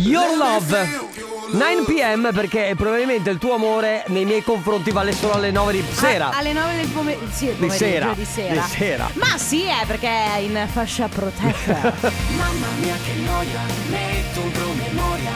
Your 0.00 0.36
Love 0.36 1.08
9 1.52 1.82
pm 1.84 2.30
perché 2.32 2.72
probabilmente 2.76 3.28
il 3.30 3.38
tuo 3.38 3.54
amore 3.54 4.04
nei 4.06 4.24
miei 4.24 4.42
confronti 4.42 4.90
vale 4.92 5.12
solo 5.12 5.34
alle 5.34 5.50
9 5.50 5.72
di 5.72 5.84
sera. 5.92 6.30
A- 6.30 6.38
alle 6.38 6.52
9 6.52 6.76
del 6.76 6.86
pomeriggio. 6.88 7.32
Sì, 7.32 7.54
Di 7.58 7.70
sera. 7.70 8.12
Di 8.14 8.24
sera. 8.24 8.62
Di 8.62 8.68
sera. 8.68 9.10
Ma 9.14 9.36
sì, 9.36 9.64
è 9.64 9.84
perché 9.86 10.08
è 10.08 10.38
in 10.38 10.66
fascia 10.70 11.08
protetta. 11.08 11.92
Mamma 12.36 12.66
mia 12.78 12.94
che 13.04 13.12
noia, 13.24 13.60
metto 13.88 14.40
un 14.40 14.50
promemoria 14.52 15.32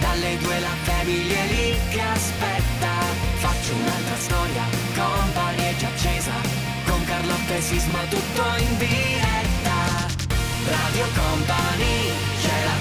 Dalle 0.00 0.38
due 0.38 0.58
la 0.58 0.74
famiglia 0.82 1.42
lì 1.44 1.76
che 1.90 2.00
aspetta 2.00 2.90
Faccio 3.36 3.74
un'altra 3.74 4.16
storia, 4.16 4.62
company 4.96 5.62
è 5.62 5.76
già 5.76 5.88
accesa 5.88 6.32
Con 6.86 7.04
Carlotta 7.04 7.54
e 7.54 7.60
Sisma 7.60 7.98
tutto 8.08 8.42
in 8.58 8.78
diretta 8.78 10.06
Radio 10.68 11.06
Company, 11.14 12.12
c'è 12.42 12.64
la 12.64 12.77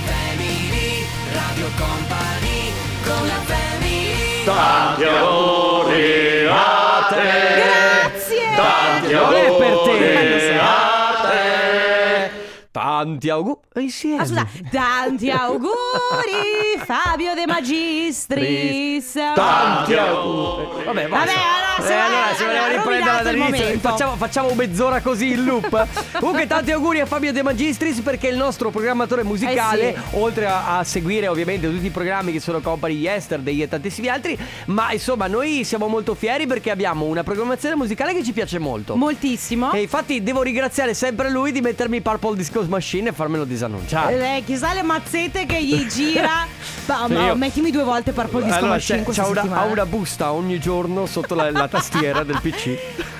Radio 1.58 1.72
Company, 1.76 2.72
con 3.04 3.26
la 3.26 3.42
family 3.46 4.44
Tanti 4.46 5.04
auguri 5.06 6.46
a 6.48 7.08
te. 7.10 7.22
Grazie! 7.56 8.56
Tanti 8.56 9.08
è 9.08 9.58
per 9.58 9.72
auguri 9.72 9.98
te. 9.98 10.60
a 10.60 11.28
te. 11.28 12.32
Tanti 12.70 13.30
auguri. 13.32 13.58
Insieme. 13.74 14.22
Ah, 14.22 14.26
scusa, 14.28 14.48
tanti 14.70 15.32
auguri 15.32 16.78
Fabio 16.86 17.34
De 17.34 17.48
Magistris. 17.48 19.14
Tanti 19.34 19.96
auguri. 19.96 20.84
Vabbè, 20.86 21.08
Vabbè, 21.08 21.08
basta. 21.08 21.32
allora, 21.32 21.67
se 21.82 21.94
Eh, 21.94 21.96
allora, 21.96 22.36
se 22.36 22.44
allora, 22.44 22.68
riprenderla 22.68 23.22
dall'inizio, 23.22 23.80
facciamo, 23.80 24.16
facciamo 24.16 24.54
mezz'ora 24.54 25.02
così 25.02 25.32
in 25.32 25.44
loop. 25.46 25.88
Comunque, 26.20 26.48
tanti 26.48 26.72
auguri 26.72 27.00
a 27.00 27.06
Fabio 27.06 27.32
De 27.32 27.44
Magistris 27.44 28.00
perché 28.00 28.30
è 28.30 28.32
il 28.32 28.38
nostro 28.38 28.70
programmatore 28.70 29.24
musicale. 29.24 29.94
Eh 29.94 29.98
sì. 29.98 30.16
Oltre 30.18 30.48
a, 30.48 30.78
a 30.80 30.84
seguire, 30.84 31.28
ovviamente, 31.28 31.70
tutti 31.70 31.86
i 31.86 31.90
programmi 31.90 32.32
che 32.32 32.40
sono 32.40 32.60
Company 32.62 32.96
Yesterday 32.96 33.62
e 33.62 33.68
tantissimi 33.68 34.08
altri. 34.08 34.38
Ma 34.66 34.92
insomma, 34.92 35.28
noi 35.28 35.64
siamo 35.64 35.88
molto 35.88 36.16
fieri 36.16 36.48
perché 36.48 36.72
abbiamo 36.72 37.06
una 37.06 37.24
programmazione 37.24 37.76
musicale 37.76 38.14
che 38.14 38.24
ci 38.24 38.34
piace 38.34 38.60
molto. 38.60 38.96
Moltissimo. 38.96 39.72
e 39.72 39.82
infatti 39.82 40.24
devo 40.24 40.42
ringraziare 40.42 40.94
sempre 40.94 41.30
lui 41.30 41.52
di 41.52 41.62
mettermi 41.62 42.02
Purple 42.02 42.36
Disco 42.36 42.64
Machine 42.68 43.10
e 43.10 43.12
farmelo 43.14 43.44
disannunciare. 43.46 44.38
Eh, 44.38 44.44
chissà 44.44 44.74
le 44.74 44.82
mazzette 44.84 45.46
che 45.46 45.64
gli 45.64 45.86
gira. 45.88 46.46
Ma, 46.88 47.04
Sì, 47.08 47.14
ma 47.14 47.26
io- 47.28 47.36
mettimi 47.36 47.70
due 47.70 47.84
volte 47.84 48.14
Purple 48.14 48.44
Disco 48.44 48.58
allora, 48.58 48.72
Machine 48.74 49.04
c'è, 49.04 49.12
c'ha 49.12 49.28
una, 49.28 49.42
ha 49.42 49.64
una 49.66 49.86
busta 49.86 50.32
ogni 50.32 50.58
giorno 50.58 51.06
sotto 51.06 51.36
la, 51.36 51.52
la 51.52 51.67
tastiera 51.68 52.24
del 52.24 52.40
PC. 52.42 52.78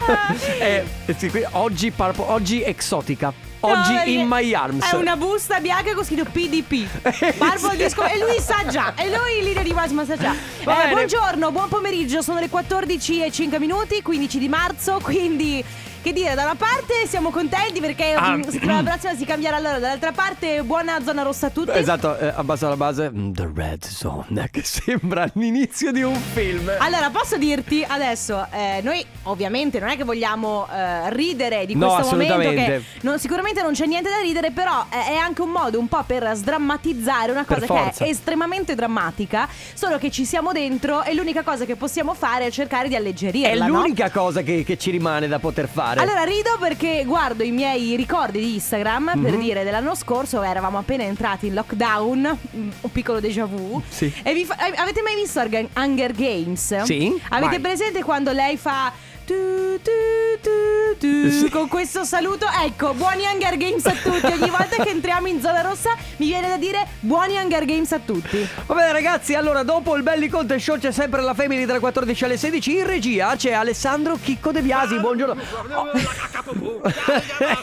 Sì, 1.18 1.30
qui- 1.30 1.46
oggi, 1.52 1.92
Purple- 1.92 2.26
oggi 2.28 2.64
exotica. 2.64 3.34
Oggi 3.62 3.94
No, 3.94 4.04
in 4.04 4.28
my 4.28 4.54
arms. 4.54 4.90
È 4.90 4.96
una 4.96 5.18
busta 5.18 5.60
bianca 5.60 5.94
con 5.94 6.06
scritto 6.06 6.24
PDP. 6.26 6.88
Sì. 7.12 7.76
Disco. 7.76 8.06
E 8.06 8.18
lui 8.20 8.40
sa 8.40 8.66
già. 8.70 8.94
E 8.96 9.10
lui 9.10 9.40
in 9.40 9.44
linea 9.46 9.64
di 9.64 9.74
massima 9.74 10.06
sa 10.06 10.16
già. 10.16 10.34
Eh, 10.34 10.90
buongiorno, 10.90 11.52
buon 11.52 11.68
pomeriggio. 11.68 12.22
Sono 12.22 12.40
le 12.40 12.50
14 12.50 13.24
e 13.26 13.32
5 13.32 13.60
minuti, 13.60 14.02
15 14.02 14.40
di 14.40 14.48
marzo. 14.48 15.00
Quindi. 15.02 15.64
Che 16.02 16.14
dire, 16.14 16.36
da 16.36 16.44
una 16.44 16.56
parte 16.56 17.06
siamo 17.08 17.32
contenti 17.32 17.80
perché 17.82 18.14
Ah. 18.14 18.38
mm, 18.38 18.42
settimana 18.44 18.82
prossima 18.90 19.16
si 19.16 19.26
cambierà 19.26 19.60
l'ora, 19.60 19.80
dall'altra 19.80 20.12
parte 20.14 20.64
buona 20.64 21.02
zona 21.04 21.22
rossa 21.24 21.48
a 21.48 21.50
tutti. 21.50 21.72
Esatto, 21.74 22.18
eh, 22.18 22.32
abbasso 22.34 22.68
la 22.70 22.78
base. 22.78 23.10
mm, 23.12 23.32
The 23.34 23.50
Red 23.54 23.84
Zone, 23.86 24.48
che 24.52 24.64
sembra 24.64 25.30
l'inizio 25.34 25.92
di 25.92 26.04
un 26.04 26.16
film. 26.16 26.72
Allora, 26.80 27.10
posso 27.10 27.38
dirti 27.38 27.84
adesso, 27.86 28.48
eh, 28.52 28.80
noi 28.84 29.06
ovviamente 29.24 29.80
non 29.80 29.90
è 29.90 29.98
che 29.98 30.04
vogliamo 30.06 30.68
eh, 30.74 31.10
ridere 31.14 31.66
di 31.66 31.76
No, 31.76 31.94
questo 31.96 32.16
momento, 32.16 32.38
che 32.40 32.84
non- 33.02 33.20
sicuramente 33.20 33.62
non 33.62 33.74
c'è 33.74 33.86
niente 33.86 34.10
da 34.10 34.20
ridere, 34.22 34.52
però 34.52 34.86
è, 34.90 35.10
è 35.12 35.16
anche 35.16 35.42
un 35.42 35.50
modo 35.50 35.78
un 35.80 35.88
po' 35.90 36.04
per 36.08 36.32
sdrammatizzare 36.36 37.32
una 37.32 37.44
cosa 37.46 37.66
che 37.66 37.92
è 38.06 38.08
estremamente 38.08 38.76
drammatica, 38.76 39.48
solo 39.74 39.98
che 39.98 40.10
ci 40.10 40.24
siamo 40.26 40.52
dentro 40.54 41.04
e 41.04 41.14
l'unica 41.14 41.44
cosa 41.44 41.66
che 41.66 41.76
possiamo 41.76 42.14
fare 42.14 42.46
è 42.46 42.52
cercare 42.52 42.88
di 42.88 42.96
alleggerirla. 42.96 43.66
È 43.66 43.68
no? 43.68 43.80
l'unica 43.82 44.10
cosa 44.10 44.42
che, 44.42 44.64
che 44.64 44.78
ci 44.78 44.90
rimane 44.92 45.28
da 45.28 45.40
poter 45.40 45.68
fare. 45.68 45.97
Allora 45.98 46.24
rido 46.24 46.58
perché 46.60 47.04
guardo 47.06 47.44
i 47.44 47.52
miei 47.52 47.96
ricordi 47.96 48.40
di 48.40 48.54
Instagram 48.56 49.12
Mhm. 49.16 49.22
per 49.24 49.38
dire 49.38 49.64
dell'anno 49.64 49.96
scorso 49.96 50.42
eravamo 50.42 50.78
appena 50.78 51.04
entrati 51.04 51.48
in 51.48 51.54
lockdown, 51.54 52.38
mm, 52.56 52.70
un 52.82 52.92
piccolo 52.92 53.20
déjà 53.20 53.46
vu. 53.46 53.82
Sì. 53.88 54.12
E 54.24 54.34
vi 54.34 54.46
fa- 54.46 54.56
eh, 54.58 54.74
avete 54.78 55.02
mai 55.02 55.16
visto 55.16 55.40
Hunger 55.40 56.12
Games? 56.14 56.82
Sì, 56.84 57.20
Avete 57.30 57.50
vai. 57.52 57.60
presente 57.60 58.04
quando 58.04 58.32
lei 58.32 58.58
fa 58.58 58.92
tu, 59.28 59.78
tu, 59.84 59.92
tu, 60.42 60.98
tu, 60.98 61.30
Sì. 61.30 61.50
con 61.50 61.68
questo 61.68 62.06
saluto? 62.06 62.46
Ecco, 62.64 62.94
buoni 62.94 63.24
Hunger 63.26 63.58
Games 63.58 63.86
a 63.86 63.92
tutti. 63.92 64.26
Ogni 64.26 64.50
volta 64.50 64.82
che 64.82 64.90
entriamo 64.90 65.28
in 65.28 65.42
zona 65.42 65.60
rossa 65.62 65.96
mi 66.18 66.28
viene 66.28 66.48
da 66.48 66.56
dire 66.56 66.88
buoni 67.02 67.36
Hunger 67.36 67.66
Games 67.66 67.92
a 67.92 68.00
tutti. 68.00 68.48
Va 68.66 68.74
bene 68.74 68.94
ragazzi, 68.94 69.34
allora 69.34 69.64
dopo 69.64 69.98
il 69.98 70.04
Belli 70.04 70.30
Conte 70.30 70.58
Show 70.60 70.78
c'è 70.80 70.92
sempre 70.94 71.22
la 71.22 71.34
Family 71.34 71.66
dalle 71.66 71.80
14 71.80 72.24
alle 72.24 72.38
16 72.38 72.78
in 72.78 72.86
regia 72.88 73.36
c'è 73.36 73.52
Alessandro 73.52 74.18
Chicco 74.22 74.52
De 74.52 74.62
Biasi, 74.62 74.98
buongiorno. 74.98 75.42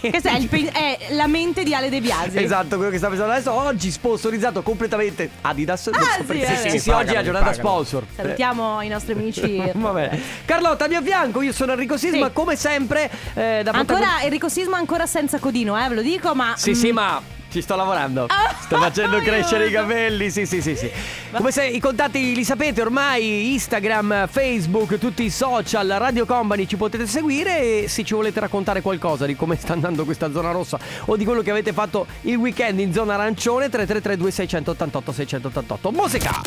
Questa 0.00 0.30
è, 0.36 0.46
pe- 0.46 0.70
è 0.70 0.98
la 1.14 1.26
mente 1.26 1.62
di 1.62 1.74
Ale 1.74 1.88
De 1.88 2.00
Biasi. 2.02 2.42
Esatto, 2.42 2.76
quello 2.76 2.90
che 2.90 2.98
sta 2.98 3.08
pensando 3.08 3.32
adesso 3.32 3.52
oggi 3.52 3.90
sponsorizzato 3.90 4.60
completamente 4.62 5.30
Adidas. 5.40 5.88
Ah, 5.92 6.00
sì, 6.18 6.22
perché- 6.24 6.52
eh. 6.52 6.56
sì, 6.56 6.70
Sì, 6.74 6.78
sì, 6.78 6.90
oggi 6.90 7.12
è 7.12 7.14
la 7.14 7.20
pagano, 7.20 7.22
giornata 7.24 7.44
pagano. 7.46 7.68
sponsor. 7.68 8.04
Salutiamo 8.14 8.82
i 8.82 8.88
nostri 8.88 9.12
amici. 9.12 9.62
Va 9.74 9.90
bene. 9.90 10.20
Carlotta, 10.44 10.84
al 10.84 10.90
mio 10.90 11.02
fianco, 11.02 11.40
io 11.40 11.52
sono 11.54 11.72
Enrico 11.72 11.96
Sisma, 11.96 12.26
Sì. 12.26 12.32
come 12.32 12.56
sempre 12.56 13.10
eh, 13.34 13.60
da 13.62 13.70
Ancora 13.70 13.84
protagon- 13.84 14.22
Enrico 14.24 14.48
Sisma 14.48 14.76
ancora 14.76 15.06
senza 15.06 15.38
codino, 15.38 15.82
eh, 15.82 15.88
ve 15.88 15.94
lo 15.94 16.02
dico, 16.02 16.34
ma 16.34 16.54
Sì, 16.56 16.70
mm, 16.70 16.74
sì, 16.74 16.92
ma 16.92 17.22
ci 17.50 17.60
sto 17.62 17.76
lavorando. 17.76 18.24
Ah, 18.28 18.52
Sto 18.60 18.78
facendo 18.78 19.18
crescere 19.22 19.68
i 19.68 19.70
capelli. 19.70 20.28
Sì, 20.28 20.44
sì, 20.44 20.60
sì, 20.60 20.74
sì. 20.74 20.90
Come 21.30 21.52
se 21.52 21.64
i 21.66 21.78
contatti 21.78 22.34
li 22.34 22.42
sapete 22.42 22.80
ormai, 22.82 23.52
Instagram, 23.52 24.26
Facebook, 24.28 24.98
tutti 24.98 25.22
i 25.22 25.30
social, 25.30 25.86
Radio 25.98 26.26
Company 26.26 26.66
ci 26.66 26.76
potete 26.76 27.06
seguire 27.06 27.82
e 27.84 27.88
se 27.88 28.02
ci 28.02 28.12
volete 28.14 28.40
raccontare 28.40 28.80
qualcosa 28.80 29.24
di 29.24 29.36
come 29.36 29.56
sta 29.56 29.72
andando 29.72 30.04
questa 30.04 30.32
zona 30.32 30.50
rossa 30.50 30.78
o 31.04 31.16
di 31.16 31.24
quello 31.24 31.42
che 31.42 31.50
avete 31.52 31.72
fatto 31.72 32.06
il 32.22 32.34
weekend 32.36 32.80
in 32.80 32.92
zona 32.92 33.14
arancione 33.14 33.68
3332 33.68 34.30
688 34.32 35.12
688. 35.12 35.92
Musica! 35.92 36.40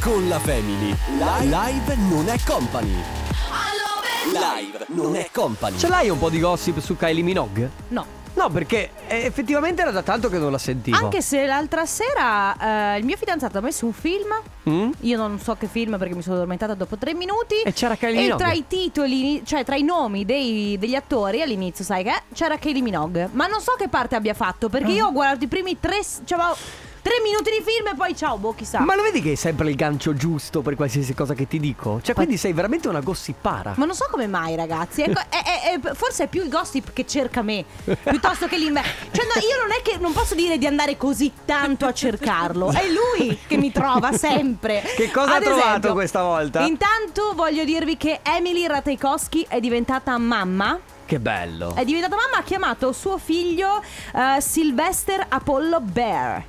Con 0.00 0.28
la 0.28 0.38
Family. 0.38 0.94
Live 1.40 1.96
non 2.10 2.28
è 2.28 2.36
company. 2.44 3.25
Live 4.32 4.86
non 4.88 5.16
è 5.16 5.28
company. 5.32 5.78
Ce 5.78 5.88
l'hai 5.88 6.08
un 6.10 6.18
po' 6.18 6.28
di 6.30 6.40
gossip 6.40 6.78
su 6.80 6.96
Kylie 6.96 7.22
Minogue? 7.22 7.70
no. 7.88 8.14
No, 8.36 8.50
perché 8.50 8.90
eh, 9.06 9.24
effettivamente 9.24 9.80
era 9.80 9.90
da 9.90 10.02
tanto 10.02 10.28
che 10.28 10.36
non 10.36 10.52
la 10.52 10.58
sentivo. 10.58 10.94
Anche 10.98 11.22
se 11.22 11.46
l'altra 11.46 11.86
sera 11.86 12.92
eh, 12.94 12.98
il 12.98 13.04
mio 13.06 13.16
fidanzato 13.16 13.56
ha 13.56 13.60
messo 13.62 13.86
un 13.86 13.94
film. 13.94 14.26
Mm? 14.68 14.90
Io 15.00 15.16
non 15.16 15.40
so 15.40 15.54
che 15.54 15.66
film 15.68 15.96
perché 15.96 16.14
mi 16.14 16.20
sono 16.20 16.34
addormentata 16.34 16.74
dopo 16.74 16.98
tre 16.98 17.14
minuti. 17.14 17.54
E 17.64 17.72
c'era 17.72 17.96
Kylie 17.96 18.18
E 18.18 18.22
Minogue. 18.24 18.44
tra 18.44 18.52
i 18.52 18.64
titoli, 18.68 19.40
cioè 19.42 19.64
tra 19.64 19.76
i 19.76 19.82
nomi 19.84 20.26
dei- 20.26 20.76
degli 20.78 20.94
attori 20.94 21.40
all'inizio, 21.40 21.82
sai 21.82 22.04
che? 22.04 22.12
C'era 22.34 22.58
Kylie 22.58 22.82
Minogue. 22.82 23.30
Ma 23.32 23.46
non 23.46 23.62
so 23.62 23.72
che 23.78 23.88
parte 23.88 24.16
abbia 24.16 24.34
fatto 24.34 24.68
perché 24.68 24.90
io 24.92 25.06
ho 25.06 25.12
guardato 25.12 25.42
i 25.44 25.48
primi 25.48 25.80
tre. 25.80 26.00
Cioè, 26.22 26.38
tre 27.06 27.20
minuti 27.22 27.50
di 27.50 27.62
film 27.64 27.86
e 27.86 27.94
poi 27.94 28.16
ciao, 28.16 28.36
boh, 28.36 28.52
chissà. 28.52 28.80
Ma 28.80 28.96
lo 28.96 29.02
vedi 29.02 29.22
che 29.22 29.30
è 29.30 29.34
sempre 29.36 29.70
il 29.70 29.76
gancio 29.76 30.12
giusto 30.14 30.60
per 30.60 30.74
qualsiasi 30.74 31.14
cosa 31.14 31.34
che 31.34 31.46
ti 31.46 31.60
dico? 31.60 32.00
Cioè, 32.02 32.16
quindi 32.16 32.36
sei 32.36 32.52
veramente 32.52 32.88
una 32.88 32.98
gossipara. 32.98 33.74
Ma 33.76 33.84
non 33.84 33.94
so 33.94 34.08
come 34.10 34.26
mai, 34.26 34.56
ragazzi. 34.56 35.02
Ecco, 35.02 35.20
è- 35.28 35.42
è- 35.44 35.78
è- 35.80 35.94
forse 35.94 36.24
è 36.24 36.26
più 36.26 36.42
il 36.42 36.48
gossip 36.48 36.92
che 36.92 37.06
cerca 37.06 37.42
me 37.42 37.64
piuttosto 37.84 38.48
che 38.48 38.58
l'inverno. 38.58 38.90
Cioè, 39.12 39.24
no, 39.24 39.34
io 39.40 39.56
non 39.62 39.70
è 39.70 39.82
che 39.82 39.98
non 39.98 40.12
posso 40.12 40.34
dire 40.34 40.58
di 40.58 40.66
andare 40.66 40.96
così 40.96 41.30
tanto 41.44 41.86
a 41.86 41.92
cercarlo. 41.92 42.72
È 42.72 42.82
lui 42.88 43.38
che 43.46 43.56
mi 43.56 43.70
trova 43.70 44.10
sempre. 44.10 44.82
Che 44.96 45.08
cosa 45.12 45.34
ha 45.34 45.36
Ad 45.36 45.42
trovato 45.44 45.66
esempio, 45.68 45.92
questa 45.92 46.22
volta? 46.24 46.64
Intanto 46.66 47.34
voglio 47.36 47.62
dirvi 47.62 47.96
che 47.96 48.18
Emily 48.24 48.66
Ratajkowski 48.66 49.46
è 49.48 49.60
diventata 49.60 50.18
mamma. 50.18 50.76
Che 51.06 51.20
bello. 51.20 51.72
È 51.76 51.84
diventata 51.84 52.16
mamma, 52.16 52.38
ha 52.38 52.42
chiamato 52.42 52.90
suo 52.90 53.16
figlio 53.16 53.80
eh, 54.12 54.40
Sylvester 54.40 55.24
Apollo 55.28 55.80
Bear. 55.82 56.42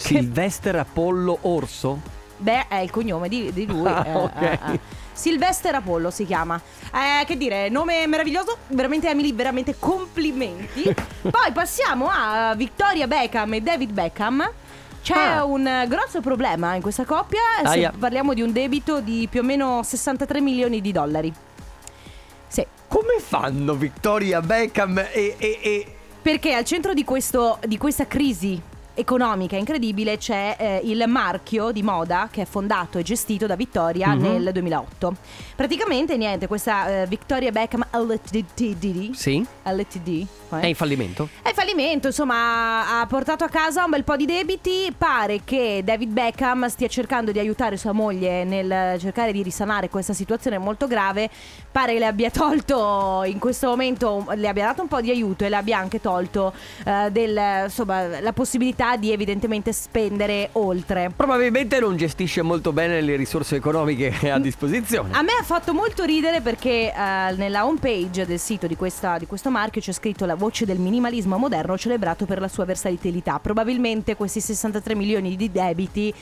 Sylvester 0.00 0.76
Apollo 0.76 1.38
Orso? 1.42 2.00
Bear 2.38 2.68
è 2.68 2.76
il 2.78 2.90
cognome 2.90 3.28
di, 3.28 3.52
di 3.52 3.66
lui. 3.66 3.86
Ah, 3.86 4.06
eh, 4.06 4.14
ok. 4.14 4.40
eh, 4.42 4.58
eh. 4.72 4.80
Sylvester 5.12 5.74
Apollo 5.74 6.10
si 6.10 6.24
chiama. 6.24 6.58
Eh, 6.92 7.24
che 7.26 7.36
dire, 7.36 7.68
nome 7.68 8.06
meraviglioso. 8.06 8.56
Veramente 8.68 9.08
Emily, 9.10 9.34
veramente 9.34 9.76
complimenti. 9.78 10.82
Poi 11.20 11.52
passiamo 11.52 12.08
a 12.10 12.54
Victoria 12.56 13.06
Beckham 13.06 13.52
e 13.54 13.60
David 13.60 13.90
Beckham. 13.92 14.50
C'è 15.02 15.14
Ah. 15.16 15.44
un 15.44 15.84
grosso 15.88 16.20
problema 16.20 16.74
in 16.74 16.82
questa 16.82 17.04
coppia. 17.04 17.40
Se 17.62 17.68
Aia. 17.68 17.92
parliamo 17.96 18.32
di 18.34 18.40
un 18.42 18.52
debito 18.52 19.00
di 19.00 19.28
più 19.30 19.40
o 19.40 19.42
meno 19.42 19.82
63 19.82 20.40
milioni 20.40 20.80
di 20.80 20.92
dollari. 20.92 21.32
Sì. 22.48 22.66
Come 22.88 23.18
fanno 23.20 23.74
Victoria 23.74 24.40
Beckham 24.40 24.98
e, 24.98 25.36
e- 25.38 25.58
e- 25.62 25.94
Perché 26.22 26.52
al 26.54 26.64
centro 26.64 26.92
di, 26.94 27.04
questo, 27.04 27.58
di 27.66 27.78
questa 27.78 28.06
crisi 28.06 28.60
economica 28.94 29.56
incredibile 29.56 30.16
c'è 30.18 30.56
eh, 30.58 30.80
il 30.84 31.04
marchio 31.06 31.70
di 31.72 31.82
moda 31.82 32.28
che 32.30 32.42
è 32.42 32.44
fondato 32.44 32.98
e 32.98 33.02
gestito 33.02 33.46
da 33.46 33.56
Vittoria 33.56 34.14
Mhm. 34.14 34.20
nel 34.22 34.50
2008. 34.52 35.14
Praticamente 35.56 36.16
niente, 36.16 36.46
questa 36.46 37.02
eh, 37.02 37.06
Victoria 37.06 37.50
Beckham 37.50 37.84
LTD, 37.92 39.12
Sì? 39.12 39.44
LTD 39.62 40.26
È 40.58 40.66
in 40.66 40.74
fallimento? 40.74 41.28
è 41.42 41.52
fallimento, 41.52 42.06
insomma, 42.08 43.00
ha 43.00 43.06
portato 43.06 43.44
a 43.44 43.48
casa 43.48 43.84
un 43.84 43.90
bel 43.90 44.04
po' 44.04 44.16
di 44.16 44.24
debiti. 44.26 44.92
Pare 44.96 45.40
che 45.44 45.82
David 45.84 46.10
Beckham 46.10 46.66
stia 46.68 46.88
cercando 46.88 47.32
di 47.32 47.38
aiutare 47.38 47.76
sua 47.76 47.92
moglie 47.92 48.44
nel 48.44 48.98
cercare 48.98 49.30
di 49.32 49.42
risanare 49.42 49.88
questa 49.88 50.12
situazione 50.12 50.58
molto 50.58 50.86
grave. 50.86 51.28
Pare 51.70 51.92
che 51.92 51.98
le 51.98 52.06
abbia 52.06 52.30
tolto 52.30 53.22
in 53.24 53.38
questo 53.38 53.68
momento, 53.68 54.26
le 54.34 54.48
abbia 54.48 54.66
dato 54.66 54.82
un 54.82 54.88
po' 54.88 55.00
di 55.00 55.10
aiuto 55.10 55.44
e 55.44 55.48
le 55.48 55.56
abbia 55.56 55.78
anche 55.78 56.00
tolto 56.00 56.52
eh, 56.84 57.10
del- 57.10 57.64
insomma, 57.64 58.20
la 58.20 58.32
possibilità 58.32 58.96
di 58.96 59.12
evidentemente 59.12 59.72
spendere 59.72 60.48
oltre. 60.52 61.10
Probabilmente 61.14 61.78
non 61.78 61.96
gestisce 61.96 62.42
molto 62.42 62.72
bene 62.72 63.00
le 63.00 63.16
risorse 63.16 63.56
economiche 63.56 64.14
a 64.30 64.38
disposizione. 64.38 65.12
A 65.14 65.22
me 65.22 65.32
ha 65.38 65.44
fatto 65.44 65.72
molto 65.74 66.04
ridere 66.04 66.40
perché 66.40 66.92
eh, 66.92 67.32
nella 67.36 67.66
homepage 67.66 68.26
del 68.26 68.38
sito 68.38 68.66
di, 68.66 68.76
questa- 68.76 69.18
di 69.18 69.26
questo 69.26 69.50
marchio 69.50 69.80
c'è 69.80 69.92
scritto 69.92 70.24
la 70.26 70.34
voce 70.40 70.64
del 70.64 70.78
minimalismo 70.78 71.36
moderno 71.36 71.76
celebrato 71.76 72.24
per 72.24 72.40
la 72.40 72.48
sua 72.48 72.64
versatilità. 72.64 73.38
Probabilmente 73.38 74.16
questi 74.16 74.40
63 74.40 74.94
milioni 74.94 75.36
di 75.36 75.52
debiti 75.52 76.12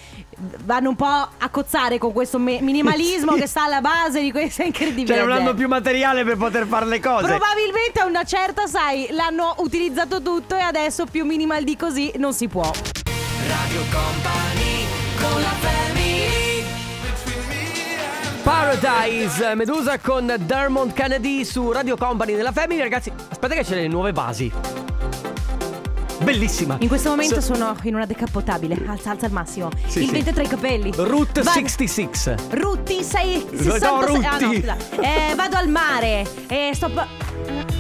vanno 0.65 0.91
un 0.91 0.97
po' 0.97 1.07
a 1.07 1.49
cozzare 1.51 1.99
con 1.99 2.13
questo 2.13 2.39
me- 2.39 2.61
minimalismo 2.61 3.35
che 3.35 3.47
sta 3.47 3.65
alla 3.65 3.81
base 3.81 4.21
di 4.21 4.33
questa 4.33 4.65
incredibile 4.65 5.15
Cioè 5.15 5.25
non 5.25 5.33
hanno 5.33 5.55
più 5.55 5.69
materiale 5.69 6.25
per 6.25 6.37
poter 6.37 6.67
fare 6.67 6.87
le 6.87 7.01
cose. 7.01 7.27
Probabilmente 7.27 8.01
a 8.01 8.07
una 8.07 8.25
certa, 8.25 8.67
sai, 8.67 9.09
l'hanno 9.13 9.55
utilizzato 9.59 10.21
tutto 10.21 10.57
e 10.57 10.61
adesso 10.61 11.07
più 11.07 11.25
minimal 11.25 11.63
di 11.63 11.77
così 11.77 12.13
non 12.17 12.35
si 12.35 12.49
può. 12.49 12.71
Radio 13.47 13.81
Company 13.91 14.38
Paradise, 18.63 19.55
Medusa 19.55 20.01
con 20.01 20.35
Dermont 20.41 20.93
Kennedy 20.93 21.45
su 21.45 21.71
Radio 21.71 21.97
Company 21.97 22.35
della 22.35 22.51
Family. 22.51 22.81
Ragazzi, 22.81 23.13
aspetta 23.31 23.55
che 23.55 23.63
c'è 23.63 23.77
le 23.77 23.87
nuove 23.87 24.11
basi. 24.11 24.51
Bellissima. 26.25 26.77
In 26.81 26.89
questo 26.89 27.11
momento 27.11 27.41
So- 27.41 27.55
sono 27.55 27.77
in 27.85 27.95
una 27.95 28.05
decapotabile, 28.05 28.77
alza, 28.89 29.13
alza 29.13 29.27
al 29.27 29.33
massimo. 29.33 29.71
Sì, 29.87 30.01
Il 30.01 30.07
sì. 30.07 30.11
vento 30.11 30.33
tra 30.33 30.43
i 30.43 30.49
capelli. 30.49 30.91
Route 30.97 31.41
Vado- 31.43 31.61
66. 31.61 32.09
Rutti 32.51 33.05
sei 33.05 33.47
No, 33.49 33.59
66 33.63 33.87
ah, 34.25 34.39
no, 34.39 34.47
Rutti. 34.53 34.65
Eh, 35.03 35.35
vado 35.37 35.57
al 35.57 35.69
mare 35.69 36.27
e 36.49 36.71
sto 36.75 36.91
pa- 36.91 37.07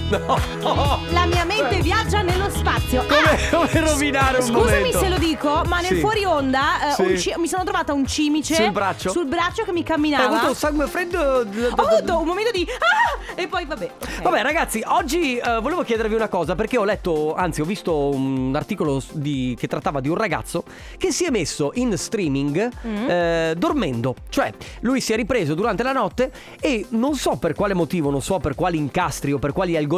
No. 0.59 1.01
la 1.11 1.27
mia 1.27 1.45
mente 1.45 1.81
viaggia 1.83 2.23
nello 2.23 2.49
spazio 2.51 3.05
Come, 3.07 3.21
Ah! 3.21 3.57
come 3.57 3.81
rovinare 3.91 4.39
un 4.39 4.45
Scusami 4.47 4.77
momento. 4.77 4.99
se 4.99 5.09
lo 5.09 5.19
dico, 5.19 5.63
ma 5.67 5.81
nel 5.81 5.95
Sì. 5.95 6.01
fuori 6.01 6.25
onda 6.25 6.97
eh, 6.97 7.17
Sì. 7.17 7.19
ci- 7.19 7.35
mi 7.37 7.47
sono 7.47 7.63
trovata 7.65 7.93
un 7.93 8.07
cimice 8.07 8.55
Sul 8.55 8.71
braccio? 8.73 9.11
sul 9.11 9.27
braccio 9.27 9.65
che 9.65 9.73
mi 9.73 9.81
Hai 9.81 9.85
camminava. 9.85 10.25
avuto 10.27 10.49
un 10.49 10.55
sangue 10.55 10.87
freddo? 10.87 11.19
Ho 11.21 11.83
avuto 11.83 12.19
un 12.21 12.27
momento 12.27 12.51
di 12.53 12.67
ah! 12.69 13.35
e 13.41 13.47
poi 13.49 13.67
vabbè. 13.67 13.91
ok. 14.01 14.23
Vabbè 14.23 14.43
ragazzi, 14.43 14.83
oggi 14.87 15.37
eh, 15.37 15.61
volevo 15.61 15.83
chiedervi 15.83 16.15
una 16.15 16.29
cosa 16.29 16.55
perché 16.55 16.79
ho 16.79 16.85
letto, 16.85 17.35
anzi 17.35 17.61
ho 17.61 17.65
visto 17.65 17.95
un 18.09 18.53
articolo 18.57 19.03
di- 19.13 19.55
che 19.59 19.67
trattava 19.69 20.01
di 20.01 20.09
un 20.09 20.17
ragazzo 20.17 20.65
che 20.97 21.13
si 21.13 21.25
è 21.25 21.31
messo 21.31 21.71
in 21.75 21.97
streaming 21.97 22.71
Mm. 22.87 23.09
eh, 23.11 23.55
dormendo. 23.57 24.15
Cioè 24.29 24.53
lui 24.81 25.01
si 25.01 25.13
è 25.13 25.17
ripreso 25.17 25.55
durante 25.55 25.83
la 25.83 25.93
notte 25.93 26.33
e 26.61 26.87
non 26.91 27.15
so 27.15 27.37
per 27.37 27.55
quale 27.55 27.75
motivo, 27.75 28.11
non 28.11 28.23
so 28.23 28.39
per 28.39 28.55
quali 28.55 28.77
incastri 28.79 29.33
o 29.33 29.39
per 29.39 29.53
quali 29.53 29.77
algoritmi, 29.77 29.97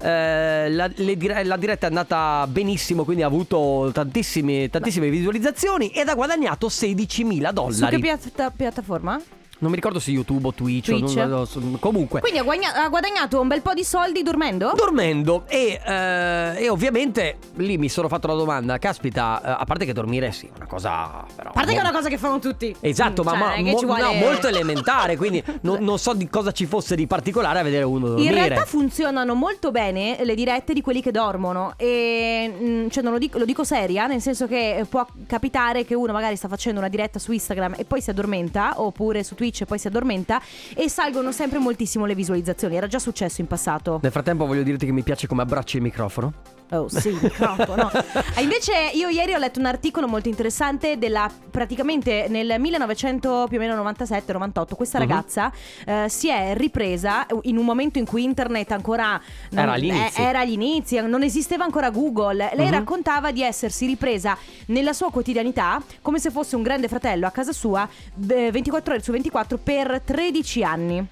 eh, 0.00 0.70
la, 0.70 0.88
dire- 0.88 1.44
la 1.44 1.56
diretta 1.56 1.86
è 1.86 1.88
andata 1.88 2.46
benissimo, 2.48 3.04
quindi 3.04 3.22
ha 3.22 3.26
avuto 3.26 3.90
tantissime, 3.92 4.68
tantissime 4.70 5.08
visualizzazioni 5.10 5.88
ed 5.88 6.08
ha 6.08 6.14
guadagnato 6.14 6.66
16.000 6.68 6.70
Su 6.70 7.34
che 7.34 7.52
dollari. 7.52 7.98
piatta- 8.00 8.50
piattaforma? 8.50 9.20
Non 9.58 9.70
mi 9.70 9.76
ricordo 9.76 9.98
se 9.98 10.10
YouTube 10.10 10.48
o 10.48 10.52
Twitch, 10.52 10.88
o 10.90 10.98
Twitch. 10.98 11.14
non- 11.16 11.28
non 11.30 11.46
so- 11.46 11.60
comunque. 11.80 12.20
Quindi 12.20 12.38
ha, 12.38 12.42
guagna- 12.42 12.74
ha 12.74 12.88
guadagnato 12.88 13.40
un 13.40 13.48
bel 13.48 13.60
po' 13.62 13.74
di 13.74 13.84
soldi 13.84 14.22
dormendo? 14.22 14.72
Dormendo 14.74 15.44
e, 15.48 15.80
eh, 15.84 16.54
e 16.64 16.68
ovviamente 16.68 17.38
lì 17.56 17.76
mi 17.78 17.88
sono 17.88 18.08
fatto 18.08 18.26
la 18.26 18.34
domanda, 18.34 18.78
caspita, 18.78 19.40
eh, 19.42 19.50
a 19.60 19.64
parte 19.64 19.84
che 19.84 19.92
dormire 19.92 20.32
sì, 20.32 20.46
è 20.46 20.50
una 20.56 20.66
cosa 20.66 21.24
però... 21.34 21.50
A 21.50 21.52
parte 21.52 21.72
che 21.72 21.78
è 21.78 21.82
mo- 21.82 21.88
una 21.88 21.96
cosa 21.96 22.08
che 22.08 22.18
fanno 22.18 22.38
tutti. 22.38 22.74
Esatto, 22.80 23.22
ma, 23.22 23.30
Cioè, 23.32 23.62
ma 23.62 23.70
mo- 23.70 23.80
vuole- 23.80 24.02
no, 24.02 24.12
molto 24.14 24.46
elementare, 24.48 25.16
quindi 25.16 25.42
non, 25.62 25.82
non 25.82 25.98
so 25.98 26.12
di 26.14 26.28
cosa 26.28 26.52
ci 26.52 26.66
fosse 26.66 26.94
di 26.96 27.06
particolare 27.06 27.58
a 27.58 27.62
vedere 27.62 27.84
uno 27.84 28.08
dormire. 28.08 28.28
In 28.28 28.34
realtà 28.46 28.64
funzionano 28.64 29.34
molto 29.34 29.70
bene 29.70 30.18
le 30.24 30.34
dirette 30.34 30.72
di 30.72 30.80
quelli 30.80 31.02
che 31.02 31.10
dormono 31.10 31.74
e 31.76 32.52
mm, 32.54 32.88
cioè 32.88 33.02
non 33.02 33.12
lo 33.12 33.18
dico, 33.18 33.38
lo 33.38 33.44
dico 33.44 33.64
seria, 33.64 34.06
nel 34.06 34.20
senso 34.20 34.46
che 34.46 34.76
eh, 34.78 34.84
può 34.84 35.06
capitare 35.26 35.84
che 35.84 35.94
uno 35.94 36.12
magari 36.12 36.36
sta 36.36 36.48
facendo 36.48 36.78
una 36.80 36.88
diretta 36.88 37.18
su 37.18 37.32
Instagram 37.32 37.74
e 37.76 37.84
poi 37.84 38.00
si 38.00 38.10
addormenta 38.10 38.74
oppure 38.80 39.22
su 39.24 39.34
Twitch 39.48 39.62
e 39.62 39.64
poi 39.64 39.78
si 39.78 39.86
addormenta 39.86 40.40
e 40.74 40.88
salgono 40.88 41.32
sempre 41.32 41.58
moltissimo 41.58 42.04
le 42.04 42.14
visualizzazioni. 42.14 42.76
Era 42.76 42.86
già 42.86 42.98
successo 42.98 43.40
in 43.40 43.46
passato. 43.46 43.98
Nel 44.02 44.12
frattempo 44.12 44.46
voglio 44.46 44.62
dirti 44.62 44.86
che 44.86 44.92
mi 44.92 45.02
piace 45.02 45.26
come 45.26 45.42
abbracci 45.42 45.76
il 45.76 45.82
microfono. 45.82 46.57
Oh 46.70 46.86
sì, 46.88 47.08
il 47.08 47.18
microfono. 47.22 47.90
Ah, 48.38 48.40
invece 48.40 48.72
io 48.92 49.08
ieri 49.08 49.34
ho 49.34 49.38
letto 49.38 49.58
un 49.58 49.66
articolo 49.66 50.06
molto 50.06 50.28
interessante 50.28 50.96
della 50.98 51.28
praticamente 51.50 52.26
nel 52.28 52.54
1900 52.58 53.46
più 53.48 53.56
o 53.56 53.60
meno 53.60 53.74
97-98 53.82 54.74
questa 54.76 54.98
Mhm. 55.00 55.08
ragazza 55.08 55.52
eh, 55.84 56.06
si 56.08 56.28
è 56.28 56.54
ripresa 56.56 57.26
in 57.42 57.56
un 57.56 57.64
momento 57.64 57.98
in 57.98 58.04
cui 58.06 58.22
internet 58.22 58.70
ancora 58.72 59.20
non- 59.50 59.62
Era 59.64 59.72
agli 59.72 59.86
inizi. 59.86 60.20
eh, 60.20 60.24
era 60.24 60.40
agli 60.40 60.52
inizi, 60.52 61.00
non 61.00 61.22
esisteva 61.22 61.64
ancora 61.64 61.90
Google. 61.90 62.50
Lei 62.54 62.66
Mhm. 62.66 62.72
raccontava 62.72 63.32
di 63.32 63.42
essersi 63.42 63.86
ripresa 63.86 64.36
nella 64.66 64.92
sua 64.92 65.10
quotidianità 65.10 65.82
come 66.02 66.18
se 66.20 66.30
fosse 66.30 66.54
un 66.54 66.62
grande 66.62 66.86
fratello 66.88 67.26
a 67.26 67.30
casa 67.30 67.52
sua 67.52 67.88
eh, 68.28 68.50
24 68.52 68.94
ore 68.94 69.02
su 69.02 69.10
24 69.10 69.58
per 69.58 70.00
13 70.04 70.62
anni. 70.62 71.06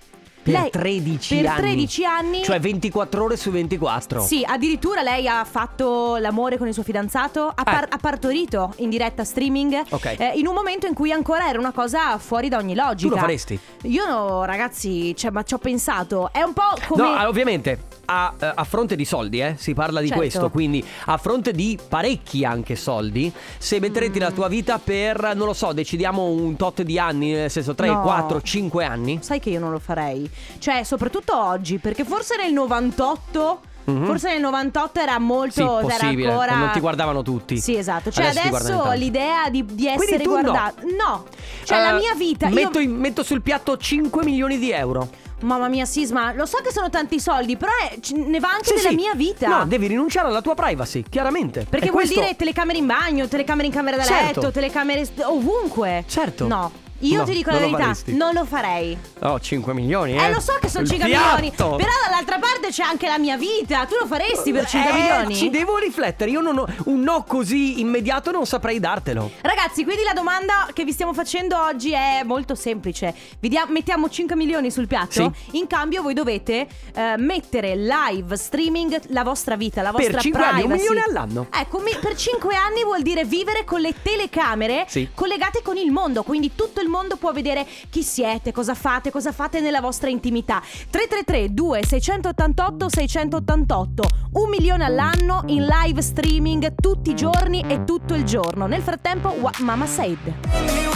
Per 0.47 0.55
Lei- 0.61 0.71
13 0.71 1.37
per 1.37 1.47
anni. 1.47 1.61
13 1.61 2.05
anni 2.05 2.43
Cioè 2.45 2.61
24 2.61 3.25
ore 3.25 3.37
su 3.37 3.51
24. 3.51 4.21
sì, 4.23 4.45
addirittura 4.47 5.03
lei 5.03 5.27
ha 5.27 5.45
fatto 5.45 6.17
l'amore 6.19 6.57
con 6.57 6.69
il 6.69 6.73
suo 6.73 6.85
fidanzato, 6.85 7.51
ha, 7.53 7.65
par- 7.65 7.85
Eh. 7.85 7.89
ha 7.91 7.97
partorito 7.99 8.73
in 8.77 8.89
diretta 8.89 9.25
streaming, 9.25 9.83
Ok. 9.91 10.05
eh, 10.19 10.33
in 10.37 10.47
un 10.47 10.55
momento 10.55 10.87
in 10.87 10.95
cui 10.95 11.11
ancora 11.11 11.49
era 11.49 11.59
una 11.59 11.73
cosa 11.73 12.17
fuori 12.19 12.49
da 12.49 12.59
ogni 12.59 12.77
logica. 12.77 13.09
Tu 13.09 13.15
lo 13.17 13.21
faresti? 13.21 13.59
Io 13.83 14.07
no, 14.07 14.45
ragazzi, 14.45 15.17
cioè, 15.17 15.33
ma 15.33 15.43
ci 15.43 15.55
ho 15.55 15.59
pensato, 15.59 16.31
è 16.33 16.43
un 16.43 16.53
po' 16.53 16.63
come... 16.87 17.03
No, 17.03 17.09
ah, 17.15 17.27
ovviamente 17.29 17.79
a, 18.05 18.33
eh, 18.39 18.53
a 18.55 18.63
fronte 18.63 18.95
di 18.95 19.05
soldi, 19.05 19.41
eh, 19.41 19.55
si 19.59 19.75
parla 19.75 19.99
di 20.01 20.07
Certo. 20.07 20.23
questo, 20.23 20.51
quindi 20.51 20.85
a 21.07 21.17
fronte 21.17 21.51
di 21.51 21.77
parecchi 21.89 22.45
anche 22.45 22.77
soldi, 22.77 23.33
se 23.59 23.81
metterete 23.81 24.19
Mm. 24.21 24.23
la 24.23 24.31
tua 24.31 24.47
vita 24.47 24.79
per, 24.79 25.33
non 25.35 25.47
lo 25.49 25.55
so, 25.55 25.73
decidiamo 25.73 26.23
un 26.25 26.55
tot 26.55 26.83
di 26.83 27.01
anni, 27.01 27.33
nel 27.33 27.51
senso 27.51 27.75
3, 27.75 27.89
No. 27.89 28.03
4, 28.03 28.41
5 28.41 28.85
anni. 28.85 29.19
Sai 29.23 29.41
che 29.41 29.51
io 29.51 29.59
non 29.59 29.73
lo 29.73 29.81
farei. 29.81 30.31
Cioè, 30.59 30.83
soprattutto 30.85 31.37
oggi, 31.37 31.79
perché 31.79 32.05
forse 32.05 32.37
nel 32.37 32.53
98... 32.53 33.61
Mhm. 33.87 34.05
Forse 34.05 34.31
nel 34.31 34.41
98 34.41 34.99
era 34.99 35.17
molto 35.21 35.53
Sì, 35.53 35.87
era 35.95 36.07
ancora 36.09 36.57
non 36.57 36.71
ti 36.73 36.81
guardavano 36.81 37.23
tutti. 37.23 37.57
Sì, 37.59 37.77
esatto. 37.77 38.11
Cioè 38.11 38.27
Adesso 38.27 38.57
adesso 38.57 38.91
l'idea 38.97 39.49
di, 39.49 39.65
di 39.65 39.87
essere 39.87 40.19
tu 40.25 40.35
no. 40.35 40.41
guardato. 40.41 40.81
No. 40.99 41.25
Cioè, 41.63 41.79
la 41.81 41.91
Eh, 41.95 41.99
mia 42.01 42.15
vita. 42.17 42.49
io- 42.49 42.55
Metto, 42.55 42.81
in- 42.81 42.97
metto 42.97 43.23
sul 43.23 43.43
piatto 43.43 43.77
5 43.77 44.25
milioni 44.25 44.59
di 44.59 44.73
euro. 44.73 45.09
Mamma 45.43 45.69
mia, 45.69 45.85
Sisma, 45.85 46.33
lo 46.33 46.47
so 46.47 46.59
che 46.65 46.73
sono 46.73 46.91
tanti 46.91 47.21
soldi, 47.21 47.57
però 47.57 47.71
è- 47.89 47.97
ne 48.17 48.41
va 48.41 48.49
anche 48.51 48.71
Sì, 48.71 48.75
della 48.75 48.89
sì. 48.89 48.95
mia 48.97 49.15
vita. 49.15 49.47
No, 49.47 49.67
devi 49.67 49.87
rinunciare 49.87 50.27
alla 50.27 50.41
tua 50.43 50.57
privacy, 50.57 51.05
chiaramente. 51.09 51.65
Perché 51.71 51.87
E 51.87 51.91
vuol 51.91 52.03
questo- 52.03 52.21
dire 52.23 52.35
telecamere 52.35 52.79
in 52.79 52.87
bagno, 52.87 53.29
telecamere 53.29 53.69
in 53.69 53.73
camera 53.73 53.99
da 53.99 54.03
Certo. 54.03 54.41
letto, 54.41 54.51
telecamere 54.51 55.07
ovunque. 55.23 56.03
Certo. 56.09 56.49
No. 56.49 56.73
Io 57.01 57.19
No, 57.19 57.25
ti 57.25 57.33
dico 57.33 57.51
la 57.51 57.59
non 57.61 57.71
lo 57.71 57.77
verità, 57.77 57.93
faresti. 57.95 58.15
non 58.17 58.33
lo 58.35 58.45
farei. 58.45 58.99
Oh, 59.21 59.39
5 59.41 59.75
milioni, 59.75 60.17
eh. 60.17 60.23
Eh, 60.25 60.33
lo 60.33 60.41
so 60.41 60.57
che 60.61 60.69
sono 60.69 60.85
Il 60.85 60.91
5 60.91 61.09
piatto. 61.09 61.35
milioni. 61.41 61.51
Però 61.57 61.91
dall'altra 62.05 62.39
parte 62.39 62.69
c'è 62.71 62.83
anche 62.83 63.07
la 63.07 63.19
mia 63.19 63.37
vita. 63.37 63.85
Tu 63.87 63.97
lo 64.01 64.07
faresti 64.07 64.53
per 64.53 64.67
5 64.67 64.91
Eh, 64.91 64.95
milioni? 64.95 65.35
Ci 65.37 65.51
devo 65.51 65.77
riflettere. 65.79 66.31
Io 66.31 66.41
non 66.41 66.59
ho 66.59 66.67
un 66.85 67.01
no 67.01 67.25
così 67.27 67.81
immediato 67.81 68.31
non 68.31 68.47
saprei 68.47 68.81
dartelo. 68.81 69.31
Ragazzi, 69.43 69.85
quindi 69.85 70.03
la 70.05 70.13
domanda 70.15 70.69
che 70.73 70.85
vi 70.85 70.93
stiamo 70.93 71.13
facendo 71.13 71.61
oggi 71.61 71.93
è 71.93 72.23
molto 72.25 72.55
semplice. 72.55 73.15
Vi 73.41 73.49
dia- 73.49 73.67
mettiamo 73.69 74.09
5 74.09 74.35
milioni 74.37 74.71
sul 74.71 74.87
piatto. 74.87 75.33
In 75.53 75.67
cambio, 75.67 76.03
voi 76.03 76.15
dovete 76.15 76.67
eh, 76.95 77.15
mettere 77.19 77.77
live 77.77 78.37
streaming 78.37 79.01
la 79.09 79.23
vostra 79.23 79.57
vita, 79.57 79.83
la 79.83 79.91
vostra 79.91 80.13
Per 80.13 80.21
5 80.23 80.43
anni, 80.43 80.63
un 80.63 80.69
privacy. 80.69 80.89
milione 80.89 81.05
all'anno. 81.09 81.47
Ecco, 81.53 81.79
mi- 81.81 81.97
per 82.01 82.17
5 82.17 82.55
anni 82.57 82.83
vuol 82.85 83.03
dire 83.03 83.25
vivere 83.25 83.65
con 83.65 83.81
le 83.81 83.95
telecamere 84.03 84.85
Sì. 84.89 85.09
collegate 85.15 85.63
con 85.63 85.77
il 85.77 85.91
mondo. 85.91 86.23
Quindi 86.23 86.53
tutto 86.55 86.81
il 86.81 86.86
mondo 86.89 87.17
può 87.17 87.33
vedere 87.33 87.67
chi 87.91 88.03
siete, 88.03 88.53
cosa 88.53 88.75
fate, 88.75 89.11
cosa 89.11 89.33
fate 89.33 89.61
nella 89.61 89.81
vostra 89.81 90.09
intimità. 90.11 90.61
333 90.91 91.53
2688 91.55 92.89
688 92.89 94.09
Un 94.33 94.49
milione 94.51 94.85
all'anno 94.85 95.43
in 95.47 95.65
live 95.67 96.03
streaming 96.03 96.75
tutti 96.81 97.11
i 97.11 97.15
giorni 97.15 97.65
e 97.67 97.85
tutto 97.85 98.15
il 98.15 98.25
giorno. 98.25 98.67
Nel 98.67 98.83
frattempo, 98.83 99.29
wa- 99.41 99.53
Mama 99.59 99.87
Said. 99.87 100.19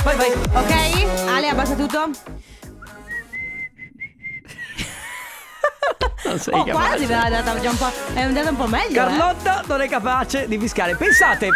Vai, 0.02 0.16
vai. 0.16 0.30
Ok? 0.32 1.28
Ale, 1.28 1.48
abbassa 1.48 1.74
tutto? 1.74 2.10
Non 6.24 6.38
sei 6.38 6.54
oh, 6.54 6.64
capace. 6.64 6.96
quasi, 6.96 7.04
è 7.04 7.12
andata 7.14 7.60
già 7.60 7.70
un 7.70 7.76
po', 7.76 7.90
è 8.14 8.20
andata 8.20 8.50
un 8.50 8.56
po' 8.56 8.66
meglio. 8.66 8.90
eh. 8.90 8.94
Carlotta 8.94 9.64
non 9.66 9.80
è 9.80 9.88
capace 9.88 10.46
di 10.46 10.58
fiscare. 10.58 10.94
Pensate, 10.94 11.48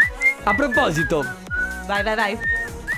A 0.45 0.55
proposito, 0.55 1.25
Vai, 1.87 2.03
vai, 2.03 2.15
vai. 2.15 2.39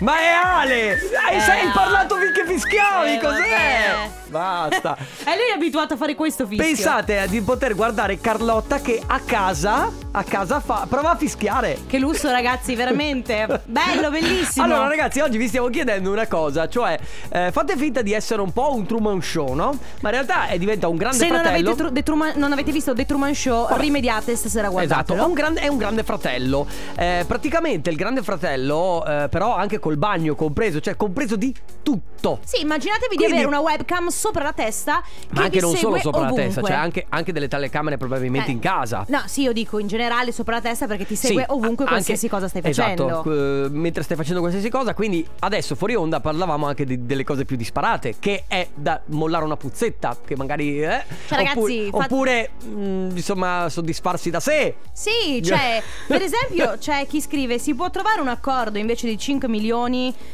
Ma 0.01 0.19
è 0.19 0.27
Ale! 0.27 0.99
Hai, 1.27 1.37
Eh, 1.37 1.71
parlato 1.73 2.17
finché 2.17 2.45
fischiavi, 2.47 3.15
eh, 3.15 3.19
cos'è? 3.21 3.39
vabbè. 3.39 4.11
Basta. 4.29 4.97
E 5.27 5.31
lui 5.35 5.51
è 5.51 5.55
abituato 5.55 5.95
a 5.95 5.97
fare 5.97 6.15
questo 6.15 6.47
fischio. 6.47 6.65
Pensate 6.65 7.27
di 7.29 7.41
poter 7.41 7.75
guardare 7.75 8.19
Carlotta 8.21 8.81
che 8.81 9.03
a 9.05 9.19
casa, 9.21 9.91
a 10.13 10.23
casa 10.23 10.61
fa, 10.61 10.87
prova 10.89 11.11
a 11.11 11.17
fischiare. 11.17 11.79
Che 11.87 11.99
lusso, 11.99 12.31
ragazzi, 12.31 12.75
veramente. 12.77 13.63
Bello, 13.67 14.11
bellissimo. 14.11 14.65
Allora 14.65 14.87
ragazzi 14.87 15.19
oggi 15.21 15.37
vi 15.39 15.49
stiamo 15.49 15.69
chiedendo 15.69 16.11
una 16.13 16.27
cosa 16.29 16.69
Cioè 16.69 16.99
eh, 17.31 17.51
fate 17.51 17.77
finta 17.77 18.03
di 18.03 18.13
essere 18.13 18.41
un 18.41 18.53
po' 18.53 18.75
un 18.75 18.87
Truman 18.87 19.21
Show 19.21 19.55
no? 19.55 19.71
Ma 20.01 20.09
in 20.09 20.15
realtà 20.15 20.47
è, 20.47 20.59
diventa 20.59 20.87
un 20.89 20.97
grande 20.97 21.17
Se 21.19 21.29
non 21.29 21.41
fratello 21.41 21.69
avete, 21.71 21.83
Tru- 21.83 21.93
The 21.93 22.03
Truman- 22.03 22.33
non 22.37 22.53
avete 22.53 22.71
visto 22.73 22.95
The 22.95 23.05
Truman 23.05 23.35
Show, 23.35 23.67
rimediate 23.77 24.37
stasera 24.37 24.69
Esatto, 24.69 24.87
guardatelo. 24.87 25.23
è 25.23 25.27
un, 25.27 25.33
grande, 25.33 25.61
è 25.61 25.69
un 25.69 25.79
grande 25.79 26.03
fratello 26.05 26.67
Eh, 26.97 27.25
Praticamente 27.27 27.91
il 27.91 27.97
grande 27.97 28.23
fratello 28.23 29.05
eh, 29.07 29.29
Però 29.29 29.55
anche 29.57 29.79
col 29.87 29.97
bagno 29.99 30.35
compreso 30.35 30.81
Cioè 30.81 30.97
compreso 30.97 31.37
di 31.37 31.55
tutto 31.83 32.41
Sì, 32.45 32.61
immaginatevi 32.63 33.15
Quindi- 33.15 33.27
di 33.27 33.33
avere 33.33 33.47
una 33.47 33.61
webcam 33.61 34.09
sopra 34.09 34.43
la 34.43 34.53
testa 34.53 34.95
Ma 35.31 35.41
che 35.41 35.45
anche 35.45 35.61
non 35.61 35.77
solo 35.77 35.97
sopra 35.99 36.21
la 36.23 36.27
ovunque. 36.27 36.45
testa 36.47 36.63
Cioè 36.63 36.73
anche, 36.75 37.07
anche 37.09 37.33
delle 37.33 37.47
telecamere 37.47 37.97
probabilmente 37.97 38.49
Eh, 38.49 38.55
in 38.55 38.59
casa 38.59 39.05
No, 39.09 39.23
sì, 39.27 39.43
io 39.43 39.53
dico 39.53 39.79
in 39.79 39.87
generale 39.87 40.33
sopra 40.33 40.57
la 40.57 40.61
testa 40.63 40.87
perché 40.89 41.07
ti 41.07 41.15
Sì, 41.15 41.29
segue 41.29 41.45
ovunque 41.49 41.85
a- 41.85 41.89
qualsiasi 41.89 42.25
anche- 42.25 42.37
cosa 42.37 42.49
stai 42.49 42.63
facendo. 42.63 43.07
Esatto, 43.09 43.33
eh, 43.33 43.69
mentre 43.71 44.03
stai 44.03 44.17
facendo 44.17 44.41
qualsiasi 44.41 44.69
cosa. 44.71 44.95
Quindi 44.95 45.25
adesso 45.41 45.75
fuori 45.77 45.95
onda 45.95 46.19
parlavamo 46.21 46.67
anche 46.67 46.85
di- 46.85 47.07
delle 47.07 47.23
cose 47.25 47.45
più 47.45 47.57
disparate. 47.57 48.15
Che 48.19 48.45
è 48.49 48.67
da 48.75 49.01
mollare 49.07 49.45
una 49.45 49.57
puzzetta. 49.57 50.17
Che 50.25 50.37
magari. 50.37 50.83
Eh, 50.83 51.05
Cioè, 51.29 51.39
ragazzi, 51.39 51.59
oppure, 51.59 51.91
fat- 51.91 52.11
oppure, 52.11 52.51
mh, 52.65 53.09
insomma, 53.17 53.69
soddisfarsi 53.69 54.31
da 54.31 54.41
sé. 54.41 54.75
Sì, 54.93 55.41
cioè, 55.45 55.81
per 56.09 56.23
esempio, 56.23 56.77
c'è 56.79 57.07
chi 57.07 57.21
scrive: 57.21 57.59
si 57.59 57.75
può 57.75 57.91
trovare 57.91 58.21
un 58.21 58.29
accordo 58.29 58.79
invece 58.79 59.07
di 59.07 59.17
5 59.19 59.47
milioni, 59.49 59.75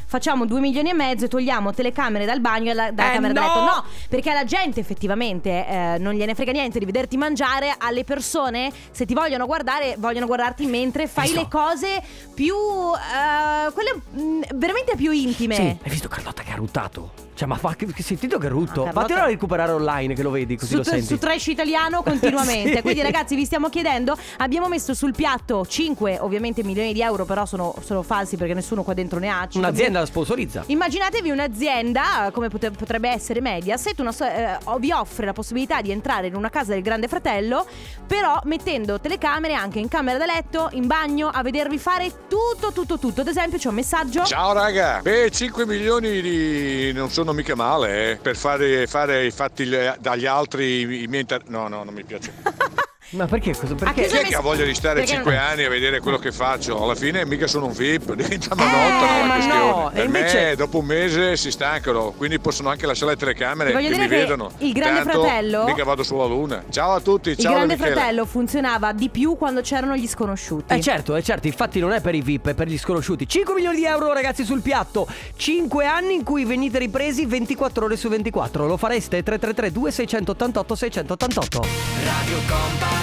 facciamo 0.06 0.46
2 0.46 0.60
milioni 0.60 0.90
e 0.90 0.94
mezzo 0.94 1.24
e 1.24 1.28
togliamo 1.28 1.72
telecamere 1.72 2.24
dal 2.24 2.40
bagno 2.40 2.70
e 2.70 2.74
la- 2.74 2.90
dalla 2.90 3.10
Eh, 3.10 3.14
camera 3.14 3.32
da 3.32 3.40
no! 3.40 3.46
letto. 3.46 3.60
No, 3.64 3.84
perché 4.08 4.30
alla 4.30 4.44
gente 4.44 4.80
effettivamente 4.80 5.66
eh, 5.66 5.96
non 5.98 6.14
gliene 6.14 6.34
frega 6.34 6.52
niente 6.52 6.78
di 6.78 6.84
vederti 6.84 7.16
mangiare. 7.16 7.74
Alle 7.78 8.04
persone, 8.04 8.70
se 8.90 9.04
ti 9.06 9.14
vogliono 9.14 9.46
guardare, 9.46 9.96
vogliono 9.98 10.26
guardarti 10.26 10.66
mentre 10.66 11.06
fai 11.08 11.24
Visto? 11.24 11.40
le 11.40 11.48
cose 11.48 12.02
più. 12.34 12.54
eh, 12.54 13.72
quelle 13.72 13.94
mh, 14.10 14.56
veramente 14.56 14.94
più 14.96 15.10
intime. 15.12 15.54
Sì, 15.54 15.60
hai 15.62 15.90
visto 15.90 16.08
Carlotta 16.08 16.42
che 16.42 16.52
ha 16.52 16.56
ruttato? 16.56 17.30
Cioè, 17.34 17.48
ma 17.48 17.56
fa 17.56 17.74
sentito 17.98 18.38
che 18.38 18.48
rutto? 18.48 18.84
Ah, 18.84 19.06
a 19.22 19.24
recuperare 19.26 19.72
online 19.72 20.14
che 20.14 20.22
lo 20.22 20.30
vedi, 20.30 20.56
così 20.56 20.72
Su, 20.72 20.76
lo 20.78 20.82
senti. 20.84 21.06
su 21.06 21.18
trash 21.18 21.46
italiano 21.46 22.02
continuamente. 22.02 22.50
Sì. 22.82 22.82
Quindi, 22.82 23.02
ragazzi, 23.02 23.34
vi 23.34 23.44
stiamo 23.44 23.68
chiedendo: 23.68 24.16
abbiamo 24.38 24.68
messo 24.68 24.94
sul 24.94 25.12
piatto 25.12 25.64
5 25.66 26.18
ovviamente 26.20 26.62
milioni 26.62 26.92
di 26.92 27.02
euro, 27.02 27.24
però 27.24 27.44
sono, 27.46 27.74
sono 27.84 28.02
falsi 28.02 28.36
perché 28.36 28.54
nessuno 28.54 28.82
qua 28.82 28.94
dentro 28.94 29.18
ne 29.18 29.28
ha. 29.28 29.48
Un'azienda 29.54 30.00
la 30.00 30.06
sponsorizza. 30.06 30.64
Immaginatevi 30.66 31.30
un'azienda 31.30 32.30
come 32.32 32.48
pote- 32.48 32.70
potrebbe 32.70 33.08
essere 33.08 33.40
Mediaset, 33.40 33.98
una 34.00 34.12
so- 34.12 34.24
eh, 34.24 34.58
vi 34.78 34.92
offre 34.92 35.26
la 35.26 35.32
possibilità 35.32 35.80
di 35.80 35.90
entrare 35.90 36.26
in 36.26 36.34
una 36.34 36.50
casa 36.50 36.72
del 36.72 36.82
grande 36.82 37.08
fratello, 37.08 37.66
però 38.06 38.40
mettendo 38.44 39.00
telecamere 39.00 39.54
anche 39.54 39.78
in 39.78 39.88
camera 39.88 40.18
da 40.18 40.26
letto, 40.26 40.68
in 40.72 40.86
bagno, 40.86 41.28
a 41.28 41.42
vedervi 41.42 41.78
fare 41.78 42.10
tutto, 42.28 42.72
tutto, 42.72 42.98
tutto. 42.98 43.20
Ad 43.20 43.28
esempio, 43.28 43.58
c'è 43.58 43.68
un 43.68 43.74
messaggio. 43.74 44.24
Ciao 44.24 44.52
raga, 44.52 45.00
beh 45.02 45.30
5 45.30 45.66
milioni 45.66 46.20
di... 46.20 46.92
non 46.92 47.10
sono 47.22 47.32
mica 47.34 47.54
male 47.54 48.10
eh, 48.10 48.16
per 48.16 48.36
fare, 48.36 48.86
fare 48.88 49.26
i 49.26 49.30
fatti 49.30 49.68
dagli 50.00 50.26
altri 50.26 51.02
i 51.02 51.06
miei... 51.06 51.20
inter- 51.20 51.46
No, 51.46 51.68
no, 51.68 51.84
non 51.84 51.94
mi 51.94 52.02
piace. 52.02 52.32
Ma 53.12 53.26
perché? 53.26 53.54
Cosa, 53.54 53.74
Ah, 53.74 53.76
perché? 53.76 54.02
che 54.02 54.08
Chi 54.08 54.16
è 54.16 54.22
che 54.24 54.34
ha 54.36 54.40
voglia 54.40 54.64
di 54.64 54.74
stare 54.74 55.00
Perché 55.00 55.14
5 55.16 55.34
non- 55.34 55.42
anni 55.42 55.64
a 55.64 55.68
vedere 55.68 56.00
quello 56.00 56.16
che 56.18 56.32
faccio? 56.32 56.82
Alla 56.82 56.94
fine 56.94 57.26
mica 57.26 57.46
sono 57.46 57.66
un 57.66 57.72
VIP, 57.72 58.14
diventa 58.16 58.54
Eh, 58.54 58.56
monotona 58.56 59.20
ma 59.20 59.26
la 59.26 59.32
questione. 59.34 59.58
no, 59.60 59.90
e 59.90 59.94
Per 59.96 60.04
invece- 60.06 60.40
me 60.44 60.56
dopo 60.56 60.78
un 60.78 60.86
mese 60.86 61.36
si 61.36 61.50
stancano, 61.50 62.12
quindi 62.16 62.38
possono 62.38 62.70
anche 62.70 62.86
lasciare 62.86 63.10
le 63.10 63.16
telecamere 63.18 63.76
Ti 63.76 63.86
che 63.88 63.98
mi 63.98 64.08
vedono. 64.08 64.50
il 64.58 64.72
Grande 64.72 65.02
Tanto 65.02 65.20
Fratello- 65.24 65.64
Mica 65.64 65.84
vado 65.84 66.02
sulla 66.02 66.24
luna. 66.24 66.64
Ciao 66.70 66.92
a 66.94 67.00
tutti, 67.00 67.30
Il 67.30 67.36
ciao 67.36 67.52
da 67.52 67.56
grande 67.66 67.76
fratello 67.76 68.24
funzionava 68.24 68.92
di 68.92 69.10
più 69.10 69.36
quando 69.36 69.60
c'erano 69.60 69.94
gli 69.94 70.08
sconosciuti. 70.08 70.72
Eh 70.72 70.80
certo, 70.80 71.14
eh 71.14 71.22
certo, 71.22 71.46
infatti 71.48 71.80
non 71.80 71.92
è 71.92 72.00
per 72.00 72.14
i 72.14 72.22
VIP, 72.22 72.48
è 72.48 72.54
per 72.54 72.66
gli 72.68 72.78
sconosciuti. 72.78 73.28
5 73.28 73.52
milioni 73.52 73.76
di 73.76 73.84
euro 73.84 74.14
ragazzi 74.14 74.42
sul 74.42 74.62
piatto. 74.62 75.06
5 75.36 75.84
anni 75.84 76.14
in 76.14 76.22
cui 76.24 76.46
venite 76.46 76.78
ripresi 76.78 77.26
24 77.26 77.84
ore 77.84 77.96
su 77.98 78.08
24. 78.08 78.66
Lo 78.66 78.78
fareste 78.78 79.22
333 79.22 79.70
2688 79.70 80.74
688. 80.74 81.60
Radio 82.04 82.38
Company 82.48 83.01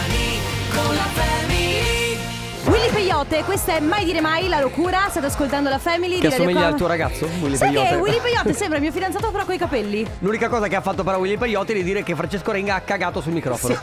con 0.74 0.96
la 0.96 1.02
family 1.02 2.18
Willy 2.66 2.90
Peyote, 2.92 3.44
questa 3.44 3.76
è 3.76 3.80
Mai 3.80 4.06
dire 4.06 4.22
mai, 4.22 4.48
la 4.48 4.60
locura. 4.60 5.08
State 5.10 5.26
ascoltando 5.26 5.70
la 5.70 5.80
Family 5.80 6.16
Che 6.16 6.22
di 6.22 6.28
Radio 6.28 6.38
assomiglia 6.38 6.60
Com- 6.62 6.72
al 6.72 6.78
tuo 6.78 6.88
ragazzo, 6.88 7.26
Willy 7.42 7.56
Sai 7.56 7.72
Peyote? 7.72 7.90
che 7.90 7.96
Willy 7.96 8.20
Peyote 8.22 8.54
sembra 8.54 8.78
il 8.78 8.84
mio 8.84 8.92
fidanzato 8.92 9.32
però 9.32 9.46
coi 9.46 9.58
capelli? 9.58 10.06
L'unica 10.20 10.48
cosa 10.50 10.68
che 10.68 10.76
ha 10.76 10.82
fatto 10.82 11.04
però 11.04 11.18
Willy 11.18 11.38
Peyote 11.38 11.74
è 11.74 11.76
di 11.76 11.84
dire 11.84 12.04
che 12.04 12.16
Francesco 12.16 12.52
Renga 12.52 12.76
ha 12.76 12.82
cagato 12.82 13.22
sul 13.22 13.34
microfono. 13.34 13.78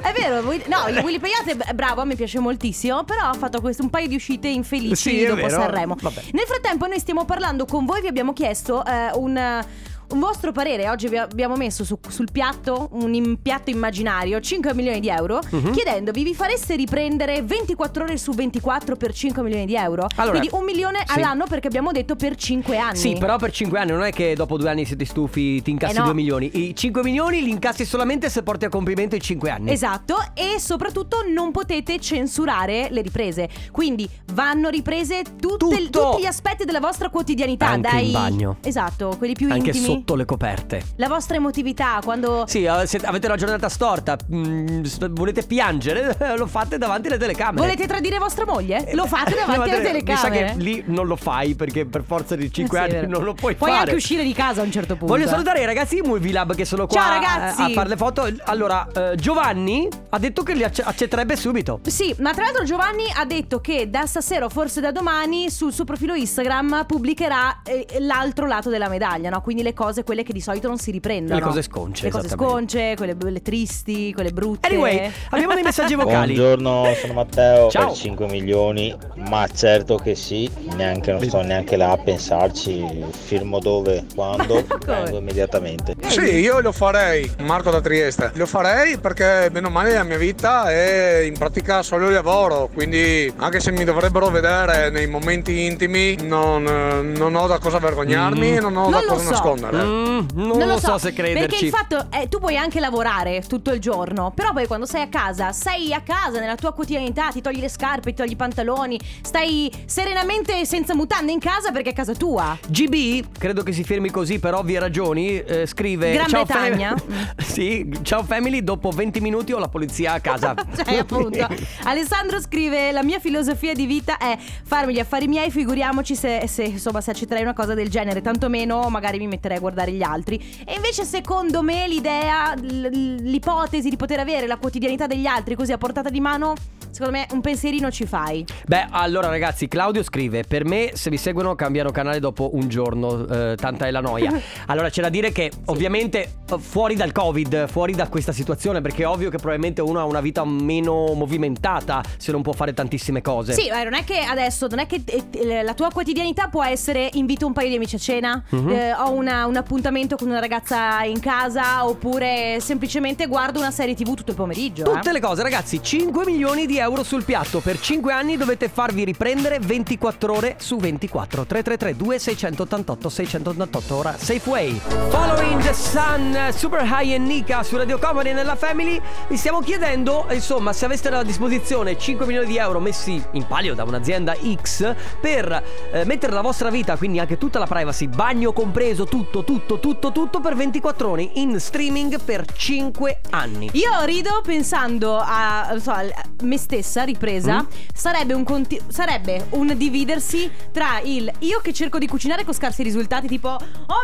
È 0.00 0.12
vero, 0.12 0.42
no, 0.42 0.88
il 0.88 0.98
Willy 1.02 1.18
Peyote 1.18 1.56
è 1.64 1.72
bravo, 1.72 2.04
mi 2.04 2.14
piace 2.14 2.38
moltissimo, 2.38 3.04
però 3.04 3.22
ha 3.22 3.34
fatto 3.34 3.60
questo, 3.60 3.82
un 3.82 3.90
paio 3.90 4.06
di 4.06 4.14
uscite 4.14 4.48
infelici 4.48 4.96
Sì, 4.96 5.22
è 5.22 5.28
dopo 5.28 5.46
vero. 5.46 5.60
Sanremo. 5.60 5.96
Vabbè. 6.00 6.22
Nel 6.32 6.44
frattempo 6.46 6.86
noi 6.86 6.98
stiamo 6.98 7.24
parlando 7.24 7.64
con 7.64 7.84
voi, 7.84 8.00
vi 8.00 8.08
abbiamo 8.08 8.32
chiesto 8.32 8.84
eh, 8.84 9.10
un... 9.14 9.64
Un 10.06 10.20
vostro 10.20 10.52
parere, 10.52 10.88
oggi 10.90 11.08
vi 11.08 11.16
abbiamo 11.16 11.56
messo 11.56 11.82
su- 11.82 11.98
sul 12.08 12.28
piatto 12.30 12.88
un 12.92 13.14
im- 13.14 13.36
piatto 13.40 13.70
immaginario 13.70 14.38
5 14.38 14.74
milioni 14.74 15.00
di 15.00 15.08
euro, 15.08 15.40
Mhm. 15.50 15.72
chiedendovi 15.72 16.22
vi 16.22 16.34
fareste 16.34 16.76
riprendere 16.76 17.42
24 17.42 18.04
ore 18.04 18.16
su 18.18 18.32
24 18.32 18.96
per 18.96 19.12
5 19.12 19.42
milioni 19.42 19.64
di 19.66 19.74
euro? 19.74 20.06
Allora, 20.16 20.38
Quindi 20.38 20.56
un 20.56 20.64
milione 20.64 20.98
sì. 21.06 21.18
all'anno 21.18 21.46
perché 21.48 21.66
abbiamo 21.68 21.90
detto 21.90 22.16
per 22.16 22.36
5 22.36 22.76
anni. 22.78 22.96
Sì, 22.98 23.16
però 23.18 23.38
per 23.38 23.50
5 23.50 23.78
anni 23.78 23.90
non 23.92 24.02
è 24.02 24.12
che 24.12 24.34
dopo 24.34 24.56
2 24.56 24.68
anni 24.68 24.84
siete 24.84 25.04
stufi, 25.04 25.62
ti 25.62 25.70
incassi 25.70 25.96
Eh 25.96 25.98
no. 25.98 26.04
2 26.04 26.14
milioni. 26.14 26.50
I 26.52 26.76
5 26.76 27.02
milioni 27.02 27.42
li 27.42 27.50
incassi 27.50 27.84
solamente 27.84 28.28
se 28.28 28.42
porti 28.42 28.66
a 28.66 28.68
compimento 28.68 29.16
i 29.16 29.20
5 29.20 29.50
anni. 29.50 29.72
Esatto, 29.72 30.16
e 30.34 30.60
soprattutto 30.60 31.18
non 31.32 31.50
potete 31.50 31.98
censurare 31.98 32.88
le 32.90 33.00
riprese. 33.02 33.48
Quindi 33.72 34.08
vanno 34.32 34.68
riprese 34.68 35.22
tutte- 35.40 35.76
Tutto. 35.76 36.10
tutti 36.10 36.22
gli 36.22 36.26
aspetti 36.26 36.64
della 36.64 36.80
vostra 36.80 37.08
quotidianità. 37.08 37.66
Anche 37.68 37.88
dai... 37.90 38.06
in 38.06 38.12
bagno. 38.12 38.56
Esatto, 38.62 39.14
quelli 39.18 39.34
più 39.34 39.50
Anche 39.50 39.70
intimi. 39.70 39.93
Sotto 39.94 40.14
le 40.14 40.24
coperte. 40.24 40.82
La 40.96 41.08
vostra 41.08 41.36
emotività, 41.36 42.00
quando. 42.04 42.44
Sì, 42.46 42.64
eh, 42.64 42.68
avete 42.68 43.26
una 43.26 43.36
giornata 43.36 43.68
storta, 43.68 44.16
mm, 44.32 44.82
volete 45.10 45.42
piangere, 45.42 46.16
lo 46.36 46.46
fate 46.46 46.78
davanti 46.78 47.08
alle 47.08 47.18
telecamere. 47.18 47.60
Volete 47.66 47.86
tradire 47.86 48.18
vostra 48.18 48.44
moglie? 48.44 48.90
Lo 48.94 49.06
fate 49.06 49.34
davanti 49.46 49.70
alle 49.70 49.78
Mi 49.78 49.84
sa 49.84 49.92
telecamere. 50.28 50.54
che 50.56 50.62
lì 50.62 50.82
non 50.86 51.06
lo 51.06 51.16
fai 51.16 51.54
perché 51.54 51.86
per 51.86 52.02
forza 52.04 52.34
di 52.36 52.50
5 52.52 52.78
Eh 52.78 52.90
sì, 52.90 52.96
anni 52.96 53.06
non 53.08 53.22
lo 53.24 53.34
puoi, 53.34 53.54
Puoi 53.54 53.70
fare. 53.70 53.82
anche 53.82 53.94
uscire 53.96 54.22
di 54.22 54.32
casa 54.32 54.60
a 54.60 54.64
un 54.64 54.72
certo 54.72 54.96
punto. 54.96 55.12
Voglio 55.12 55.26
eh. 55.26 55.30
salutare 55.30 55.60
i 55.60 55.64
ragazzi 55.64 56.00
di 56.00 56.06
Movie 56.06 56.32
Lab 56.32 56.54
che 56.54 56.64
sono 56.64 56.86
qua 56.86 57.00
Ciao, 57.00 57.10
ragazzi. 57.10 57.60
a, 57.62 57.64
a 57.66 57.70
fare 57.70 57.88
le 57.88 57.96
foto. 57.96 58.28
Allora, 58.44 58.86
eh, 58.92 59.16
Giovanni 59.16 59.88
ha 60.10 60.18
detto 60.18 60.42
che 60.42 60.54
li 60.54 60.64
acce- 60.64 60.82
accetterebbe 60.82 61.36
subito. 61.36 61.80
Sì, 61.86 62.14
ma 62.18 62.32
tra 62.32 62.44
l'altro 62.44 62.64
Giovanni 62.64 63.04
ha 63.14 63.24
detto 63.24 63.60
che 63.60 63.88
da 63.90 64.06
stasera 64.06 64.44
o 64.46 64.48
forse 64.48 64.80
da 64.80 64.90
domani 64.92 65.50
sul 65.50 65.72
suo 65.72 65.84
profilo 65.84 66.14
Instagram 66.14 66.84
pubblicherà 66.86 67.62
eh, 67.64 67.86
l'altro 68.00 68.46
lato 68.46 68.70
della 68.70 68.88
medaglia, 68.88 69.30
no? 69.30 69.40
Quindi 69.40 69.62
le 69.62 69.72
cose, 69.74 69.83
quelle 70.04 70.22
che 70.22 70.32
di 70.32 70.40
solito 70.40 70.68
non 70.68 70.78
si 70.78 70.90
riprendono. 70.90 71.38
Le 71.38 71.44
cose 71.44 71.62
sconce, 71.62 72.04
Le 72.04 72.10
cose 72.10 72.28
sconce, 72.28 72.94
quelle, 72.96 73.16
quelle 73.16 73.42
tristi, 73.42 74.12
quelle 74.12 74.30
brutte. 74.30 74.68
Anyway, 74.68 75.10
abbiamo 75.30 75.54
dei 75.54 75.62
messaggi 75.62 75.94
vocali. 75.94 76.34
Buongiorno, 76.34 76.94
sono 77.00 77.12
Matteo. 77.12 77.68
Ciao. 77.70 77.88
Per 77.88 77.96
5 77.96 78.26
milioni, 78.26 78.96
ma 79.28 79.46
certo 79.54 79.96
che 79.96 80.14
sì, 80.14 80.50
neanche, 80.76 81.12
non 81.12 81.22
sto 81.22 81.42
neanche 81.42 81.76
là 81.76 81.90
a 81.92 81.98
pensarci. 81.98 83.04
Firmo 83.10 83.58
dove, 83.60 84.04
quando, 84.14 84.64
vengo 84.86 85.18
immediatamente. 85.18 85.94
Sì, 86.06 86.20
io 86.38 86.60
lo 86.60 86.72
farei, 86.72 87.30
Marco 87.40 87.70
da 87.70 87.80
Trieste. 87.80 88.30
Lo 88.34 88.46
farei 88.46 88.98
perché 88.98 89.48
bene 89.50 89.66
o 89.66 89.70
male 89.70 89.92
la 89.94 90.02
mia 90.04 90.18
vita 90.18 90.70
è 90.70 91.20
in 91.24 91.36
pratica 91.38 91.82
solo 91.82 92.06
il 92.08 92.14
lavoro, 92.14 92.68
quindi 92.72 93.32
anche 93.36 93.60
se 93.60 93.70
mi 93.72 93.84
dovrebbero 93.84 94.28
vedere 94.30 94.90
nei 94.90 95.06
momenti 95.06 95.64
intimi 95.64 96.16
non, 96.22 96.66
eh, 96.66 97.02
non 97.18 97.34
ho 97.34 97.46
da 97.46 97.58
cosa 97.58 97.78
vergognarmi 97.78 98.50
Mm. 98.50 98.56
e 98.56 98.60
non 98.60 98.76
ho 98.76 98.82
Non 98.88 98.90
da 98.90 99.02
cosa 99.06 99.22
so. 99.24 99.30
nascondere. 99.30 99.73
Mm, 99.82 100.26
non, 100.34 100.66
lo 100.66 100.78
so, 100.78 100.98
se 100.98 101.12
crederci. 101.12 101.48
Perché 101.48 101.64
il 101.64 101.70
fatto 101.70 102.06
è 102.10 102.28
tu 102.28 102.38
puoi 102.38 102.56
anche 102.56 102.80
lavorare 102.80 103.42
tutto 103.46 103.72
il 103.72 103.80
giorno, 103.80 104.32
però 104.34 104.52
poi 104.52 104.66
quando 104.66 104.86
sei 104.86 105.02
a 105.02 105.08
casa, 105.08 105.52
sei 105.52 105.92
a 105.92 106.00
casa 106.00 106.40
nella 106.40 106.54
tua 106.54 106.72
quotidianità, 106.72 107.30
ti 107.30 107.40
togli 107.40 107.60
le 107.60 107.68
scarpe, 107.68 108.10
ti 108.10 108.16
togli 108.16 108.32
i 108.32 108.36
pantaloni, 108.36 108.98
stai 109.22 109.70
serenamente 109.86 110.64
senza 110.64 110.94
mutande 110.94 111.32
in 111.32 111.40
casa 111.40 111.70
perché 111.72 111.90
è 111.90 111.92
casa 111.92 112.14
tua. 112.14 112.56
GB, 112.68 113.24
credo 113.38 113.62
che 113.62 113.72
si 113.72 113.84
fermi 113.84 114.10
così 114.10 114.38
per 114.38 114.54
ovvie 114.54 114.78
ragioni, 114.78 115.38
eh, 115.38 115.66
scrive 115.66 116.12
Gran 116.12 116.28
ciao 116.28 116.44
Bretagna. 116.44 116.94
fam- 116.96 117.34
sì, 117.38 117.88
ciao 118.02 118.22
family, 118.22 118.62
dopo 118.62 118.90
20 118.90 119.20
minuti 119.20 119.52
ho 119.52 119.58
la 119.58 119.68
polizia 119.68 120.12
a 120.12 120.20
casa. 120.20 120.54
cioè, 120.76 120.98
appunto. 120.98 121.46
Alessandro 121.84 122.40
scrive: 122.40 122.92
La 122.92 123.02
mia 123.02 123.18
filosofia 123.18 123.74
di 123.74 123.86
vita 123.86 124.18
è 124.18 124.36
farmi 124.64 124.94
gli 124.94 124.98
affari 124.98 125.26
miei, 125.28 125.50
figuriamoci 125.50 126.14
se, 126.14 126.46
se, 126.46 126.64
insomma 126.64 127.00
se 127.00 127.10
accetterei 127.10 127.42
una 127.42 127.54
cosa 127.54 127.74
del 127.74 127.88
genere. 127.88 128.20
Tanto 128.20 128.48
meno 128.48 128.88
magari 128.88 129.18
mi 129.18 129.26
metterei 129.26 129.58
a 129.58 129.60
guardare 129.64 129.92
gli 129.92 130.02
altri. 130.02 130.36
E 130.66 130.74
invece, 130.74 131.04
secondo 131.04 131.62
me, 131.62 131.88
l'idea, 131.88 132.54
l'ipotesi 132.54 133.88
di 133.88 133.96
poter 133.96 134.20
avere 134.20 134.46
la 134.46 134.58
quotidianità 134.58 135.06
degli 135.06 135.26
altri 135.26 135.54
così 135.54 135.72
a 135.72 135.78
portata 135.78 136.10
di 136.10 136.20
mano 136.20 136.54
secondo 136.94 137.18
me 137.18 137.26
un 137.32 137.40
pensierino 137.40 137.90
ci 137.90 138.06
fai. 138.06 138.44
Beh, 138.66 138.86
allora 138.90 139.28
ragazzi, 139.28 139.68
Claudio 139.68 140.02
scrive: 140.02 140.44
Per 140.44 140.64
me, 140.64 140.92
se 140.94 141.10
vi 141.10 141.16
seguono, 141.18 141.54
cambiano 141.54 141.90
canale 141.90 142.20
dopo 142.20 142.50
un 142.54 142.68
giorno. 142.68 143.26
eh, 143.26 143.56
tanta 143.56 143.86
è 143.86 143.90
la 143.90 144.00
noia. 144.00 144.32
Allora, 144.66 144.88
c'è 144.88 145.02
da 145.02 145.08
dire 145.08 145.30
che, 145.32 145.50
ovviamente, 145.66 146.20
eh, 146.50 146.58
fuori 146.58 146.94
dal 146.94 147.12
Covid, 147.12 147.68
fuori 147.68 147.92
da 147.94 148.08
questa 148.08 148.32
situazione, 148.32 148.80
perché 148.80 149.02
è 149.02 149.06
ovvio 149.06 149.28
che 149.30 149.36
probabilmente 149.36 149.80
uno 149.82 149.98
ha 150.00 150.04
una 150.04 150.20
vita 150.20 150.44
meno 150.44 151.12
movimentata 151.14 152.02
se 152.16 152.32
non 152.32 152.42
può 152.42 152.52
fare 152.52 152.72
tantissime 152.72 153.20
cose. 153.20 153.52
Sì, 153.52 153.68
eh, 153.68 153.84
non 153.84 153.94
è 153.94 154.04
che 154.04 154.18
adesso, 154.20 154.66
non 154.68 154.78
è 154.78 154.86
che 154.86 155.02
eh, 155.04 155.22
eh, 155.32 155.62
la 155.62 155.74
tua 155.74 155.90
quotidianità 155.90 156.48
può 156.48 156.62
essere 156.64 157.10
invito 157.14 157.46
un 157.46 157.52
paio 157.52 157.68
di 157.68 157.74
amici 157.76 157.96
a 157.96 157.98
cena, 157.98 158.42
Mhm. 158.50 158.68
eh, 158.70 158.92
ho 158.94 159.10
una- 159.12 159.46
un 159.46 159.56
appuntamento 159.56 160.16
con 160.16 160.28
una 160.28 160.40
ragazza 160.40 161.02
in 161.04 161.20
casa, 161.20 161.86
oppure 161.86 162.58
semplicemente 162.60 163.26
guardo 163.26 163.58
una 163.58 163.70
serie 163.70 163.94
tv 163.94 164.14
tutto 164.14 164.30
il 164.30 164.36
pomeriggio. 164.36 164.82
eh. 164.90 164.94
Tutte 164.94 165.12
le 165.12 165.20
cose, 165.20 165.42
ragazzi, 165.42 165.82
5 165.82 166.24
milioni 166.24 166.66
di 166.66 166.78
euro 166.84 167.02
sul 167.02 167.24
piatto. 167.24 167.60
Per 167.60 167.80
5 167.80 168.12
anni 168.12 168.36
dovete 168.36 168.68
farvi 168.68 169.04
riprendere 169.04 169.58
24 169.58 170.32
ore 170.32 170.56
su 170.58 170.76
24. 170.76 171.44
333 171.46 171.96
2688 171.96 173.08
688 173.08 173.94
ora 173.94 174.14
Safeway. 174.16 174.80
Following 175.08 175.62
the 175.62 175.72
Sun, 175.72 176.36
Super 176.54 176.82
High 176.84 177.12
e 177.12 177.18
Nika 177.18 177.62
su 177.62 177.76
Radio 177.76 177.98
Comedy 177.98 178.32
nella 178.32 178.54
Family. 178.54 179.00
Vi 179.28 179.36
stiamo 179.36 179.60
chiedendo, 179.60 180.26
insomma, 180.30 180.72
se 180.72 180.84
aveste 180.84 181.08
a 181.08 181.22
disposizione 181.22 181.98
5 181.98 182.26
milioni 182.26 182.46
di 182.46 182.58
euro 182.58 182.80
messi 182.80 183.22
in 183.32 183.46
palio 183.46 183.74
da 183.74 183.84
un'azienda 183.84 184.34
X 184.34 184.94
per 185.20 185.62
eh, 185.92 186.04
mettere 186.04 186.32
la 186.32 186.42
vostra 186.42 186.70
vita, 186.70 186.96
quindi 186.96 187.18
anche 187.18 187.38
tutta 187.38 187.58
la 187.58 187.66
privacy, 187.66 188.08
bagno 188.08 188.52
compreso, 188.52 189.04
tutto, 189.04 189.44
tutto, 189.44 189.78
tutto, 189.78 190.12
tutto 190.12 190.40
per 190.40 190.54
24 190.54 191.08
ore 191.08 191.30
in 191.34 191.58
streaming 191.58 192.20
per 192.20 192.44
5 192.52 193.20
anni. 193.30 193.70
Io 193.72 194.04
rido 194.04 194.40
pensando 194.44 195.18
a 195.18 195.76
so, 195.78 195.90
a 195.92 196.04
me 196.42 196.58
stessa 196.74 197.04
ripresa. 197.04 197.62
Mm. 197.62 197.66
Sarebbe, 197.94 198.34
un 198.34 198.44
conti- 198.44 198.80
sarebbe 198.88 199.46
un 199.50 199.76
dividersi 199.76 200.50
tra 200.72 201.00
il 201.02 201.30
io 201.40 201.60
che 201.60 201.72
cerco 201.72 201.98
di 201.98 202.06
cucinare 202.08 202.44
con 202.44 202.52
scarsi 202.54 202.82
risultati, 202.82 203.26
tipo 203.28 203.48
Oh 203.48 203.56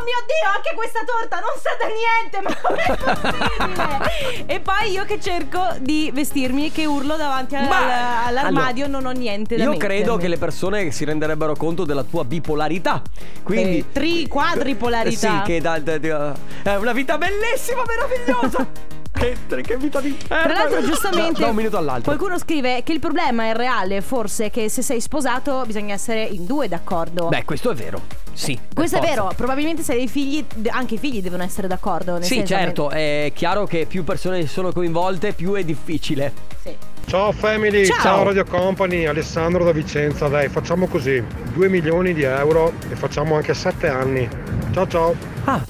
mio 0.04 0.20
dio, 0.26 0.48
anche 0.54 0.74
questa 0.74 1.00
torta 1.04 1.38
non 1.40 1.50
sa 1.56 1.70
da 1.80 1.88
niente, 1.88 2.40
ma 2.40 2.56
com'è 2.62 2.96
possibile? 2.96 4.44
e 4.54 4.60
poi 4.60 4.90
io 4.92 5.04
che 5.04 5.20
cerco 5.20 5.66
di 5.80 6.10
vestirmi 6.12 6.70
che 6.70 6.86
urlo 6.86 7.16
davanti 7.16 7.56
al- 7.56 7.66
Ma- 7.66 8.24
all'armadio, 8.26 8.86
non 8.86 9.04
ho 9.06 9.10
niente 9.10 9.56
da 9.56 9.64
Io 9.64 9.70
mettermi. 9.70 9.94
credo 9.96 10.16
che 10.16 10.28
le 10.28 10.38
persone 10.38 10.90
si 10.92 11.04
renderebbero 11.04 11.54
conto 11.56 11.84
della 11.84 12.04
tua 12.04 12.24
bipolarità. 12.24 13.02
Quindi. 13.42 13.78
Eh, 13.78 13.84
tri- 13.92 14.28
quadripolarità. 14.28 15.38
Sì, 15.38 15.42
che 15.44 15.60
da, 15.60 15.78
da- 15.78 15.98
da- 15.98 16.36
è 16.62 16.76
una 16.76 16.92
vita 16.92 17.18
bellissima, 17.18 17.82
meravigliosa. 17.86 18.98
che, 19.12 19.36
che 19.62 19.76
vita 19.76 20.00
di. 20.00 20.16
Tra 20.16 20.46
l'altro, 20.46 20.82
giustamente, 20.82 21.40
Da 21.40 21.48
un 21.48 21.56
minuto 21.56 21.76
all'altro. 21.76 22.04
qualcuno 22.14 22.38
scrive 22.38 22.82
che 22.82 22.92
il 22.92 23.00
problema 23.00 23.44
è 23.44 23.54
reale, 23.54 24.00
forse 24.00 24.50
che 24.50 24.68
se 24.68 24.82
sei 24.82 25.00
sposato 25.00 25.62
bisogna 25.66 25.94
essere 25.94 26.22
in 26.24 26.46
due 26.46 26.68
d'accordo. 26.68 27.28
Beh, 27.28 27.44
questo 27.44 27.70
è 27.70 27.74
vero. 27.74 28.00
Sì. 28.32 28.58
Questo 28.72 28.96
è 28.96 29.00
forza. 29.00 29.14
vero, 29.14 29.32
probabilmente 29.36 29.82
se 29.82 29.92
hai 29.92 29.98
dei 29.98 30.08
figli, 30.08 30.44
anche 30.68 30.94
i 30.94 30.98
figli 30.98 31.20
devono 31.20 31.42
essere 31.42 31.66
d'accordo. 31.68 32.12
nel 32.14 32.22
Sì, 32.24 32.36
senso- 32.36 32.54
certo, 32.54 32.90
è 32.90 33.32
chiaro 33.34 33.66
che 33.66 33.84
più 33.86 34.04
persone 34.04 34.46
sono 34.46 34.72
coinvolte, 34.72 35.32
più 35.32 35.52
è 35.54 35.64
difficile. 35.64 36.32
Sì. 36.62 36.74
Ciao 37.06 37.32
family, 37.32 37.84
Ciao. 37.86 38.00
ciao. 38.00 38.22
Radio 38.22 38.44
Company, 38.44 39.06
Alessandro 39.06 39.64
da 39.64 39.72
Vicenza, 39.72 40.28
dai 40.28 40.48
facciamo 40.48 40.86
così, 40.86 41.22
2 41.52 41.68
milioni 41.68 42.14
di 42.14 42.22
euro 42.22 42.72
e 42.88 42.94
facciamo 42.94 43.34
anche 43.34 43.52
7 43.52 43.88
anni. 43.88 44.28
Ciao 44.72 44.86
ciao. 44.86 45.14
Ah, 45.44 45.60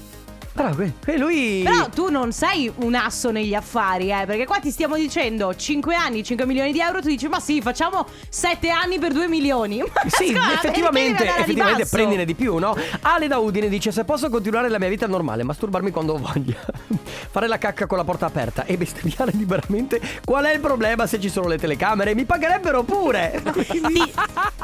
però 0.61 0.75
que- 0.75 0.93
que- 1.03 1.17
lui. 1.19 1.63
Però 1.65 1.89
tu 1.89 2.11
non 2.11 2.33
sei 2.33 2.71
un 2.77 2.95
asso 2.95 3.31
negli 3.31 3.55
affari, 3.55 4.11
eh, 4.11 4.25
perché 4.27 4.45
qua 4.47 4.59
ti 4.59 4.71
stiamo 4.71 4.97
dicendo 4.97 5.55
5 5.55 5.95
anni, 5.95 6.23
5 6.23 6.45
milioni 6.47 6.73
di 6.73 6.81
euro, 6.81 7.01
tu 7.01 7.09
dici 7.09 7.29
ma 7.29 7.41
sì, 7.41 7.61
facciamo 7.63 8.07
7 8.29 8.69
anni 8.71 8.99
per 8.99 9.13
2 9.13 9.27
milioni. 9.29 9.79
Ma 9.83 9.87
Sì, 10.09 10.29
scusa, 10.29 10.53
effettivamente, 10.55 11.25
effettivamente 11.27 11.87
prendine 11.87 12.25
di 12.25 12.35
più, 12.35 12.57
no? 12.59 12.77
Ale 13.03 13.27
da 13.29 13.39
Udine 13.39 13.69
dice: 13.69 13.91
Se 13.93 14.05
posso 14.05 14.29
continuare 14.29 14.69
la 14.69 14.79
mia 14.79 14.89
vita 14.89 15.07
normale, 15.07 15.43
masturbarmi 15.45 15.91
quando 15.91 16.17
voglia, 16.19 16.57
fare 17.31 17.47
la 17.47 17.59
cacca 17.59 17.87
con 17.87 17.97
la 17.99 18.05
porta 18.05 18.27
aperta 18.27 18.65
e 18.65 18.77
bestemmiare 18.77 19.33
liberamente, 19.35 20.01
qual 20.25 20.45
è 20.45 20.53
il 20.53 20.61
problema 20.61 21.07
se 21.07 21.19
ci 21.21 21.29
sono 21.29 21.49
le 21.49 21.59
telecamere? 21.59 22.15
Mi 22.15 22.25
pagherebbero 22.25 22.83
pure! 22.83 23.43
Sì, 23.71 23.83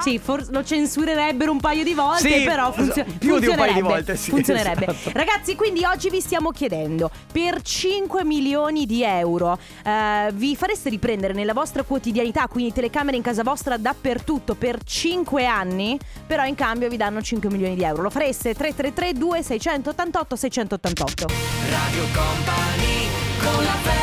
sì, 0.00 0.18
forse 0.18 0.50
lo 0.52 0.62
censurerebbero 0.64 1.50
un 1.50 1.60
paio 1.60 1.84
di 1.84 1.94
volte, 1.94 2.28
Sì, 2.28 2.44
però 2.44 2.72
funzio- 2.72 3.04
più 3.18 3.38
di 3.38 3.46
un 3.46 3.56
paio 3.56 3.72
di 3.74 3.80
volte, 3.82 4.16
sì, 4.16 4.30
funzionerebbe. 4.30 4.86
esatto. 4.86 5.10
Ragazzi, 5.16 5.54
quindi 5.54 5.84
oggi 5.86 6.10
vi 6.10 6.20
stiamo 6.20 6.50
chiedendo 6.50 7.10
per 7.32 7.62
5 7.62 8.24
milioni 8.24 8.86
di 8.86 9.02
euro 9.02 9.58
eh, 9.84 10.30
vi 10.34 10.56
fareste 10.56 10.88
riprendere 10.88 11.32
nella 11.32 11.52
vostra 11.52 11.82
quotidianità, 11.82 12.46
quindi 12.48 12.72
telecamere 12.72 13.16
in 13.16 13.22
casa 13.22 13.42
vostra 13.42 13.76
dappertutto 13.76 14.54
per 14.54 14.82
5 14.82 15.46
anni, 15.46 15.98
però 16.26 16.44
in 16.44 16.54
cambio 16.54 16.88
vi 16.88 16.96
danno 16.96 17.22
5 17.22 17.50
milioni 17.50 17.74
di 17.74 17.84
euro. 17.84 18.02
Lo 18.02 18.10
fareste 18.10 18.54
333 18.54 19.12
2688 19.18 20.36
688. 20.36 21.26
Radio 21.70 22.04
Company 22.12 23.08
con 23.40 23.64
la 23.64 23.70
family 23.70 23.95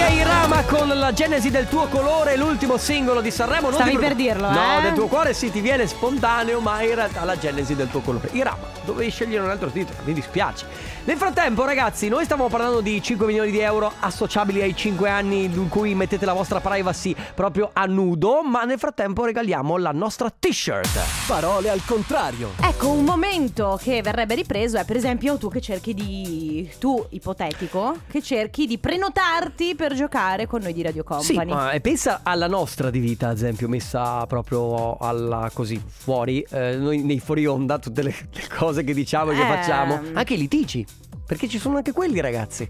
È 0.00 0.12
Irama 0.12 0.62
con 0.62 0.88
la 0.88 1.12
genesi 1.12 1.50
del 1.50 1.68
tuo 1.68 1.86
colore, 1.86 2.34
l'ultimo 2.34 2.78
singolo 2.78 3.20
di 3.20 3.30
Sanremo. 3.30 3.68
Non 3.68 3.74
Stavi 3.74 3.90
ti 3.90 3.98
per 3.98 4.14
dirlo, 4.14 4.48
No, 4.50 4.78
eh? 4.78 4.80
del 4.80 4.94
tuo 4.94 5.08
cuore 5.08 5.34
sì, 5.34 5.50
ti 5.50 5.60
viene 5.60 5.86
spontaneo, 5.86 6.58
ma 6.60 6.80
in 6.82 6.94
realtà 6.94 7.22
la 7.24 7.36
genesi 7.36 7.74
del 7.76 7.90
tuo 7.90 8.00
colore. 8.00 8.30
Irama, 8.32 8.66
dovevi 8.86 9.10
scegliere 9.10 9.44
un 9.44 9.50
altro 9.50 9.70
titolo, 9.70 9.98
mi 10.04 10.14
dispiace. 10.14 10.64
Nel 11.02 11.16
frattempo, 11.16 11.64
ragazzi, 11.64 12.08
noi 12.08 12.24
stavamo 12.24 12.48
parlando 12.48 12.80
di 12.82 13.02
5 13.02 13.26
milioni 13.26 13.50
di 13.50 13.58
euro 13.58 13.90
associabili 14.00 14.60
ai 14.60 14.76
5 14.76 15.08
anni 15.08 15.44
in 15.44 15.68
cui 15.68 15.94
mettete 15.94 16.24
la 16.26 16.34
vostra 16.34 16.60
privacy 16.60 17.16
proprio 17.34 17.70
a 17.72 17.86
nudo, 17.86 18.42
ma 18.44 18.64
nel 18.64 18.78
frattempo 18.78 19.24
regaliamo 19.24 19.76
la 19.78 19.90
nostra 19.92 20.30
t-shirt. 20.30 21.26
Parole 21.26 21.70
al 21.70 21.82
contrario. 21.84 22.50
Ecco, 22.62 22.90
un 22.90 23.04
momento 23.04 23.78
che 23.82 24.02
verrebbe 24.02 24.34
ripreso 24.36 24.76
è 24.76 24.84
per 24.84 24.96
esempio 24.96 25.36
tu 25.38 25.48
che 25.48 25.60
cerchi 25.60 25.94
di 25.94 26.70
tu 26.78 27.04
ipotetico 27.10 27.96
che 28.08 28.20
cerchi 28.22 28.66
di 28.66 28.78
prenotarti 28.78 29.74
per 29.74 29.94
giocare 29.94 30.46
con 30.46 30.60
noi 30.60 30.74
di 30.74 30.82
Radio 30.82 31.02
Sì, 31.20 31.32
Company. 31.32 31.50
ma 31.52 31.70
e 31.72 31.80
pensa 31.80 32.20
alla 32.22 32.46
nostra 32.46 32.90
di 32.90 32.98
vita, 33.00 33.28
ad 33.28 33.36
esempio, 33.36 33.68
messa 33.68 34.26
proprio 34.26 34.96
alla 34.98 35.50
così 35.52 35.82
fuori, 35.84 36.46
eh, 36.50 36.76
noi 36.76 37.02
nei 37.02 37.18
fuori 37.20 37.46
onda, 37.46 37.78
tutte 37.78 38.02
le, 38.02 38.14
le 38.32 38.46
cose 38.54 38.84
che 38.84 38.92
diciamo 38.94 39.30
e 39.32 39.34
che 39.34 39.40
Ehm. 39.40 39.46
facciamo, 39.48 40.00
anche 40.12 40.34
i 40.34 40.36
litigi, 40.36 40.86
perché 41.30 41.46
ci 41.46 41.60
sono 41.60 41.76
anche 41.76 41.92
quelli, 41.92 42.18
ragazzi. 42.18 42.68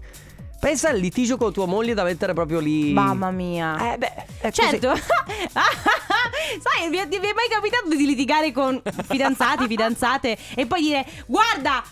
Pensa 0.59 0.89
al 0.89 0.99
litigio 0.99 1.35
con 1.35 1.51
tua 1.51 1.65
moglie 1.65 1.95
da 1.95 2.03
mettere 2.03 2.33
proprio 2.33 2.59
lì. 2.59 2.93
Mamma 2.93 3.31
mia. 3.31 3.93
Eh 3.93 3.97
beh. 3.97 4.51
Certo. 4.51 4.93
Sai, 6.61 6.87
vi 6.91 6.97
è, 6.97 7.07
vi 7.07 7.15
è 7.15 7.33
mai 7.33 7.49
capitato 7.49 7.87
di 7.87 8.05
litigare 8.05 8.51
con 8.51 8.79
fidanzati, 9.07 9.65
fidanzate 9.65 10.37
e 10.53 10.67
poi 10.67 10.81
dire 10.81 11.03
"Guarda, 11.25 11.83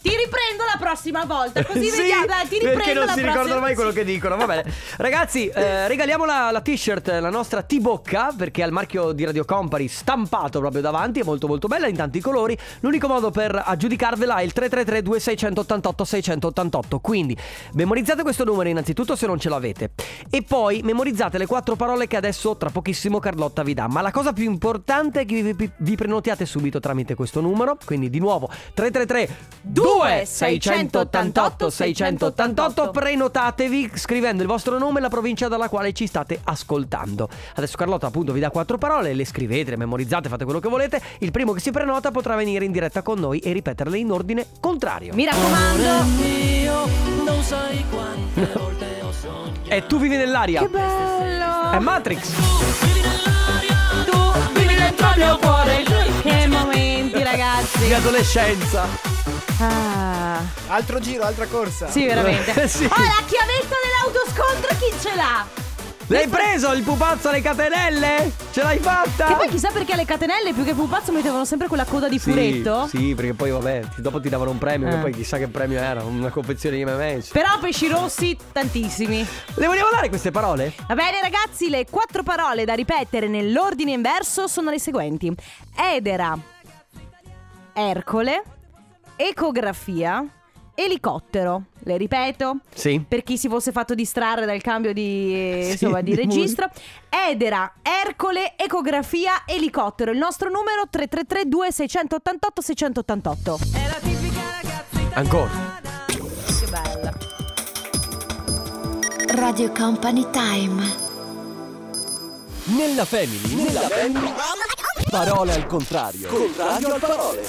ti 0.00 0.10
riprendo 0.10 0.64
la 0.64 0.78
prossima 0.78 1.24
volta, 1.24 1.64
così 1.64 1.86
Sì, 1.90 1.96
vediamo, 1.96 2.26
dai, 2.26 2.46
ti 2.48 2.54
riprendo 2.54 2.76
perché 2.78 2.92
non 2.94 3.06
la 3.06 3.12
si 3.12 3.20
prossima 3.20 3.32
ricordano 3.32 3.60
mai 3.60 3.74
quello 3.74 3.90
che 3.90 4.04
dicono. 4.04 4.36
Va 4.36 4.46
bene. 4.46 4.72
Ragazzi, 4.96 5.48
eh, 5.48 5.88
regaliamo 5.88 6.24
la, 6.24 6.50
la 6.52 6.60
t-shirt, 6.60 7.08
la 7.08 7.30
nostra 7.30 7.62
T-Bocca, 7.62 8.32
perché 8.36 8.62
ha 8.62 8.66
il 8.66 8.72
marchio 8.72 9.12
di 9.12 9.24
Radio 9.24 9.44
Company 9.44 9.88
stampato 9.88 10.60
proprio 10.60 10.80
davanti, 10.80 11.20
è 11.20 11.24
molto 11.24 11.46
molto 11.48 11.66
bella 11.66 11.88
in 11.88 11.96
tanti 11.96 12.20
colori. 12.20 12.56
L'unico 12.80 13.08
modo 13.08 13.30
per 13.30 13.60
aggiudicarvela 13.64 14.36
è 14.36 14.42
il 14.42 14.52
333 14.52 15.02
2688 15.02 16.04
688. 16.04 16.98
Quindi 17.00 17.36
memorizzate 17.72 18.22
questo 18.22 18.44
numero 18.44 18.68
innanzitutto 18.68 19.16
se 19.16 19.26
non 19.26 19.38
ce 19.38 19.48
l'avete. 19.48 19.90
E 20.30 20.42
poi 20.42 20.80
memorizzate 20.82 21.38
le 21.38 21.46
quattro 21.46 21.74
parole 21.74 22.06
che 22.06 22.16
adesso 22.16 22.56
tra 22.56 22.70
pochissimo 22.70 23.18
Carlotta 23.18 23.62
vi 23.62 23.74
dà. 23.74 23.88
Ma 23.88 24.00
la 24.00 24.10
cosa 24.10 24.32
più 24.32 24.44
importante 24.44 25.20
è 25.20 25.24
che 25.26 25.42
vi, 25.42 25.52
vi- 25.52 25.70
vi 25.76 25.96
prenotiate 25.96 26.46
subito 26.46 26.78
tramite 26.78 27.14
questo 27.14 27.40
numero. 27.40 27.76
Quindi 27.84 28.10
di 28.10 28.20
nuovo 28.20 28.48
333 28.74 29.28
2688 29.88 31.70
688 31.70 32.90
prenotatevi 32.90 33.92
scrivendo 33.94 34.42
il 34.42 34.48
vostro 34.48 34.78
nome 34.78 34.98
e 34.98 35.02
la 35.02 35.08
provincia 35.08 35.48
dalla 35.48 35.68
quale 35.70 35.92
ci 35.92 36.06
state 36.06 36.40
ascoltando. 36.44 37.28
Adesso 37.54 37.76
Carlotta 37.76 38.08
appunto 38.08 38.32
vi 38.32 38.40
dà 38.40 38.50
quattro 38.50 38.76
parole, 38.76 39.14
le 39.14 39.24
scrivete, 39.24 39.70
le 39.70 39.76
memorizzate, 39.76 40.28
fate 40.28 40.44
quello 40.44 40.60
che 40.60 40.68
volete. 40.68 41.00
Il 41.20 41.30
primo 41.30 41.52
che 41.52 41.60
si 41.60 41.70
prenota 41.70 42.10
potrà 42.10 42.36
venire 42.36 42.64
in 42.64 42.72
diretta 42.72 43.02
con 43.02 43.18
noi 43.18 43.38
e 43.38 43.52
ripeterle 43.52 43.96
in 43.96 44.10
ordine 44.10 44.46
contrario. 44.60 45.14
Mi 45.14 45.24
raccomando. 45.24 46.66
E 49.70 49.86
tu 49.86 49.98
vivi 49.98 50.16
nell'aria. 50.16 50.62
Che 50.62 50.68
bello. 50.68 51.70
È 51.72 51.78
Matrix. 51.78 52.30
Tu 54.06 54.18
vivi 54.54 54.74
dentro 54.74 55.10
il 55.10 55.14
mio 55.18 55.36
cuore. 55.38 55.82
Che 56.22 56.46
momenti, 56.46 57.22
ragazzi. 57.22 57.86
Di 57.86 57.92
adolescenza. 57.92 59.37
Ah. 59.60 60.40
Altro 60.68 61.00
giro, 61.00 61.24
altra 61.24 61.46
corsa. 61.46 61.88
Sì, 61.90 62.06
veramente. 62.06 62.52
Sì. 62.68 62.84
Oh, 62.84 62.88
la 62.88 63.24
chiavetta 63.26 63.74
dell'autoscontro 63.82 64.76
chi 64.78 64.94
ce 65.00 65.14
l'ha? 65.14 65.46
L'hai 66.10 66.26
preso 66.28 66.72
il 66.72 66.82
pupazzo 66.82 67.28
alle 67.28 67.42
catenelle? 67.42 68.32
Ce 68.50 68.62
l'hai 68.62 68.78
fatta? 68.78 69.26
Che 69.26 69.34
poi 69.34 69.48
chissà 69.48 69.70
perché 69.70 69.92
alle 69.92 70.06
catenelle 70.06 70.54
più 70.54 70.64
che 70.64 70.72
pupazzo 70.74 71.12
mettevano 71.12 71.44
sempre 71.44 71.68
quella 71.68 71.84
coda 71.84 72.08
di 72.08 72.18
Sì, 72.18 72.30
furetto. 72.30 72.86
Sì, 72.88 73.14
perché 73.14 73.34
poi 73.34 73.50
vabbè, 73.50 73.82
dopo 73.96 74.18
ti 74.20 74.28
davano 74.30 74.50
un 74.50 74.58
premio, 74.58 74.88
Eh. 74.88 74.90
che 74.92 74.96
poi 74.98 75.12
chissà 75.12 75.36
che 75.36 75.48
premio 75.48 75.78
era, 75.80 76.02
una 76.04 76.30
confezione 76.30 76.76
di 76.76 76.84
M&M's. 76.86 77.28
Però 77.28 77.58
pesci 77.58 77.88
rossi 77.88 78.34
tantissimi. 78.52 79.26
Le 79.54 79.66
vogliamo 79.66 79.90
dare 79.90 80.08
queste 80.08 80.30
parole? 80.30 80.72
Va 80.86 80.94
bene 80.94 81.20
ragazzi, 81.20 81.68
le 81.68 81.84
quattro 81.90 82.22
parole 82.22 82.64
da 82.64 82.72
ripetere 82.74 83.28
nell'ordine 83.28 83.90
inverso 83.92 84.46
sono 84.46 84.70
le 84.70 84.78
seguenti. 84.78 85.30
Edera, 85.76 86.38
Ercole, 87.74 88.42
ecografia, 89.18 90.24
elicottero. 90.74 91.64
Le 91.80 91.96
ripeto. 91.96 92.58
Sì. 92.74 93.04
Per 93.06 93.22
chi 93.22 93.36
si 93.36 93.48
fosse 93.48 93.72
fatto 93.72 93.94
distrarre 93.94 94.46
dal 94.46 94.60
cambio 94.62 94.92
di, 94.92 95.32
eh, 95.34 95.60
Sì, 95.64 95.70
insomma, 95.72 96.00
di 96.00 96.10
di 96.10 96.16
registro. 96.16 96.70
Edera, 97.08 97.72
Ercole, 97.82 98.54
ecografia, 98.56 99.42
elicottero. 99.46 100.12
Il 100.12 100.18
nostro 100.18 100.48
numero 100.50 100.82
333 100.88 101.48
2688 101.48 102.62
688. 102.62 103.58
Ancora. 105.14 105.50
Che 106.06 106.66
bella. 106.70 107.12
Radio 109.34 109.72
Company 109.72 110.26
Time. 110.30 111.06
Nella 112.64 113.04
family, 113.06 113.54
nella 113.54 113.80
family. 113.80 114.32
Parole 115.10 115.54
al 115.54 115.66
contrario. 115.66 116.28
Contrario 116.28 116.92
al 116.94 117.00
parole. 117.00 117.42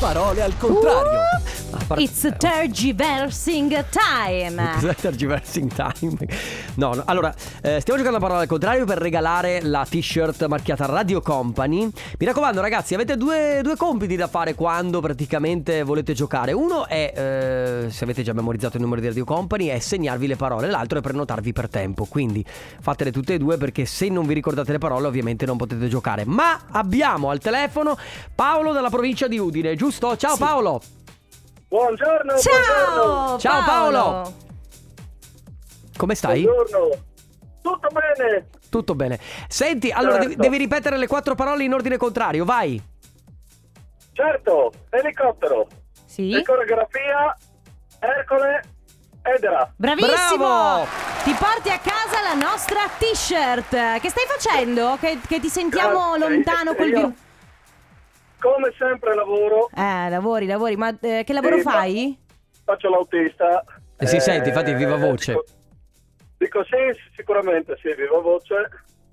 Parole 0.00 0.40
al 0.40 0.56
contrario. 0.56 1.20
A 1.20 1.39
parte- 1.86 2.02
It's 2.02 2.28
tergiversing 2.36 3.84
time. 3.90 4.72
Cos'è 4.74 4.94
tergiversing 4.94 5.72
time? 5.72 6.16
No, 6.74 6.94
no. 6.94 7.02
Allora, 7.06 7.34
eh, 7.62 7.80
stiamo 7.80 7.98
giocando 7.98 8.18
a 8.18 8.20
parola 8.20 8.40
al 8.40 8.46
contrario 8.46 8.84
per 8.84 8.98
regalare 8.98 9.60
la 9.62 9.86
t-shirt 9.88 10.46
marchiata 10.46 10.86
Radio 10.86 11.20
Company. 11.20 11.90
Mi 12.18 12.26
raccomando, 12.26 12.60
ragazzi, 12.60 12.94
avete 12.94 13.16
due, 13.16 13.60
due 13.62 13.76
compiti 13.76 14.16
da 14.16 14.26
fare 14.26 14.54
quando 14.54 15.00
praticamente 15.00 15.82
volete 15.82 16.12
giocare. 16.12 16.52
Uno 16.52 16.86
è, 16.86 17.12
eh, 17.14 17.90
se 17.90 18.04
avete 18.04 18.22
già 18.22 18.32
memorizzato 18.32 18.76
il 18.76 18.82
numero 18.82 19.00
di 19.00 19.06
Radio 19.06 19.24
Company, 19.24 19.66
è 19.66 19.78
segnarvi 19.78 20.26
le 20.26 20.36
parole. 20.36 20.68
L'altro 20.68 20.98
è 20.98 21.02
prenotarvi 21.02 21.52
per 21.52 21.68
tempo. 21.68 22.04
Quindi 22.04 22.44
fatele 22.80 23.12
tutte 23.12 23.34
e 23.34 23.38
due 23.38 23.56
perché 23.56 23.84
se 23.84 24.08
non 24.08 24.26
vi 24.26 24.34
ricordate 24.34 24.72
le 24.72 24.78
parole, 24.78 25.06
ovviamente 25.06 25.46
non 25.46 25.56
potete 25.56 25.88
giocare. 25.88 26.24
Ma 26.24 26.60
abbiamo 26.70 27.30
al 27.30 27.38
telefono 27.38 27.96
Paolo 28.34 28.72
dalla 28.72 28.90
provincia 28.90 29.28
di 29.28 29.38
Udine, 29.38 29.74
giusto? 29.76 30.16
Ciao 30.16 30.36
Paolo! 30.36 30.99
Buongiorno, 31.70 32.36
Ciao! 32.36 33.38
Ciao 33.38 33.62
Paolo! 33.64 34.34
Come 35.96 36.16
stai? 36.16 36.42
buongiorno. 36.42 36.88
Tutto 37.62 37.88
bene? 37.92 38.46
Tutto 38.68 38.94
bene. 38.96 39.20
Senti, 39.46 39.92
allora 39.92 40.14
Certo. 40.14 40.28
devi, 40.30 40.40
devi 40.40 40.56
ripetere 40.56 40.96
le 40.96 41.06
quattro 41.06 41.36
parole 41.36 41.62
in 41.62 41.72
ordine 41.72 41.96
contrario, 41.96 42.44
vai. 42.44 42.82
Certo, 44.12 44.72
elicottero, 44.90 45.68
Sì. 46.06 46.34
ecografia, 46.34 47.36
Ercole, 48.00 48.62
Edera. 49.22 49.72
Bravissimo! 49.76 50.44
Bravo! 50.44 50.86
Ti 51.22 51.32
porti 51.38 51.68
a 51.68 51.78
casa 51.78 52.20
la 52.22 52.34
nostra 52.34 52.80
t-shirt. 52.98 54.00
Che 54.00 54.08
stai 54.10 54.24
facendo? 54.26 54.96
Che, 54.98 55.20
che 55.28 55.38
ti 55.38 55.48
sentiamo 55.48 56.14
Grazie. 56.16 56.28
lontano 56.34 56.74
col 56.74 56.88
Io- 56.88 56.96
virus. 56.96 57.12
Come 58.40 58.72
sempre 58.78 59.14
lavoro, 59.14 59.68
Eh, 59.76 60.08
lavori, 60.08 60.46
lavori, 60.46 60.76
ma 60.76 60.96
eh, 61.00 61.22
che 61.24 61.32
lavoro 61.32 61.56
Sì, 61.56 61.62
fai? 61.62 62.18
faccio 62.64 62.88
l'autista. 62.88 63.62
E 63.98 64.06
si 64.06 64.18
sente, 64.20 64.48
infatti, 64.48 64.72
viva 64.74 64.96
voce. 64.96 65.32
Dico, 65.32 65.44
dico 66.38 66.64
sì, 66.64 66.98
sicuramente 67.16 67.76
sì, 67.82 67.92
viva 67.94 68.18
voce. 68.20 68.68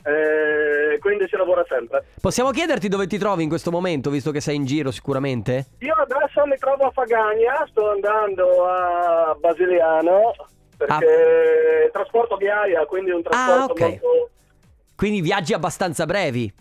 eh, 0.06 0.98
quindi 1.00 1.28
si 1.28 1.36
lavora 1.36 1.66
sempre. 1.68 2.06
Possiamo 2.22 2.52
chiederti 2.52 2.88
dove 2.88 3.08
ti 3.08 3.18
trovi 3.18 3.44
in 3.44 3.50
questo 3.50 3.72
momento, 3.72 4.10
visto 4.10 4.32
che 4.32 4.40
sei 4.40 4.56
in 4.56 4.64
giro 4.66 4.90
sicuramente? 4.92 5.66
Io 5.80 5.94
adesso 5.96 6.46
mi 6.46 6.56
trovo 6.56 6.86
a 6.86 6.92
Fagagna, 6.92 7.68
sto 7.70 7.90
andando 7.92 8.66
a 8.66 9.36
Basiliano 9.38 10.34
perché 10.78 11.90
trasporto 11.92 12.38
ghiaia, 12.38 12.86
quindi 12.86 13.12
un 13.12 13.22
trasporto 13.22 13.62
Ah, 13.64 13.66
ok. 13.66 13.80
molto... 13.82 14.30
Quindi 14.96 15.20
viaggi 15.20 15.54
abbastanza 15.54 16.06
brevi. 16.06 16.54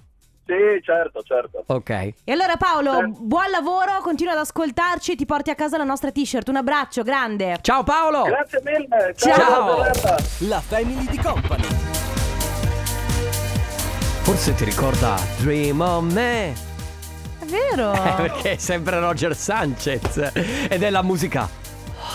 Sì, 0.47 0.81
certo, 0.85 1.23
certo. 1.23 1.65
Ok. 1.67 1.91
E 1.91 2.15
allora 2.33 2.57
Paolo, 2.57 3.01
Eh. 3.01 3.07
buon 3.19 3.51
lavoro, 3.51 3.99
continua 4.01 4.33
ad 4.33 4.39
ascoltarci 4.39 5.13
e 5.13 5.17
ti 5.17 5.27
porti 5.27 5.51
a 5.51 5.57
casa 5.57 5.77
la 5.77 5.83
nostra 5.85 6.13
t-shirt. 6.13 6.49
Un 6.49 6.57
abbraccio 6.57 7.03
grande. 7.03 7.59
Ciao 7.63 7.83
Paolo! 7.83 8.23
Grazie 8.23 8.61
mille. 8.63 9.13
Ciao. 9.17 9.75
giornata. 9.77 10.17
La 10.41 10.61
family 10.61 11.07
di 11.09 11.19
company. 11.19 11.67
Forse 14.23 14.55
ti 14.55 14.65
ricorda 14.65 15.17
Dream 15.39 15.81
on 15.81 16.07
Me. 16.13 16.53
È 17.41 17.45
vero. 17.47 17.93
Eh, 17.93 18.13
perché 18.17 18.53
è 18.53 18.57
sempre 18.57 18.99
Roger 19.01 19.35
Sanchez. 19.37 20.17
Ed 20.69 20.83
è 20.83 20.91
la 20.91 21.03
musica 21.03 21.49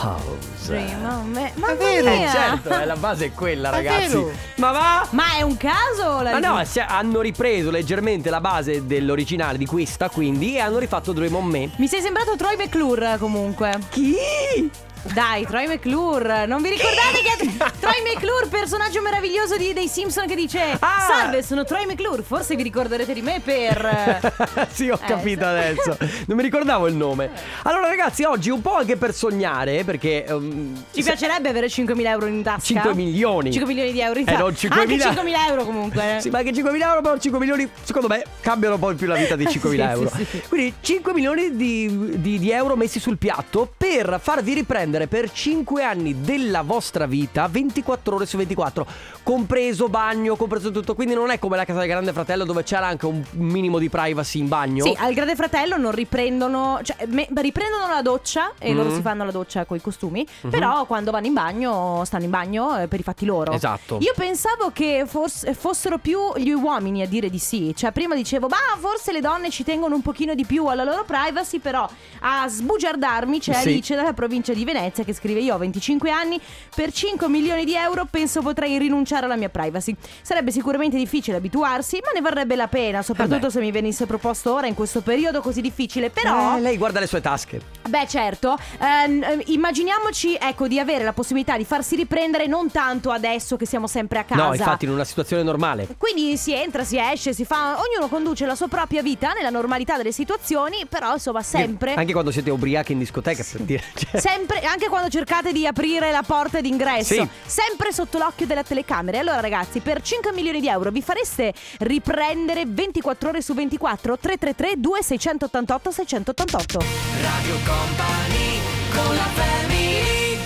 house. 0.01 0.67
Dream 0.67 1.03
on 1.05 1.29
me. 1.31 1.51
Mamma 1.55 1.77
Eh, 1.89 2.01
mia. 2.01 2.29
certo, 2.31 2.69
eh, 2.69 2.85
la 2.85 2.95
base 2.95 3.25
è 3.25 3.31
quella, 3.33 3.69
È 3.69 3.71
ragazzi. 3.71 4.07
vero. 4.07 4.31
Ma 4.55 4.71
va? 4.71 5.07
Ma 5.11 5.35
è 5.37 5.41
un 5.41 5.57
caso? 5.57 6.21
La 6.21 6.31
Ma 6.31 6.39
no, 6.39 6.65
si- 6.65 6.79
hanno 6.79 7.21
ripreso 7.21 7.69
leggermente 7.71 8.29
la 8.29 8.41
base 8.41 8.85
dell'originale 8.85 9.57
di 9.57 9.65
questa, 9.65 10.09
quindi, 10.09 10.55
e 10.55 10.59
hanno 10.59 10.77
rifatto 10.77 11.11
Dream 11.13 11.35
on 11.35 11.45
Me. 11.45 11.69
Mi 11.77 11.87
sei 11.87 12.01
sembrato 12.01 12.35
Troy 12.35 12.55
McClure 12.57 13.17
comunque. 13.19 13.77
Chi? 13.89 14.69
Dai, 15.03 15.45
Troy 15.47 15.67
McClure. 15.67 16.45
Non 16.45 16.61
vi 16.61 16.69
ricordate 16.69 17.21
che 17.23 17.47
Troy 17.79 18.01
McClure, 18.03 18.45
personaggio 18.47 19.01
meraviglioso 19.01 19.57
di- 19.57 19.73
dei 19.73 19.87
Simpson 19.87 20.27
che 20.27 20.35
dice 20.35 20.77
Ah! 20.79 21.05
Salve, 21.07 21.41
sono 21.43 21.63
Troy 21.65 21.85
McClure. 21.85 22.21
Forse 22.21 22.55
vi 22.55 22.61
ricorderete 22.63 23.11
di 23.13 23.21
me 23.21 23.41
per... 23.43 24.67
sì, 24.71 24.89
ho 24.89 24.99
Eh, 25.01 25.05
capito 25.05 25.41
so- 25.41 25.47
adesso. 25.47 25.97
Non 26.27 26.37
mi 26.37 26.43
ricordavo 26.43 26.87
il 26.87 26.93
nome. 26.95 27.31
Allora, 27.63 27.87
ragazzi, 27.87 28.23
oggi 28.23 28.51
un 28.51 28.61
po' 28.61 28.75
anche 28.75 28.95
per 28.95 29.13
sognare, 29.13 29.83
perché. 29.83 30.25
um, 30.29 30.75
Ci 30.93 31.01
se- 31.01 31.09
piacerebbe 31.09 31.49
avere 31.49 31.65
5.000 31.67 32.05
euro 32.05 32.25
in 32.27 32.43
tasca. 32.43 32.61
5 32.61 32.93
milioni. 32.93 33.51
5 33.51 33.67
milioni 33.67 33.91
di 33.91 34.01
euro 34.01 34.19
in 34.19 34.27
Eh, 34.27 34.31
tasca. 34.31 34.43
non 34.43 34.51
5.000. 34.51 34.79
Anche 34.79 34.97
5.000 34.97 35.47
euro 35.49 35.65
comunque. 35.65 36.17
Sì, 36.21 36.29
ma 36.29 36.37
anche 36.37 36.51
5.000 36.51 36.81
euro, 36.81 37.01
però 37.01 37.17
5 37.17 37.39
milioni, 37.39 37.67
secondo 37.83 38.07
me, 38.07 38.23
cambiano 38.39 38.77
poi 38.77 38.93
più 38.95 39.07
la 39.07 39.15
vita 39.15 39.35
di 39.35 39.45
5.000 39.49 39.69
Sì, 39.69 39.79
euro. 39.79 40.11
sì, 40.15 40.25
sì. 40.29 40.41
Quindi 40.47 40.73
5 40.79 41.11
milioni 41.13 41.55
di, 41.55 42.19
di- 42.21 42.37
di 42.39 42.51
euro 42.51 42.75
messi 42.75 42.99
sul 42.99 43.17
piatto 43.17 43.71
per 43.75 44.19
farvi 44.21 44.53
riprendere 44.53 44.89
per 45.07 45.31
5 45.31 45.83
anni 45.83 46.21
della 46.21 46.61
vostra 46.61 47.05
vita 47.05 47.47
24 47.47 48.15
ore 48.15 48.25
su 48.25 48.37
24, 48.37 48.85
compreso 49.23 49.87
bagno, 49.87 50.35
compreso 50.35 50.71
tutto. 50.71 50.95
Quindi 50.95 51.13
non 51.13 51.29
è 51.31 51.39
come 51.39 51.55
la 51.57 51.65
casa 51.65 51.79
del 51.79 51.87
grande 51.87 52.11
fratello 52.13 52.43
dove 52.43 52.63
c'era 52.63 52.87
anche 52.87 53.05
un 53.05 53.23
minimo 53.31 53.77
di 53.79 53.89
privacy 53.89 54.39
in 54.39 54.47
bagno. 54.47 54.83
Sì, 54.83 54.93
al 54.97 55.13
Grande 55.13 55.35
Fratello 55.35 55.77
non 55.77 55.91
riprendono, 55.91 56.79
cioè 56.83 57.05
me- 57.07 57.27
riprendono 57.35 57.87
la 57.87 58.01
doccia 58.01 58.53
e 58.59 58.73
Mm. 58.73 58.75
loro 58.75 58.93
si 58.93 59.01
fanno 59.01 59.23
la 59.23 59.31
doccia 59.31 59.65
con 59.65 59.77
i 59.77 59.81
costumi, 59.81 60.25
però 60.49 60.85
quando 60.85 61.11
vanno 61.11 61.27
in 61.27 61.33
bagno 61.33 62.03
stanno 62.05 62.23
in 62.25 62.29
bagno 62.29 62.77
eh, 62.79 62.87
per 62.87 62.99
i 62.99 63.03
fatti 63.03 63.25
loro. 63.25 63.51
Esatto. 63.53 63.97
Io 64.01 64.13
pensavo 64.15 64.71
che 64.71 65.03
fors- 65.05 65.51
fossero 65.53 65.97
più 65.97 66.19
gli 66.35 66.51
uomini 66.51 67.01
a 67.01 67.07
dire 67.07 67.29
di 67.29 67.39
sì, 67.39 67.73
cioè 67.75 67.91
prima 67.91 68.15
dicevo, 68.15 68.47
ma 68.47 68.57
forse 68.79 69.11
le 69.11 69.21
donne 69.21 69.49
ci 69.49 69.63
tengono 69.63 69.95
un 69.95 70.01
pochino 70.01 70.33
di 70.35 70.45
più 70.45 70.65
alla 70.65 70.83
loro 70.83 71.03
privacy, 71.05 71.59
però 71.59 71.87
a 72.21 72.47
sbugiardarmi 72.47 73.39
c'è 73.39 73.53
Sì. 73.53 73.67
Alice 73.69 73.95
dalla 73.95 74.13
provincia 74.13 74.53
di 74.53 74.63
Venezia 74.63 74.79
che 74.89 75.13
scrive 75.13 75.39
io 75.41 75.53
ho 75.53 75.57
25 75.57 76.09
anni, 76.09 76.39
per 76.75 76.91
5 76.91 77.27
milioni 77.29 77.65
di 77.65 77.75
euro 77.75 78.07
penso 78.09 78.41
potrei 78.41 78.77
rinunciare 78.79 79.25
alla 79.25 79.35
mia 79.35 79.49
privacy. 79.49 79.95
Sarebbe 80.21 80.51
sicuramente 80.51 80.97
difficile 80.97 81.37
abituarsi, 81.37 81.99
ma 82.03 82.11
ne 82.13 82.21
varrebbe 82.21 82.55
la 82.55 82.67
pena, 82.67 83.01
soprattutto 83.03 83.39
Vabbè. 83.41 83.51
se 83.51 83.59
mi 83.59 83.71
venisse 83.71 84.05
proposto 84.05 84.53
ora 84.53 84.65
in 84.67 84.73
questo 84.73 85.01
periodo 85.01 85.41
così 85.41 85.61
difficile. 85.61 86.09
Però, 86.09 86.57
Eh, 86.57 86.61
lei 86.61 86.77
guarda 86.77 86.99
le 86.99 87.07
sue 87.07 87.21
tasche. 87.21 87.61
beh, 87.87 88.07
certo, 88.07 88.57
ehm, 88.79 89.23
eh, 89.23 89.43
immaginiamoci 89.47 90.37
ecco 90.39 90.67
di 90.67 90.79
avere 90.79 91.03
la 91.03 91.13
possibilità 91.13 91.57
di 91.57 91.65
farsi 91.65 91.95
riprendere 91.95 92.47
non 92.47 92.71
tanto 92.71 93.11
adesso 93.11 93.55
che 93.57 93.65
siamo 93.65 93.87
sempre 93.87 94.19
a 94.19 94.23
casa. 94.23 94.43
No, 94.47 94.53
infatti, 94.53 94.85
in 94.85 94.91
una 94.91 95.03
situazione 95.03 95.43
normale. 95.43 95.87
Quindi 95.97 96.37
si 96.37 96.53
entra, 96.53 96.83
si 96.83 96.97
esce, 96.97 97.33
si 97.33 97.45
fa. 97.45 97.77
Ognuno 97.79 98.07
conduce 98.09 98.45
la 98.45 98.55
sua 98.55 98.67
propria 98.67 99.01
vita 99.01 99.33
nella 99.33 99.49
normalità 99.49 99.97
delle 99.97 100.11
situazioni, 100.11 100.85
però 100.87 101.13
insomma 101.13 101.41
sempre. 101.41 101.93
Anche 101.93 102.13
quando 102.13 102.31
siete 102.31 102.49
ubriachi 102.49 102.91
in 102.93 102.99
discoteca, 102.99 103.43
per 103.51 103.61
dire. 103.61 103.83
cioè- 103.95 104.19
Sempre, 104.19 104.59
anche 104.71 104.87
quando 104.87 105.09
cercate 105.09 105.51
di 105.51 105.67
aprire 105.67 106.11
la 106.11 106.23
porta 106.25 106.61
d'ingresso, 106.61 107.13
Sì. 107.13 107.27
sempre 107.45 107.91
sotto 107.91 108.17
l'occhio 108.17 108.45
della 108.45 108.63
telecamera. 108.63 109.19
Allora, 109.19 109.39
ragazzi, 109.41 109.79
per 109.81 110.01
5 110.01 110.31
milioni 110.31 110.61
di 110.61 110.67
euro 110.69 110.91
vi 110.91 111.01
fareste 111.01 111.53
riprendere 111.79 112.63
24 112.65 113.29
ore 113.29 113.41
su 113.41 113.53
24? 113.53 114.17
333 114.17 114.73
2688 114.79 115.91
688 115.91 116.79
Radio 117.21 117.55
Company 117.65 118.59
con 118.93 119.15
la 119.15 119.27
family 119.33 120.39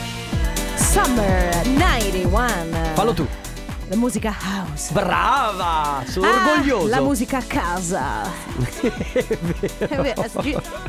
Summer 0.75 1.67
91 1.67 2.93
Fallo 2.93 3.13
tu. 3.13 3.27
La 3.87 3.97
musica 3.97 4.33
house. 4.41 4.91
Brava! 4.93 6.03
Sono 6.07 6.25
Ah, 6.27 6.49
orgoglioso. 6.49 6.87
La 6.87 7.01
musica 7.01 7.37
a 7.37 7.43
casa. 7.43 8.23
È 9.77 9.95
vero, 10.01 10.25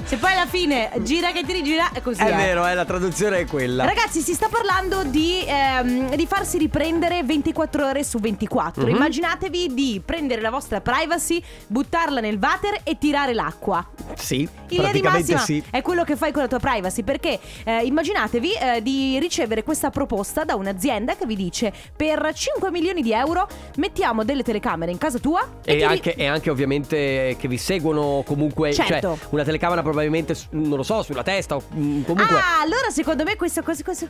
Se 0.04 0.16
poi 0.16 0.32
alla 0.32 0.46
fine 0.46 0.90
gira 1.00 1.30
che 1.30 1.44
ti 1.44 1.52
rigira, 1.52 1.90
è 1.92 2.00
così. 2.00 2.22
È 2.22 2.32
eh. 2.32 2.34
vero, 2.34 2.66
eh, 2.66 2.72
la 2.72 2.86
traduzione 2.86 3.40
è 3.40 3.44
quella. 3.44 3.84
Ragazzi, 3.84 4.20
si 4.22 4.32
sta 4.32 4.48
parlando 4.48 5.04
di, 5.04 5.44
ehm, 5.46 6.14
di 6.14 6.26
farsi 6.26 6.56
riprendere 6.56 7.22
24 7.22 7.86
ore 7.86 8.02
su 8.02 8.18
24. 8.18 8.84
Mhm. 8.84 8.88
Immaginatevi 8.94 9.74
di 9.74 10.00
prendere 10.02 10.40
la 10.40 10.50
vostra 10.50 10.80
privacy, 10.80 11.42
buttarla 11.66 12.20
nel 12.20 12.38
water 12.40 12.80
e 12.82 12.96
tirare 12.96 13.34
l'acqua. 13.34 13.86
Sì, 14.14 14.40
In 14.40 14.48
linea 14.68 14.92
di 14.92 15.02
massima 15.02 15.38
sì. 15.40 15.62
è 15.70 15.82
quello 15.82 16.02
che 16.02 16.16
fai 16.16 16.32
con 16.32 16.40
la 16.42 16.48
tua 16.48 16.60
privacy 16.60 17.02
perché 17.02 17.38
eh, 17.64 17.84
immaginatevi 17.84 18.52
eh, 18.52 18.82
di 18.82 19.18
ricevere 19.18 19.62
questa 19.62 19.90
proposta 19.90 20.44
da 20.44 20.54
un'azienda 20.54 21.14
che 21.16 21.26
vi 21.26 21.36
dice 21.36 21.72
per 21.94 22.32
5 22.32 22.70
milioni 22.70 22.84
di 22.94 23.12
euro 23.12 23.46
mettiamo 23.76 24.24
delle 24.24 24.42
telecamere 24.42 24.90
in 24.90 24.98
casa 24.98 25.18
tua 25.18 25.46
e, 25.64 25.74
E 25.74 25.76
ti- 25.78 25.82
anche, 25.84 26.14
e 26.14 26.26
anche 26.26 26.50
ovviamente 26.50 27.36
che 27.38 27.48
vi 27.48 27.58
seguono 27.58 28.22
comunque, 28.26 28.72
Certo. 28.72 29.16
cioè 29.16 29.26
una 29.30 29.44
telecamera 29.44 29.82
probabilmente, 29.82 30.34
non 30.50 30.76
lo 30.76 30.82
so, 30.82 31.02
sulla 31.02 31.22
testa 31.22 31.56
o 31.56 31.62
mm, 31.74 32.02
comunque... 32.04 32.36
Ah, 32.36 32.60
allora 32.62 32.90
secondo 32.90 33.24
me 33.24 33.36
questo, 33.36 33.62
questo, 33.62 33.82
questo... 33.84 34.08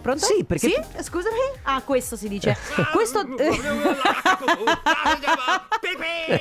Pronto? 0.00 0.24
Sì, 0.26 0.44
perché- 0.44 0.68
Sì? 0.68 1.02
Scusami? 1.02 1.34
Ah, 1.62 1.82
questo 1.84 2.14
si 2.16 2.28
dice. 2.28 2.56
questo... 2.94 3.26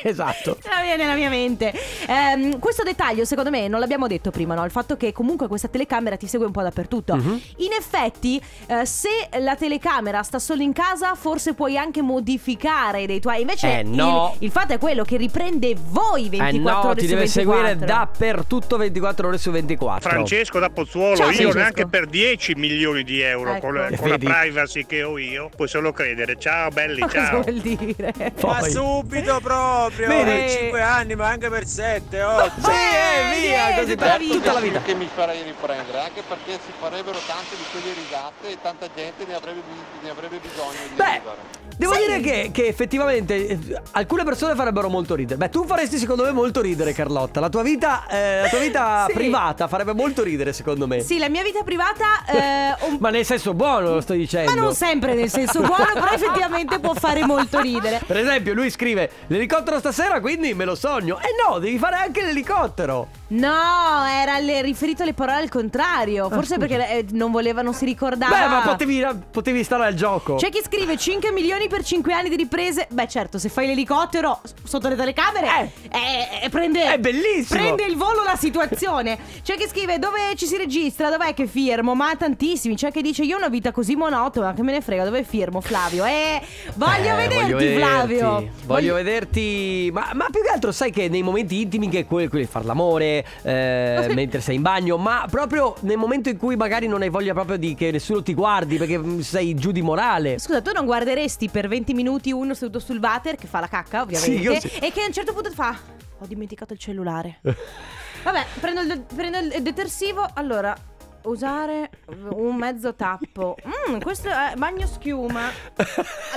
esatto. 0.03 0.57
Non 0.69 0.81
viene 0.81 1.03
nella 1.03 1.15
mia 1.15 1.29
mente. 1.29 1.73
Ehm, 2.07 2.59
questo 2.59 2.83
dettaglio, 2.83 3.25
secondo 3.25 3.49
me, 3.49 3.67
non 3.67 3.79
l'abbiamo 3.79 4.07
detto 4.07 4.29
prima, 4.31 4.53
no? 4.53 4.63
Il 4.65 4.71
fatto 4.71 4.95
che 4.97 5.11
comunque 5.11 5.47
questa 5.47 5.67
telecamera 5.67 6.17
ti 6.17 6.27
segue 6.27 6.45
un 6.45 6.51
po' 6.51 6.61
dappertutto. 6.61 7.15
Mhm. 7.15 7.41
In 7.57 7.71
effetti, 7.73 8.41
eh, 8.67 8.85
se 8.85 9.09
la 9.39 9.55
telecamera 9.55 10.21
sta 10.23 10.39
solo 10.39 10.61
in 10.61 10.73
casa, 10.73 11.15
forse 11.15 11.53
puoi 11.53 11.76
anche 11.77 12.01
modificare 12.01 13.05
dei 13.05 13.19
tuoi. 13.19 13.41
Invece, 13.41 13.79
Eh, 13.79 13.83
no. 13.83 14.35
il, 14.39 14.45
il 14.45 14.51
fatto 14.51 14.73
è 14.73 14.77
quello 14.79 15.03
che 15.03 15.17
riprende 15.17 15.75
voi 15.77 16.29
24 16.29 16.47
Eh 16.47 16.59
no, 16.59 16.79
ore 16.89 16.99
ti 17.01 17.07
deve 17.07 17.21
24. 17.25 17.29
seguire 17.29 17.77
dappertutto 17.77 18.77
24 18.77 19.27
ore 19.27 19.37
su 19.37 19.51
24. 19.51 20.09
Francesco 20.09 20.59
da 20.59 20.69
Pozzuolo, 20.69 21.15
Ciao, 21.15 21.25
io 21.27 21.33
Francesco. 21.33 21.57
neanche 21.57 21.87
per 21.87 22.05
10 22.07 22.55
milioni 22.55 23.03
di 23.03 23.21
euro 23.21 23.51
Ecco. 23.51 23.59
con, 23.67 23.73
la- 23.75 23.87
E 23.87 23.97
con 23.97 24.09
la 24.09 24.17
privacy 24.17 24.85
che 24.85 25.03
ho 25.03 25.17
io, 25.17 25.49
puoi 25.55 25.67
solo 25.67 25.91
credere. 25.91 26.37
Ciao 26.39 26.69
belli, 26.69 26.99
Ma 26.99 27.05
cosa 27.07 27.25
ciao. 27.25 27.41
vuol 27.41 27.57
dire? 27.59 28.13
Poi- 28.39 28.51
Ma 28.51 28.61
subito 28.61 29.39
proprio, 29.41 30.07
per 30.07 30.49
5 30.49 30.81
anni, 30.81 31.15
ma 31.15 31.27
anche 31.27 31.49
per 31.49 31.65
7, 31.65 32.21
8. 32.23 32.51
Sì, 32.61 32.69
e 32.71 33.39
via, 33.47 33.75
così 33.75 33.95
per 33.95 34.17
tutta 34.17 34.53
la 34.53 34.59
vita. 34.59 34.81
che 34.81 34.93
mi 34.95 35.07
farei 35.13 35.43
riprendere, 35.43 35.99
anche 35.99 36.21
perché 36.27 36.53
si 36.65 36.71
farebbero 36.79 37.17
tante 37.25 37.55
di 37.55 37.63
quelle 37.71 37.93
risate 37.93 38.49
e 38.51 38.57
tanta 38.61 38.87
gente 38.95 39.25
ne 39.25 39.35
avrebbe, 39.35 39.61
ne 40.01 40.09
avrebbe 40.09 40.37
bisogno 40.41 40.79
di 40.89 40.95
Beh, 40.95 41.03
ridere. 41.13 41.66
Devo 41.77 41.93
Sai- 41.93 42.05
dire 42.05 42.19
che, 42.19 42.49
che 42.51 42.67
effettivamente 42.67 43.47
eh, 43.47 43.59
alcune 43.91 44.23
persone 44.23 44.55
farebbero 44.55 44.89
molto 44.89 45.15
ridere. 45.15 45.37
Beh, 45.37 45.49
tu 45.49 45.65
faresti 45.65 45.97
secondo 45.97 46.23
me 46.23 46.31
molto 46.31 46.59
ridere, 46.61 46.91
Carlotta. 46.93 47.39
La 47.39 47.49
tua 47.49 47.61
vita, 47.63 48.05
eh, 48.07 48.41
la 48.41 48.49
tua 48.49 48.59
vita 48.59 49.05
Sì. 49.07 49.13
privata 49.13 49.67
farebbe 49.67 49.93
molto 49.93 50.23
ridere, 50.23 50.51
secondo 50.53 50.87
me. 50.87 50.99
Sì, 51.01 51.17
la 51.19 51.29
mia 51.29 51.43
vita 51.43 51.63
privata. 51.63 52.25
eh, 52.25 52.75
un- 52.89 52.97
Ma 53.01 53.09
nel 53.09 53.25
senso 53.25 53.53
buono 53.53 53.93
lo 53.93 54.01
sto 54.01 54.13
dicendo. 54.13 54.53
Ma 54.53 54.59
non 54.59 54.73
sempre 54.73 55.13
nel 55.13 55.29
senso 55.29 55.61
buono, 55.61 55.85
però 55.93 56.09
effettivamente 56.11 56.79
può 56.79 56.93
fare 56.93 57.25
molto 57.25 57.59
ridere. 57.61 58.01
Per 58.05 58.17
esempio, 58.17 58.53
lui 58.53 58.69
scrive 58.69 59.09
l'elicottero 59.27 59.79
stasera, 59.79 60.19
quindi 60.19 60.53
me 60.53 60.65
lo 60.65 60.75
sogno. 60.75 61.19
Eh 61.19 61.29
no, 61.47 61.59
devi 61.59 61.77
fare 61.77 61.95
anche 61.97 62.23
l'elicottero. 62.23 63.07
No, 63.29 64.05
era 64.07 64.39
le- 64.39 64.61
riferito 64.61 65.03
alle 65.03 65.13
parole 65.13 65.39
al 65.39 65.49
contrario. 65.49 66.29
Forse 66.29 66.55
scusa. 66.55 66.67
perché 66.67 66.89
eh, 66.89 67.05
non 67.11 67.31
voleva, 67.31 67.61
non 67.61 67.73
si 67.73 67.83
ricordava. 67.85 68.37
Beh, 68.37 68.47
ma 68.47 68.61
potevi, 68.61 69.05
potevi 69.31 69.63
stare 69.63 69.85
al 69.85 69.93
gioco. 69.95 70.35
C'è 70.35 70.49
chi 70.49 70.61
scrive 70.63 70.95
5 70.97 71.31
milioni 71.31 71.67
per 71.67 71.83
5 71.83 72.13
anni 72.13 72.29
di 72.29 72.35
riprese. 72.37 72.87
Beh, 72.89 73.07
certo, 73.07 73.37
se 73.37 73.49
fai 73.49 73.67
l'elicottero 73.67 74.39
s- 74.43 74.53
sotto 74.63 74.87
le 74.87 74.95
telecamere, 74.95 75.71
eh, 75.91 76.43
eh, 76.43 76.49
prende. 76.49 76.93
È 76.93 76.99
bellissimo. 76.99 77.59
Prende 77.59 77.83
il 77.83 77.97
volo 77.97 78.23
la 78.23 78.35
situazione. 78.37 79.17
C'è 79.43 79.55
chi 79.55 79.67
scrive 79.67 79.99
dove 79.99 80.33
ci 80.35 80.45
si 80.45 80.55
registra, 80.55 81.09
dov'è 81.09 81.33
che 81.33 81.47
firmo? 81.47 81.95
Ma 81.95 82.15
tantissimi. 82.15 82.75
C'è 82.75 82.91
chi 82.91 83.01
dice 83.01 83.23
io 83.23 83.35
ho 83.35 83.39
una 83.39 83.49
vita 83.49 83.71
così 83.71 83.95
monotona, 83.95 84.53
che 84.53 84.61
me 84.63 84.71
ne 84.71 84.81
frega, 84.81 85.03
dove 85.03 85.23
firmo, 85.23 85.59
Flavio? 85.61 86.05
Eh, 86.05 86.41
voglio 86.75 87.13
Eh, 87.17 87.27
vederti, 87.27 87.51
voglio 87.53 87.77
Flavio. 87.77 88.29
Voglio, 88.31 88.51
Voglio- 88.65 88.93
vederti. 88.93 89.89
Ma, 89.91 90.11
ma 90.13 90.27
più 90.31 90.41
che 90.41 90.49
altro, 90.49 90.71
sai 90.71 90.91
che 90.91 91.09
nei 91.09 91.23
momenti 91.23 91.61
intimi, 91.61 91.89
che 91.89 92.05
quelli, 92.05 92.27
quelli 92.29 92.45
di 92.45 92.49
far 92.51 92.63
l'amore, 92.65 93.16
eh, 93.41 94.07
mentre 94.15 94.41
sei 94.41 94.55
in 94.55 94.61
bagno, 94.61 94.97
ma 94.97 95.25
proprio 95.29 95.75
nel 95.81 95.97
momento 95.97 96.29
in 96.29 96.37
cui 96.37 96.55
magari 96.55 96.87
non 96.87 97.01
hai 97.01 97.09
voglia 97.09 97.33
proprio 97.33 97.57
di 97.57 97.75
che 97.75 97.91
nessuno 97.91 98.21
ti 98.23 98.33
guardi 98.33 98.77
perché 98.77 98.97
mm, 98.97 99.19
sei 99.19 99.53
giù 99.55 99.71
di 99.71 99.81
morale. 99.81 100.39
Scusa, 100.39 100.61
tu 100.61 100.71
non 100.73 100.85
guarderesti 100.85 101.49
per 101.49 101.67
20 101.67 101.93
minuti 101.93 102.31
uno 102.31 102.53
seduto 102.53 102.79
sul 102.79 102.99
water 102.99 103.35
che 103.35 103.47
fa 103.47 103.59
la 103.59 103.67
cacca, 103.67 104.01
ovviamente, 104.01 104.59
Sì, 104.59 104.67
sì. 104.67 104.77
e 104.79 104.91
che 104.91 105.01
a 105.01 105.05
un 105.07 105.13
certo 105.13 105.33
punto 105.33 105.51
fa 105.51 105.77
ho 106.19 106.25
dimenticato 106.25 106.73
il 106.73 106.79
cellulare. 106.79 107.39
Vabbè, 108.23 108.45
prendo 108.59 108.81
il, 108.81 109.05
prendo 109.15 109.37
il 109.37 109.61
detersivo. 109.61 110.27
Allora, 110.33 110.75
usare 111.23 111.89
un 112.31 112.55
mezzo 112.55 112.95
tappo. 112.95 113.55
Mm, 113.89 113.99
questo 113.99 114.29
è 114.29 114.53
bagno 114.55 114.87
schiuma. 114.87 115.49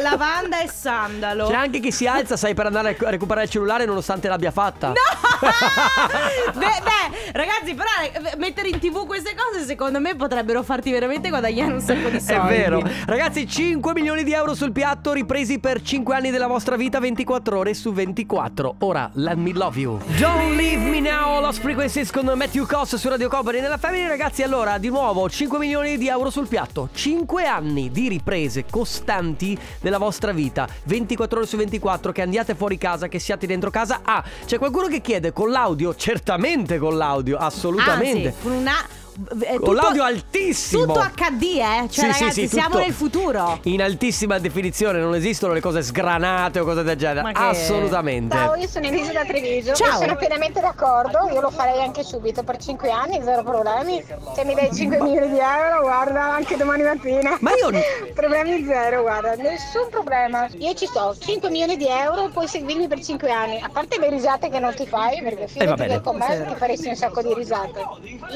Lavanda 0.00 0.60
e 0.60 0.68
sandalo. 0.68 1.46
C'è 1.48 1.54
anche 1.54 1.80
chi 1.80 1.92
si 1.92 2.06
alza, 2.06 2.36
sai, 2.36 2.54
per 2.54 2.66
andare 2.66 2.96
a 2.98 3.10
recuperare 3.10 3.46
il 3.46 3.50
cellulare 3.50 3.84
nonostante 3.84 4.28
l'abbia 4.28 4.50
fatta. 4.50 4.92
beh, 6.52 6.52
beh, 6.54 7.32
ragazzi, 7.32 7.74
però 7.74 7.88
eh, 8.02 8.36
mettere 8.36 8.68
in 8.68 8.78
tv 8.78 9.06
queste 9.06 9.34
cose 9.34 9.64
secondo 9.64 10.00
me 10.00 10.14
potrebbero 10.16 10.62
farti 10.62 10.90
veramente 10.90 11.28
guadagnare 11.28 11.72
un 11.72 11.80
sacco 11.80 12.08
di 12.08 12.20
soldi. 12.20 12.54
È 12.54 12.58
vero. 12.58 12.82
Ragazzi, 13.06 13.46
5 13.46 13.92
milioni 13.92 14.24
di 14.24 14.32
euro 14.32 14.54
sul 14.54 14.72
piatto 14.72 15.12
ripresi 15.12 15.58
per 15.58 15.82
5 15.82 16.14
anni 16.14 16.30
della 16.30 16.46
vostra 16.46 16.76
vita 16.76 16.98
24 16.98 17.58
ore 17.58 17.74
su 17.74 17.92
24. 17.92 18.74
Ora, 18.80 19.10
let 19.14 19.36
me 19.36 19.52
love 19.52 19.78
you. 19.78 19.98
Don't 20.18 20.56
leave 20.56 20.82
me 20.82 21.00
now, 21.00 21.40
Lost 21.40 21.60
Frequencies 21.60 22.10
con 22.10 22.26
Matthew 22.34 22.66
Coss 22.66 22.96
su 22.96 23.08
Radio 23.08 23.28
Company 23.28 23.60
nella 23.60 23.78
Family. 23.78 24.06
Ragazzi, 24.06 24.42
allora, 24.42 24.69
di 24.78 24.88
nuovo 24.88 25.28
5 25.28 25.58
milioni 25.58 25.98
di 25.98 26.08
euro 26.08 26.30
sul 26.30 26.46
piatto. 26.46 26.88
5 26.92 27.44
anni 27.46 27.90
di 27.90 28.08
riprese 28.08 28.64
costanti 28.68 29.58
della 29.80 29.98
vostra 29.98 30.32
vita. 30.32 30.68
24 30.84 31.38
ore 31.38 31.46
su 31.46 31.56
24 31.56 32.12
che 32.12 32.22
andiate 32.22 32.54
fuori 32.54 32.78
casa, 32.78 33.08
che 33.08 33.18
siate 33.18 33.46
dentro 33.46 33.70
casa. 33.70 34.00
Ah, 34.02 34.22
c'è 34.44 34.58
qualcuno 34.58 34.86
che 34.86 35.00
chiede 35.00 35.32
con 35.32 35.50
l'audio? 35.50 35.94
Certamente 35.94 36.78
con 36.78 36.96
l'audio, 36.96 37.36
assolutamente. 37.36 38.28
Anzi, 38.28 38.40
con 38.42 38.52
una 38.52 38.99
eh, 39.42 39.58
Con 39.60 39.74
l'audio 39.74 40.02
altissimo. 40.02 40.86
Tutto 40.86 41.00
HD, 41.14 41.42
eh? 41.42 41.88
Cioè, 41.88 41.88
Sì, 41.88 42.00
sì, 42.00 42.06
ragazzi, 42.20 42.30
sì, 42.42 42.48
siamo 42.48 42.68
tutto 42.70 42.78
nel 42.84 42.92
futuro. 42.92 43.58
In 43.64 43.82
altissima 43.82 44.38
definizione, 44.38 44.98
non 45.00 45.14
esistono 45.14 45.52
le 45.52 45.60
cose 45.60 45.82
sgranate 45.82 46.60
o 46.60 46.64
cose 46.64 46.82
del 46.82 46.96
genere. 46.96 47.32
Che- 47.32 47.38
Assolutamente. 47.40 48.36
Ciao, 48.36 48.54
io 48.54 48.66
sono 48.68 48.86
Elisa 48.86 49.12
da 49.12 49.24
Treviso 49.24 49.74
Ciao. 49.74 49.98
sono 49.98 50.16
pienamente 50.16 50.60
d'accordo, 50.60 51.28
io 51.32 51.40
lo 51.40 51.50
farei 51.50 51.82
anche 51.82 52.02
subito 52.02 52.42
per 52.42 52.56
5 52.58 52.90
anni, 52.90 53.20
zero 53.22 53.42
problemi. 53.42 54.02
Se 54.34 54.44
mi 54.44 54.54
dai 54.54 54.70
5 54.72 55.00
milioni 55.00 55.28
di 55.30 55.38
euro, 55.38 55.82
guarda, 55.82 56.34
anche 56.34 56.56
domani 56.56 56.82
mattina. 56.82 57.36
Ma 57.40 57.50
io- 57.54 57.68
Problemi 58.14 58.64
zero, 58.64 59.02
guarda, 59.02 59.34
nessun 59.34 59.88
problema. 59.90 60.46
Io 60.58 60.74
ci 60.74 60.86
sto, 60.86 61.14
5 61.18 61.50
milioni 61.50 61.76
di 61.76 61.86
euro 61.86 62.26
e 62.26 62.30
puoi 62.30 62.46
seguirmi 62.48 62.86
per 62.88 63.02
5 63.02 63.30
anni. 63.30 63.58
A 63.60 63.68
parte 63.72 63.98
le 63.98 64.08
risate 64.10 64.48
che 64.48 64.58
non 64.58 64.74
ti 64.74 64.86
fai, 64.86 65.22
perché 65.22 65.42
va 65.42 65.46
fidati 65.48 65.74
bene. 65.82 65.94
che 65.94 66.00
con 66.02 66.16
me 66.16 66.46
ti 66.48 66.54
faresti 66.56 66.88
un 66.88 66.96
sacco 66.96 67.22
di 67.22 67.34
risate. 67.34 67.80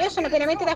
Io 0.00 0.08
sono 0.10 0.28
pienamente 0.28 0.58
d'accordo. 0.64 0.73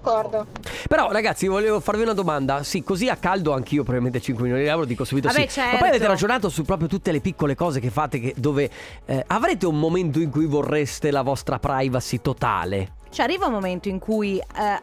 Però, 0.88 1.10
ragazzi, 1.10 1.46
volevo 1.46 1.80
farvi 1.80 2.02
una 2.02 2.12
domanda. 2.14 2.62
Sì, 2.62 2.82
così 2.82 3.08
a 3.08 3.16
caldo 3.16 3.52
anch'io, 3.52 3.82
probabilmente 3.82 4.20
5 4.20 4.42
milioni 4.42 4.64
di 4.64 4.68
euro, 4.70 4.84
dico 4.84 5.04
subito 5.04 5.28
Vabbè, 5.28 5.40
sì. 5.40 5.58
Ma 5.58 5.64
certo. 5.64 5.78
poi 5.78 5.88
avete 5.88 6.06
ragionato 6.06 6.48
su 6.48 6.64
proprio 6.64 6.88
tutte 6.88 7.12
le 7.12 7.20
piccole 7.20 7.54
cose 7.54 7.80
che 7.80 7.90
fate, 7.90 8.20
che- 8.20 8.34
dove 8.36 8.70
eh, 9.06 9.24
avrete 9.26 9.66
un 9.66 9.78
momento 9.78 10.18
in 10.20 10.30
cui 10.30 10.46
vorreste 10.46 11.10
la 11.10 11.22
vostra 11.22 11.58
privacy 11.58 12.20
totale. 12.20 12.92
Cioè, 13.10 13.24
arriva 13.24 13.46
un 13.46 13.52
momento 13.52 13.88
in 13.88 13.98
cui. 13.98 14.38
eh, 14.38 14.80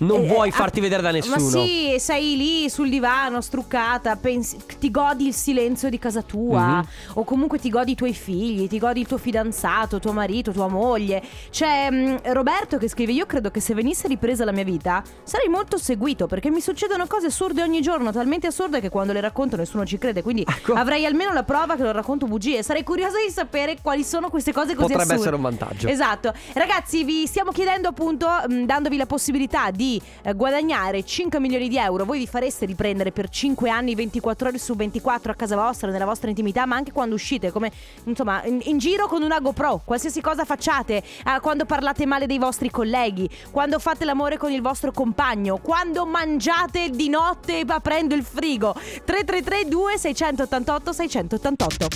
Non 0.00 0.22
eh, 0.22 0.26
vuoi 0.28 0.50
ah, 0.50 0.52
farti 0.52 0.78
vedere 0.78 1.02
da 1.02 1.10
nessuno. 1.10 1.34
Ma 1.36 1.40
sì, 1.64 1.96
sei 1.98 2.36
lì 2.36 2.70
sul 2.70 2.88
divano, 2.88 3.40
struccata, 3.40 4.14
pensi- 4.14 4.56
ti 4.78 4.92
godi 4.92 5.26
il 5.26 5.34
silenzio 5.34 5.88
di 5.90 5.98
casa 5.98 6.22
tua, 6.22 6.76
Mhm. 6.76 6.84
o 7.14 7.24
comunque 7.24 7.58
ti 7.58 7.68
godi 7.68 7.92
i 7.92 7.94
tuoi 7.96 8.12
figli, 8.14 8.68
ti 8.68 8.78
godi 8.78 9.00
il 9.00 9.08
tuo 9.08 9.18
fidanzato, 9.18 9.98
tuo 9.98 10.12
marito, 10.12 10.52
tua 10.52 10.68
moglie. 10.68 11.20
C'è 11.50 11.88
mm, 11.90 12.16
Roberto 12.26 12.76
che 12.78 12.88
scrive: 12.88 13.10
Io 13.10 13.26
credo 13.26 13.50
che 13.50 13.58
se 13.58 13.74
venisse 13.74 14.06
ripresa 14.06 14.44
la 14.44 14.52
mia 14.52 14.62
vita 14.62 15.02
sarei 15.24 15.48
molto 15.48 15.78
seguito 15.78 16.28
perché 16.28 16.48
mi 16.50 16.60
succedono 16.60 17.06
cose 17.08 17.26
assurde 17.26 17.62
ogni 17.62 17.80
giorno, 17.80 18.12
talmente 18.12 18.46
assurde 18.46 18.80
che 18.80 18.90
quando 18.90 19.12
le 19.12 19.20
racconto 19.20 19.56
nessuno 19.56 19.84
ci 19.84 19.98
crede. 19.98 20.22
Quindi 20.22 20.44
Ecco. 20.48 20.74
avrei 20.74 21.06
almeno 21.06 21.32
la 21.32 21.42
prova 21.42 21.74
che 21.74 21.82
lo 21.82 21.90
racconto 21.90 22.26
bugie. 22.26 22.62
Sarei 22.62 22.84
curiosa 22.84 23.16
di 23.26 23.32
sapere 23.32 23.78
quali 23.82 24.04
sono 24.04 24.28
queste 24.30 24.52
cose 24.52 24.74
così 24.76 24.92
Potrebbe 24.92 25.02
assurde. 25.14 25.20
essere 25.20 25.34
un 25.34 25.42
vantaggio. 25.42 25.88
Esatto. 25.88 26.32
Ragazzi, 26.52 27.02
vi 27.02 27.26
stiamo 27.26 27.46
stiamo 27.48 27.52
chiedendo 27.52 27.88
appunto, 27.88 28.26
mh, 28.48 28.64
dandovi 28.66 28.96
la 28.96 29.06
possibilità 29.06 29.47
di 29.72 30.00
eh, 30.22 30.34
guadagnare 30.34 31.02
5 31.02 31.40
milioni 31.40 31.68
di 31.68 31.78
euro. 31.78 32.04
Voi 32.04 32.18
vi 32.18 32.26
fareste 32.26 32.66
riprendere 32.66 33.12
per 33.12 33.28
5 33.28 33.70
anni, 33.70 33.94
24 33.94 34.48
ore 34.48 34.58
su 34.58 34.74
24 34.74 35.32
a 35.32 35.34
casa 35.34 35.56
vostra, 35.56 35.90
nella 35.90 36.04
vostra 36.04 36.28
intimità, 36.28 36.66
ma 36.66 36.76
anche 36.76 36.92
quando 36.92 37.14
uscite, 37.14 37.50
come 37.50 37.72
insomma 38.04 38.44
in, 38.44 38.60
in 38.64 38.78
giro 38.78 39.06
con 39.06 39.22
una 39.22 39.40
GoPro, 39.40 39.80
qualsiasi 39.84 40.20
cosa 40.20 40.44
facciate, 40.44 40.96
eh, 40.96 41.40
quando 41.40 41.64
parlate 41.64 42.06
male 42.06 42.26
dei 42.26 42.38
vostri 42.38 42.70
colleghi, 42.70 43.28
quando 43.50 43.78
fate 43.78 44.04
l'amore 44.04 44.36
con 44.36 44.52
il 44.52 44.60
vostro 44.60 44.92
compagno, 44.92 45.58
quando 45.58 46.04
mangiate 46.06 46.90
di 46.90 47.08
notte 47.08 47.64
aprendo 47.66 48.14
il 48.14 48.22
frigo. 48.22 48.74
333 48.74 49.68
2688 49.68 50.92
688 50.92 51.88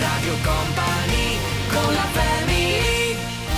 Radio 0.00 0.34
Company 0.42 1.38
con 1.70 1.92
la 1.94 2.06
family 2.12 2.93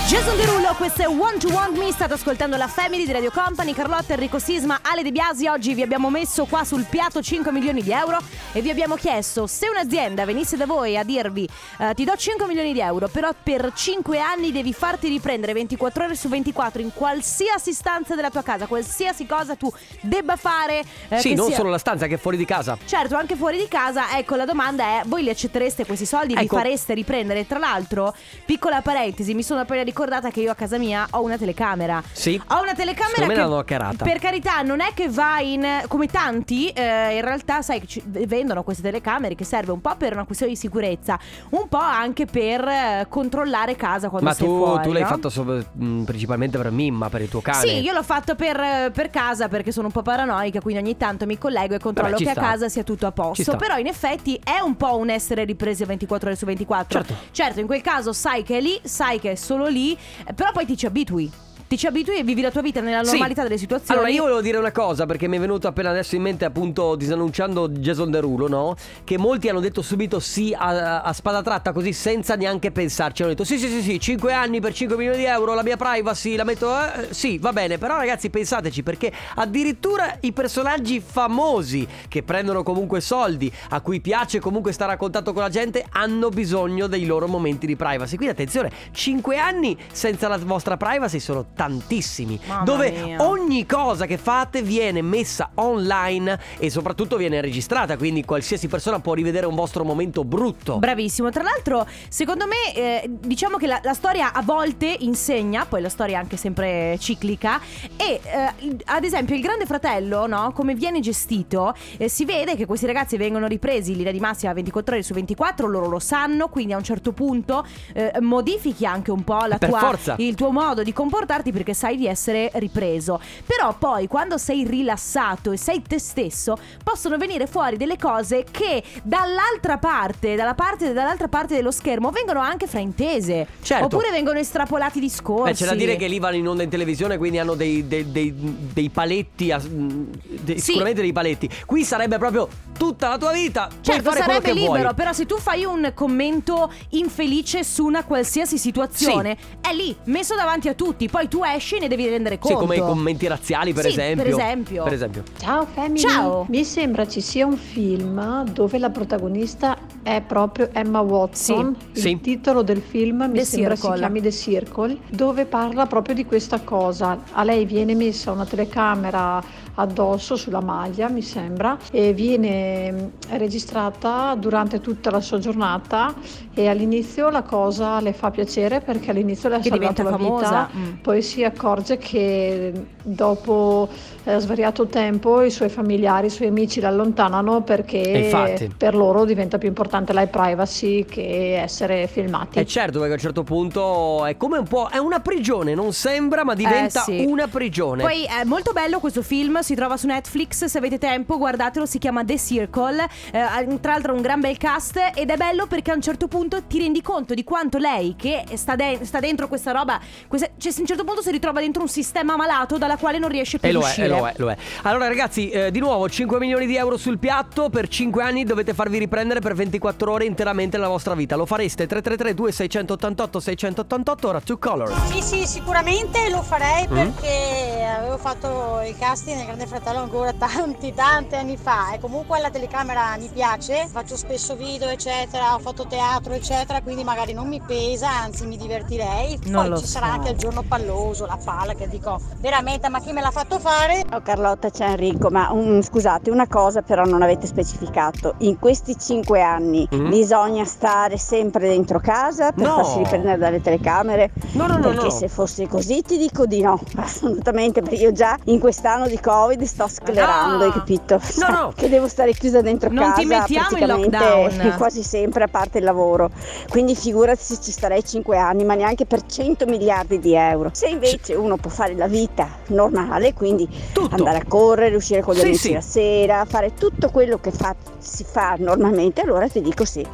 Jason 0.07 0.37
Derulo, 0.37 0.73
questo 0.75 1.01
è 1.01 1.07
Want 1.07 1.41
to 1.45 1.49
Want 1.51 1.77
Me, 1.77 1.91
state 1.91 2.13
ascoltando 2.13 2.55
la 2.55 2.69
Family 2.69 3.05
di 3.05 3.11
Radio 3.11 3.29
Company, 3.29 3.73
Carlotta, 3.73 4.13
Enrico 4.13 4.39
Sisma, 4.39 4.79
Ale 4.81 5.03
De 5.03 5.11
Biasi, 5.11 5.47
oggi 5.47 5.73
vi 5.73 5.81
abbiamo 5.81 6.09
messo 6.09 6.45
qua 6.45 6.63
sul 6.63 6.85
piatto 6.89 7.21
5 7.21 7.51
milioni 7.51 7.83
di 7.83 7.91
euro 7.91 8.17
e 8.53 8.61
vi 8.61 8.69
abbiamo 8.69 8.95
chiesto 8.95 9.47
se 9.47 9.67
un'azienda 9.67 10.23
venisse 10.23 10.55
da 10.55 10.65
voi 10.65 10.95
a 10.97 11.03
dirvi 11.03 11.45
eh, 11.79 11.93
ti 11.93 12.05
do 12.05 12.15
5 12.15 12.47
milioni 12.47 12.71
di 12.71 12.79
euro, 12.79 13.09
però 13.09 13.31
per 13.43 13.73
5 13.75 14.17
anni 14.17 14.53
devi 14.53 14.71
farti 14.71 15.09
riprendere 15.09 15.51
24 15.51 16.05
ore 16.05 16.15
su 16.15 16.29
24 16.29 16.81
in 16.81 16.93
qualsiasi 16.93 17.73
stanza 17.73 18.15
della 18.15 18.29
tua 18.29 18.43
casa, 18.43 18.65
qualsiasi 18.65 19.25
cosa 19.25 19.55
tu 19.55 19.69
debba 19.99 20.37
fare. 20.37 20.85
eh, 21.09 21.19
Sì, 21.19 21.33
non 21.33 21.47
sia- 21.47 21.57
solo 21.57 21.69
la 21.69 21.77
stanza, 21.79 22.07
che 22.07 22.15
è 22.15 22.17
fuori 22.17 22.37
di 22.37 22.45
casa. 22.45 22.77
Certo, 22.85 23.17
anche 23.17 23.35
fuori 23.35 23.57
di 23.57 23.67
casa, 23.67 24.17
ecco 24.17 24.35
la 24.37 24.45
domanda 24.45 24.83
è, 24.83 25.01
voi 25.05 25.23
li 25.23 25.29
accettereste 25.29 25.85
questi 25.85 26.05
soldi, 26.05 26.31
Ecco. 26.31 26.41
vi 26.43 26.47
fareste 26.47 26.93
riprendere? 26.93 27.45
Tra 27.45 27.59
l'altro, 27.59 28.15
piccola 28.45 28.79
parentesi, 28.81 29.33
mi 29.33 29.43
sono 29.43 29.59
appena 29.59 29.79
ricordata 29.79 29.95
che 30.31 30.41
io 30.41 30.51
a 30.51 30.55
casa 30.55 30.77
mia 30.77 31.07
ho 31.11 31.23
una 31.23 31.37
telecamera. 31.37 32.01
Sì. 32.11 32.39
Ho 32.49 32.61
una 32.61 32.73
telecamera 32.73 33.15
Secondo 33.15 33.33
me 33.33 33.39
l'hanno 33.39 33.57
hackerata. 33.57 34.03
per 34.05 34.19
carità 34.19 34.61
non 34.61 34.79
è 34.79 34.91
che 34.93 35.09
va 35.09 35.39
in 35.39 35.65
come 35.87 36.05
tanti, 36.07 36.69
eh, 36.69 37.15
in 37.15 37.21
realtà 37.21 37.61
sai 37.61 37.79
che 37.79 37.87
ci- 37.87 38.03
vendono 38.05 38.63
queste 38.63 38.83
telecamere 38.83 39.33
che 39.35 39.43
serve 39.43 39.71
un 39.71 39.81
po' 39.81 39.95
per 39.97 40.13
una 40.13 40.25
questione 40.25 40.51
di 40.53 40.57
sicurezza, 40.57 41.17
un 41.49 41.67
po' 41.67 41.77
anche 41.77 42.25
per 42.25 42.67
eh, 42.67 43.05
controllare 43.09 43.75
casa 43.75 44.09
quando 44.09 44.27
Ma 44.27 44.33
sei 44.35 44.47
tu, 44.47 44.55
fuori. 44.57 44.83
tu 44.83 44.91
l'hai 44.91 45.01
no? 45.01 45.07
fatto 45.07 45.29
so- 45.29 45.43
mh, 45.43 46.03
principalmente 46.03 46.57
per 46.57 46.71
Mimma, 46.71 47.09
per 47.09 47.21
il 47.21 47.29
tuo 47.29 47.41
cane. 47.41 47.67
Sì, 47.67 47.79
io 47.79 47.93
l'ho 47.93 48.03
fatto 48.03 48.35
per, 48.35 48.91
per 48.91 49.09
casa 49.09 49.47
perché 49.47 49.71
sono 49.71 49.87
un 49.87 49.91
po' 49.93 50.01
paranoica, 50.01 50.61
quindi 50.61 50.81
ogni 50.81 50.97
tanto 50.97 51.25
mi 51.25 51.37
collego 51.37 51.73
e 51.75 51.79
controllo 51.79 52.11
Vabbè, 52.11 52.21
ci 52.21 52.25
che 52.25 52.31
sta. 52.31 52.41
a 52.41 52.49
casa 52.51 52.69
sia 52.69 52.83
tutto 52.83 53.05
a 53.07 53.09
Ci 53.09 53.21
posto. 53.21 53.41
sta. 53.43 53.55
Però 53.55 53.77
in 53.77 53.87
effetti 53.87 54.39
è 54.43 54.59
un 54.59 54.75
po' 54.75 54.97
un 54.97 55.09
essere 55.09 55.43
ripresi 55.43 55.83
24 55.83 56.27
ore 56.29 56.37
su 56.37 56.45
24. 56.45 57.03
Certo. 57.31 57.59
in 57.59 57.65
quel 57.67 57.81
caso 57.81 58.13
sai 58.13 58.43
che 58.43 58.57
è 58.57 58.61
lì, 58.61 58.79
sai 58.83 59.19
che 59.19 59.31
è 59.31 59.35
solo 59.35 59.67
lì, 59.67 59.86
però 60.35 60.51
poi 60.51 60.65
ti 60.65 60.75
ci 60.75 60.85
abitui. 60.85 61.31
Ti 61.67 61.77
ci 61.77 61.85
abitui 61.85 62.15
e 62.17 62.23
vivi 62.23 62.39
la 62.39 62.49
tua 62.49 62.61
vita 62.61 62.79
nella 62.79 63.03
Sì. 63.03 63.09
normalità 63.09 63.43
delle 63.43 63.57
situazioni. 63.57 63.99
Allora 63.99 64.13
io 64.13 64.21
volevo 64.21 64.39
dire 64.39 64.57
una 64.57 64.71
cosa 64.71 65.05
perché 65.05 65.27
mi 65.27 65.35
è 65.35 65.39
venuto 65.41 65.67
appena 65.67 65.89
adesso 65.89 66.15
in 66.15 66.21
mente 66.21 66.45
appunto 66.45 66.95
disannunciando 66.95 67.67
Jason 67.67 68.09
Derulo, 68.09 68.47
no? 68.47 68.75
Che 69.03 69.17
molti 69.17 69.49
hanno 69.49 69.59
detto 69.59 69.81
subito 69.81 70.21
sì 70.21 70.55
a, 70.57 71.01
a 71.01 71.11
spada 71.11 71.41
tratta 71.41 71.73
così 71.73 71.91
senza 71.91 72.35
neanche 72.35 72.71
pensarci. 72.71 73.21
Hanno 73.21 73.31
detto 73.31 73.43
sì 73.43 73.57
sì 73.59 73.67
sì 73.67 73.81
sì, 73.81 73.99
5 73.99 74.31
anni 74.31 74.61
per 74.61 74.73
5 74.73 74.95
milioni 74.95 75.17
di 75.17 75.25
euro, 75.25 75.53
la 75.55 75.63
mia 75.63 75.75
privacy 75.75 76.37
la 76.37 76.45
metto... 76.45 76.71
eh, 76.73 77.07
sì, 77.13 77.37
va 77.37 77.51
bene, 77.51 77.77
però 77.77 77.97
ragazzi 77.97 78.29
pensateci 78.29 78.81
perché 78.81 79.11
addirittura 79.35 80.15
i 80.21 80.31
personaggi 80.31 81.01
famosi 81.01 81.85
che 82.07 82.23
prendono 82.23 82.63
comunque 82.63 83.01
soldi, 83.01 83.51
a 83.71 83.81
cui 83.81 83.99
piace 83.99 84.39
comunque 84.39 84.71
stare 84.71 84.93
a 84.93 84.97
contatto 84.97 85.33
con 85.33 85.41
la 85.41 85.49
gente, 85.49 85.85
hanno 85.91 86.29
bisogno 86.29 86.87
dei 86.87 87.05
loro 87.05 87.27
momenti 87.27 87.65
di 87.67 87.75
privacy. 87.75 88.15
Quindi 88.15 88.33
attenzione, 88.35 88.71
5 88.93 89.37
anni 89.37 89.77
senza 89.91 90.29
la 90.29 90.37
vostra 90.37 90.77
privacy 90.77 91.19
sono 91.19 91.47
tantissimi. 91.57 92.39
Mamma 92.45 92.63
dove 92.63 92.91
mia. 92.91 93.27
ogni 93.27 93.65
cosa 93.65 94.05
che 94.05 94.17
fate 94.17 94.61
viene 94.61 95.01
messa 95.01 95.49
online 95.55 96.39
e 96.59 96.69
soprattutto 96.69 97.17
viene 97.17 97.41
registrata, 97.41 97.97
quindi 97.97 98.23
qualsiasi 98.23 98.67
persona 98.67 98.99
può 98.99 99.13
rivedere 99.13 99.47
un 99.47 99.55
vostro 99.55 99.83
momento 99.83 100.23
brutto. 100.23 100.77
Bravissimo, 100.77 101.31
tra 101.31 101.41
l'altro 101.43 101.85
secondo 102.09 102.45
me 102.45 102.73
eh, 102.75 103.09
diciamo 103.09 103.57
che 103.57 103.65
la, 103.67 103.79
la 103.83 103.93
storia 103.93 104.31
a 104.33 104.41
volte 104.43 104.95
insegna, 104.99 105.65
poi 105.65 105.81
la 105.81 105.89
storia 105.89 106.17
è 106.17 106.19
anche 106.21 106.37
sempre 106.37 106.97
ciclica 106.99 107.59
e 107.97 108.21
eh, 108.23 108.77
ad 108.85 109.03
esempio 109.03 109.35
il 109.35 109.41
grande 109.41 109.65
fratello, 109.65 110.27
no? 110.27 110.51
come 110.53 110.75
viene 110.75 110.99
gestito, 110.99 111.73
eh, 111.97 112.07
si 112.07 112.23
vede 112.25 112.55
che 112.55 112.65
questi 112.67 112.85
ragazzi 112.85 113.17
vengono 113.17 113.47
ripresi 113.47 113.91
in 113.91 113.97
linea 113.97 114.11
di 114.11 114.19
massima 114.19 114.53
24 114.53 114.93
ore 114.93 115.03
su 115.03 115.13
24, 115.13 115.67
loro 115.67 115.87
lo 115.87 115.99
sanno, 115.99 116.49
quindi 116.49 116.73
a 116.73 116.77
un 116.77 116.83
certo 116.83 117.11
punto 117.13 117.65
eh, 117.93 118.13
modifichi 118.21 118.85
anche 118.85 119.09
un 119.09 119.23
po' 119.23 119.45
la 119.45 119.57
Per 119.57 119.69
tua, 119.69 119.79
forza. 119.79 120.15
il 120.19 120.35
tuo 120.35 120.51
modo 120.51 120.83
di 120.83 120.93
comportarti 120.93 121.46
perché 121.51 121.73
sai 121.73 121.97
di 121.97 122.07
essere 122.07 122.49
ripreso. 122.55 123.19
Però 123.45 123.75
poi 123.77 124.07
quando 124.07 124.37
sei 124.37 124.65
rilassato 124.65 125.51
e 125.51 125.57
sei 125.57 125.81
te 125.81 125.99
stesso, 125.99 126.57
possono 126.83 127.17
venire 127.17 127.47
fuori 127.47 127.77
delle 127.77 127.97
cose 127.97 128.45
che 128.49 128.83
dall'altra 129.03 129.77
parte, 129.77 130.35
dalla 130.35 130.53
parte, 130.55 130.93
dall'altra 130.93 131.27
parte 131.27 131.55
dello 131.55 131.71
schermo 131.71 132.09
vengono 132.11 132.39
anche 132.39 132.67
fraintese. 132.67 133.47
Certo. 133.61 133.85
Oppure 133.85 134.11
vengono 134.11 134.39
estrapolati 134.39 134.99
discorsi. 134.99 135.51
Beh, 135.51 135.57
c'è 135.57 135.65
da 135.65 135.75
dire 135.75 135.95
che 135.95 136.07
lì 136.07 136.19
vanno 136.19 136.35
in 136.37 136.47
onda 136.47 136.63
in 136.63 136.69
televisione, 136.69 137.17
quindi 137.17 137.39
hanno 137.39 137.55
dei, 137.55 137.87
dei- 137.87 138.11
dei- 138.11 138.33
dei 138.35 138.89
paletti, 138.89 139.53
dei- 139.57 140.57
Sì. 140.59 140.65
sicuramente 140.65 141.01
dei 141.01 141.11
paletti. 141.13 141.49
Qui 141.65 141.83
sarebbe 141.83 142.17
proprio 142.17 142.47
tutta 142.77 143.09
la 143.09 143.17
tua 143.17 143.31
vita, 143.31 143.69
Certo, 143.81 144.11
sarebbe 144.11 144.53
libero, 144.53 144.81
vuoi. 144.81 144.93
però 144.93 145.11
se 145.13 145.25
tu 145.25 145.37
fai 145.37 145.65
un 145.65 145.91
commento 145.95 146.71
infelice 146.89 147.63
su 147.63 147.85
una 147.85 148.03
qualsiasi 148.03 148.57
situazione, 148.57 149.37
è 149.61 149.73
lì, 149.73 149.95
messo 150.05 150.35
davanti 150.35 150.67
a 150.69 150.73
tutti, 150.73 151.09
poi 151.09 151.27
tu 151.27 151.36
esci 151.43 151.75
e 151.75 151.79
ne 151.79 151.87
devi 151.87 152.07
rendere 152.07 152.35
Sì, 152.35 152.41
conto. 152.53 152.59
come 152.59 152.75
i 152.77 152.79
commenti 152.79 153.27
razziali, 153.27 153.73
per 153.73 153.83
Sì, 153.85 153.89
esempio. 153.91 154.23
per 154.23 154.33
esempio. 154.33 154.83
Per 154.83 154.93
esempio. 154.93 155.23
Ciao 155.39 155.65
Family. 155.65 155.99
Ciao. 155.99 156.45
Mi 156.49 156.63
sembra 156.63 157.07
ci 157.07 157.21
sia 157.21 157.45
un 157.45 157.57
film 157.57 158.43
dove 158.51 158.77
la 158.77 158.89
protagonista 158.89 159.77
è 160.03 160.21
proprio 160.25 160.69
Emma 160.73 161.01
Watson. 161.01 161.75
Sì. 161.91 161.97
Il 161.97 162.01
Sì. 162.01 162.19
titolo 162.21 162.61
del 162.61 162.81
film 162.81 163.25
mi 163.29 163.37
The 163.39 163.45
sembra 163.45 163.75
Circle. 163.75 163.93
si 163.93 163.99
chiami 163.99 164.21
The 164.21 164.31
Circle, 164.31 164.97
dove 165.09 165.45
parla 165.45 165.85
proprio 165.85 166.15
di 166.15 166.25
questa 166.25 166.59
cosa. 166.61 167.17
A 167.31 167.43
lei 167.43 167.65
viene 167.65 167.93
messa 167.95 168.31
una 168.31 168.45
telecamera 168.45 169.43
addosso 169.79 170.35
sulla 170.35 170.61
maglia, 170.61 171.07
mi 171.09 171.21
sembra, 171.21 171.77
e 171.91 172.11
viene 172.13 172.91
mm, 172.91 173.05
registrata 173.37 174.35
durante 174.35 174.79
tutta 174.81 175.11
la 175.11 175.21
sua 175.21 175.39
giornata 175.39 176.13
e 176.53 176.67
all'inizio 176.67 177.29
la 177.29 177.43
cosa 177.43 177.99
le 177.99 178.13
fa 178.13 178.31
piacere 178.31 178.81
perché 178.81 179.11
all'inizio 179.11 179.49
le 179.49 179.55
ha 179.55 179.59
Che 179.59 179.69
salvato 179.69 180.03
la 180.03 180.09
famosa. 180.11 180.45
vita, 180.45 180.69
Mm. 180.77 180.93
poi 181.01 181.21
si 181.27 181.43
accorge 181.43 181.97
che 181.97 182.71
dopo 183.03 183.87
eh, 184.23 184.39
svariato 184.39 184.87
tempo 184.87 185.41
i 185.41 185.51
suoi 185.51 185.69
familiari, 185.69 186.27
i 186.27 186.29
suoi 186.29 186.47
amici 186.47 186.79
l'allontanano 186.79 187.61
perché 187.61 187.97
infatti. 187.97 188.71
per 188.75 188.95
loro 188.95 189.25
diventa 189.25 189.57
più 189.57 189.67
importante 189.67 190.13
la 190.13 190.25
privacy 190.27 191.05
che 191.05 191.59
essere 191.61 192.07
filmati. 192.07 192.59
E 192.59 192.65
certo, 192.65 192.97
perché 192.99 193.11
a 193.13 193.15
un 193.15 193.21
certo 193.21 193.43
punto 193.43 194.25
è 194.25 194.35
come 194.37 194.57
un 194.57 194.67
po'. 194.67 194.87
È 194.89 194.97
una 194.97 195.19
prigione, 195.19 195.73
non 195.75 195.93
sembra, 195.93 196.43
ma 196.43 196.53
diventa 196.55 197.01
Eh, 197.01 197.19
sì. 197.19 197.25
una 197.27 197.47
prigione. 197.47 198.01
Poi 198.03 198.23
è 198.23 198.43
molto 198.45 198.71
bello 198.71 198.99
questo 198.99 199.21
film, 199.21 199.59
si 199.59 199.75
trova 199.75 199.97
su 199.97 200.07
Netflix, 200.07 200.65
se 200.65 200.77
avete 200.77 200.97
tempo 200.97 201.37
guardatelo, 201.37 201.85
si 201.85 201.97
chiama 201.99 202.23
The 202.23 202.37
Circle, 202.37 203.03
eh, 203.31 203.77
tra 203.81 203.91
l'altro 203.93 204.13
un 204.13 204.21
gran 204.21 204.39
bel 204.39 204.57
cast 204.57 204.99
ed 205.15 205.29
è 205.29 205.35
bello 205.37 205.67
perché 205.67 205.91
a 205.91 205.95
un 205.95 206.01
certo 206.01 206.27
punto 206.27 206.63
ti 206.63 206.79
rendi 206.79 207.01
conto 207.01 207.33
di 207.33 207.43
quanto 207.43 207.77
lei 207.77 208.15
che 208.17 208.43
sta, 208.53 208.75
de- 208.75 208.99
sta 209.03 209.19
dentro 209.19 209.47
questa 209.47 209.71
roba, 209.71 209.99
questa- 210.27 210.49
cioè 210.57 210.71
a 210.75 210.79
un 210.79 210.85
certo 210.85 211.03
punto 211.03 211.16
si 211.21 211.31
ritrova 211.31 211.59
dentro 211.59 211.81
un 211.81 211.87
sistema 211.89 212.35
malato 212.35 212.77
dalla 212.77 212.97
quale 212.97 213.17
non 213.19 213.29
riesce 213.29 213.59
più 213.59 213.67
E 213.67 213.71
a 213.71 213.73
lo 213.73 213.81
è, 213.81 213.83
uscire. 213.83 214.05
e 214.05 214.09
lo 214.09 214.27
è, 214.27 214.33
lo 214.37 214.49
è. 214.51 214.57
Allora 214.83 215.07
ragazzi, 215.07 215.49
eh, 215.49 215.71
di 215.71 215.79
nuovo 215.79 216.07
5 216.09 216.39
milioni 216.39 216.65
di 216.65 216.75
euro 216.77 216.97
sul 216.97 217.17
piatto, 217.19 217.69
per 217.69 217.87
5 217.87 218.23
anni 218.23 218.43
dovete 218.43 218.73
farvi 218.73 218.97
riprendere 218.97 219.39
per 219.39 219.53
24 219.53 220.11
ore 220.11 220.25
interamente 220.25 220.77
la 220.77 220.87
vostra 220.87 221.13
vita. 221.15 221.35
Lo 221.35 221.45
fareste 221.45 221.87
333 221.87 222.33
2688 222.33 223.39
688 223.39 224.27
ora 224.27 224.39
Two 224.41 224.57
Colors. 224.57 224.93
Sì, 225.11 225.21
sì, 225.21 225.45
sicuramente 225.45 226.29
lo 226.29 226.41
farei 226.41 226.85
Mm. 226.87 226.93
perché 226.95 227.83
avevo 227.97 228.17
fatto 228.17 228.81
il 228.87 228.95
casting 228.97 229.35
nel 229.37 229.45
Grande 229.45 229.65
Fratello 229.67 229.99
ancora 229.99 230.31
tanti, 230.33 230.93
tanti 230.93 231.35
anni 231.35 231.57
fa 231.57 231.93
e 231.93 231.99
comunque 231.99 232.39
la 232.39 232.49
telecamera 232.49 233.15
mi 233.17 233.29
piace, 233.33 233.87
faccio 233.91 234.15
spesso 234.15 234.55
video 234.55 234.87
eccetera, 234.89 235.53
ho 235.55 235.59
fatto 235.59 235.85
teatro 235.87 236.33
eccetera, 236.33 236.81
quindi 236.81 237.03
magari 237.03 237.33
non 237.33 237.47
mi 237.47 237.61
pesa, 237.65 238.09
anzi 238.09 238.45
mi 238.45 238.57
divertirei. 238.57 239.39
Non 239.45 239.61
Poi 239.63 239.69
lo 239.69 239.77
ci 239.79 239.85
sarà 239.87 240.07
so. 240.07 240.11
anche 240.13 240.29
il 240.31 240.37
giorno 240.37 240.63
palloso, 241.07 241.25
la 241.25 241.37
palla 241.43 241.73
che 241.73 241.87
dico 241.87 242.19
veramente 242.39 242.89
ma 242.89 242.99
chi 242.99 243.11
me 243.13 243.21
l'ha 243.21 243.31
fatto 243.31 243.59
fare? 243.59 244.03
Ciao 244.09 244.21
Carlotta, 244.21 244.69
c'è 244.69 244.89
Enrico, 244.89 245.29
ma 245.29 245.51
un- 245.51 245.81
scusate, 245.81 246.29
una 246.29 246.47
cosa 246.47 246.81
però 246.81 247.03
non 247.03 247.21
avete 247.21 247.47
specificato. 247.47 248.35
In 248.39 248.59
questi 248.59 248.97
cinque 248.97 249.41
anni 249.41 249.45
anni 249.47 249.87
Mm. 249.95 250.09
bisogna 250.09 250.65
stare 250.65 251.17
sempre 251.17 251.67
dentro 251.69 251.99
casa 251.99 252.51
per 252.51 252.65
No. 252.65 252.75
farsi 252.75 252.97
riprendere 252.99 253.37
dalle 253.37 253.61
telecamere? 253.61 254.31
No, 254.51 254.67
no, 254.67 254.75
no, 254.75 254.89
perché 254.89 255.03
no. 255.05 255.09
se 255.09 255.27
fosse 255.29 255.67
così 255.67 256.01
ti 256.01 256.17
dico 256.17 256.45
di 256.45 256.61
no, 256.61 256.79
assolutamente, 256.97 257.81
perché 257.81 257.95
io 258.03 258.11
già 258.11 258.37
in 258.45 258.59
quest'anno 258.59 259.07
di 259.07 259.19
Covid 259.19 259.61
sto 259.63 259.87
sclerando, 259.87 260.65
hai 260.65 260.71
capito? 260.71 261.19
No, 261.37 261.47
no. 261.49 261.71
Che 261.77 261.87
devo 261.89 262.07
stare 262.07 262.33
chiusa 262.33 262.61
dentro 262.61 262.89
Non 262.91 263.05
casa 263.05 263.21
ti 263.21 263.25
mettiamo 263.25 263.67
in 263.77 263.85
praticamente 263.85 264.17
lockdown. 264.17 264.75
quasi 264.77 265.01
sempre 265.03 265.45
a 265.45 265.47
parte 265.47 265.77
il 265.77 265.83
lavoro. 265.85 266.29
Quindi 266.69 266.95
figurati 266.95 267.41
se 267.41 267.59
ci 267.61 267.71
starei 267.71 268.03
5 268.03 268.37
anni, 268.37 268.63
ma 268.65 268.73
neanche 268.75 269.05
per 269.05 269.25
100 269.25 269.65
miliardi 269.65 270.19
di 270.19 270.33
euro. 270.33 270.69
Se 270.73 270.87
invece 270.97 271.35
uno 271.35 271.57
può 271.57 271.69
fare 271.69 271.93
la 271.95 272.07
vita 272.07 272.47
normale, 272.67 273.33
quindi 273.33 273.67
andare 274.09 274.39
a 274.39 274.45
correre, 274.47 274.95
uscire 274.95 275.21
con 275.21 275.35
gli 275.35 275.39
Sì, 275.39 275.45
amici 275.45 275.59
sì. 275.67 275.73
la 275.73 275.81
sera, 275.81 276.45
fare 276.45 276.73
tutto 276.73 277.09
quello 277.09 277.39
che 277.39 277.51
fa- 277.51 277.75
si 277.99 278.23
fa 278.23 278.55
normalmente, 278.57 279.21
allora 279.21 279.47
ti 279.47 279.61
dico 279.61 279.85
sì. 279.85 280.05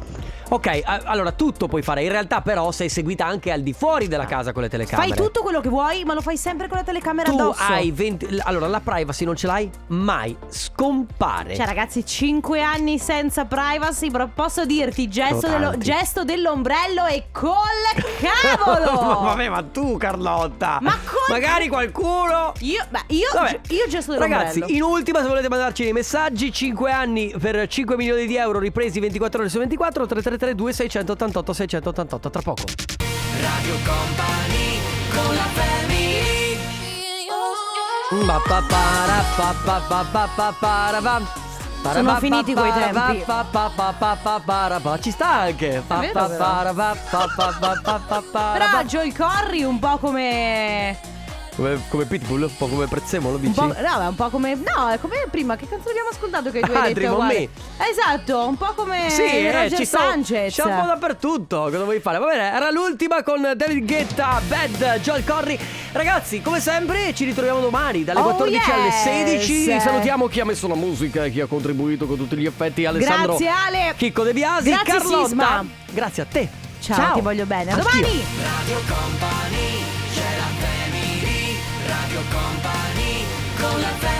Ok, 0.50 0.80
a- 0.84 1.00
allora 1.04 1.32
tutto 1.32 1.66
puoi 1.68 1.82
fare. 1.82 2.02
In 2.02 2.10
realtà, 2.10 2.40
però, 2.42 2.70
sei 2.72 2.88
seguita 2.88 3.26
anche 3.26 3.50
al 3.50 3.62
di 3.62 3.72
fuori 3.72 4.08
della 4.08 4.26
casa 4.26 4.52
con 4.52 4.62
le 4.62 4.68
telecamere. 4.68 5.08
Fai 5.08 5.16
tutto 5.16 5.42
quello 5.42 5.60
che 5.60 5.68
vuoi, 5.68 6.04
ma 6.04 6.14
lo 6.14 6.20
fai 6.20 6.36
sempre 6.36 6.68
con 6.68 6.76
la 6.78 6.84
telecamera 6.84 7.30
Tu 7.30 7.36
addosso. 7.36 7.62
hai 7.62 7.90
20. 7.90 8.38
Allora, 8.42 8.66
la 8.68 8.80
privacy 8.80 9.24
non 9.24 9.36
ce 9.36 9.46
l'hai 9.46 9.70
mai. 9.88 10.36
Scompare. 10.48 11.54
Cioè, 11.54 11.66
ragazzi, 11.66 12.04
5 12.04 12.60
anni 12.60 12.98
senza 12.98 13.44
privacy, 13.46 14.10
però 14.10 14.28
posso 14.32 14.64
dirti 14.66 15.08
gesto, 15.08 15.40
Sono 15.40 15.52
dello- 15.58 15.70
tanti. 15.70 15.84
gesto 15.84 16.24
dell'ombrello 16.24 17.06
e 17.06 17.24
col 17.32 17.52
cavolo! 18.20 19.20
Vabbè, 19.24 19.48
ma 19.48 19.62
tu, 19.62 19.96
Carlotta. 19.96 20.78
Ma 20.82 20.92
col- 21.04 21.22
Magari 21.30 21.68
qualcuno. 21.68 22.52
Io, 22.60 22.84
beh, 22.88 23.00
io, 23.08 23.28
Vabbè. 23.32 23.60
io 23.70 23.86
gesto 23.88 24.12
dell'ombrello. 24.12 24.44
Ragazzi, 24.44 24.74
in 24.74 24.82
ultima, 24.82 25.20
se 25.22 25.28
volete 25.28 25.48
mandarci 25.48 25.82
dei 25.84 25.92
messaggi, 25.92 26.52
5 26.52 26.90
anni 26.92 27.34
per 27.40 27.66
5 27.66 27.96
milioni 27.96 28.26
di 28.26 28.36
euro 28.36 28.58
ripresi 28.58 29.00
24 29.00 29.40
ore 29.40 29.48
su 29.48 29.58
24, 29.58 30.06
333 30.06 30.33
2688 30.54 31.52
688 31.52 32.30
tra 32.30 32.42
poco. 32.42 32.62
Radio 33.40 33.74
Company 33.84 34.78
con 35.12 35.34
la 35.34 35.48
family 35.52 35.84
Sono 41.92 42.16
finiti 42.16 42.54
quei 42.54 42.72
tempi. 42.72 43.24
Ci 45.00 45.10
sta 45.10 45.28
anche. 45.28 45.82
Va. 45.86 46.00
Joel 48.84 49.14
Corry 49.16 49.62
un 49.64 49.78
po' 49.78 49.98
come... 49.98 51.12
Come, 51.56 51.80
come 51.88 52.04
Pitbull, 52.06 52.42
un 52.42 52.56
po' 52.56 52.66
come 52.66 52.86
Prezzemolo, 52.88 53.36
Un 53.36 53.40
dici? 53.40 53.54
po', 53.54 53.66
no, 53.66 53.72
è 53.74 54.06
un 54.08 54.14
po' 54.16 54.28
come... 54.28 54.54
No, 54.56 54.88
è 54.90 54.98
come 54.98 55.24
prima, 55.30 55.54
che 55.54 55.68
canzone 55.68 55.90
abbiamo 55.90 56.08
ascoltato 56.10 56.50
che 56.50 56.58
tu 56.60 56.72
Ah, 56.72 56.80
hai 56.80 56.88
detto 56.88 56.98
Dream 56.98 57.12
on 57.14 57.20
uguale? 57.20 57.48
Esatto, 57.90 58.46
un 58.48 58.56
po' 58.56 58.72
come 58.74 59.08
Sì, 59.08 59.22
eh, 59.22 59.52
Roger 59.52 59.78
ci 59.78 59.84
sta, 59.84 59.98
Sanchez. 59.98 60.52
c'è 60.54 60.64
un 60.64 60.80
po' 60.80 60.86
dappertutto. 60.86 61.56
Cosa 61.70 61.84
vuoi 61.84 62.00
fare? 62.00 62.18
Va 62.18 62.26
bene, 62.26 62.52
era 62.52 62.70
l'ultima 62.72 63.22
con 63.22 63.52
David 63.54 63.86
Guetta, 63.86 64.40
Bad, 64.48 64.98
Joel 65.00 65.24
Corry. 65.24 65.56
Ragazzi, 65.92 66.42
come 66.42 66.58
sempre, 66.58 67.14
ci 67.14 67.24
ritroviamo 67.24 67.60
domani 67.60 68.02
dalle 68.02 68.18
Oh, 68.18 68.34
14 68.34 68.70
alle 68.72 68.86
yes. 68.86 69.02
16. 69.02 69.80
Salutiamo 69.80 70.26
chi 70.26 70.40
ha 70.40 70.44
messo 70.44 70.66
la 70.66 70.74
musica 70.74 71.24
e 71.24 71.30
chi 71.30 71.40
ha 71.40 71.46
contribuito 71.46 72.06
con 72.06 72.16
tutti 72.16 72.36
gli 72.36 72.46
effetti. 72.46 72.84
Alessandro 72.84 73.36
Grazie 73.36 73.48
Ale. 73.48 73.94
Chicco 73.96 74.24
De 74.24 74.32
Biasi, 74.32 74.70
Grazie 74.70 74.92
Carlotta. 74.92 75.24
Sisma. 75.28 75.64
Grazie 75.92 76.22
a 76.22 76.26
te. 76.26 76.48
Ciao, 76.80 77.14
ti 77.14 77.20
voglio 77.20 77.46
bene. 77.46 77.70
A 77.72 77.76
domani. 77.76 78.24
Radio 78.42 78.80
Company 78.88 79.83
Coca-Cola 83.64 84.13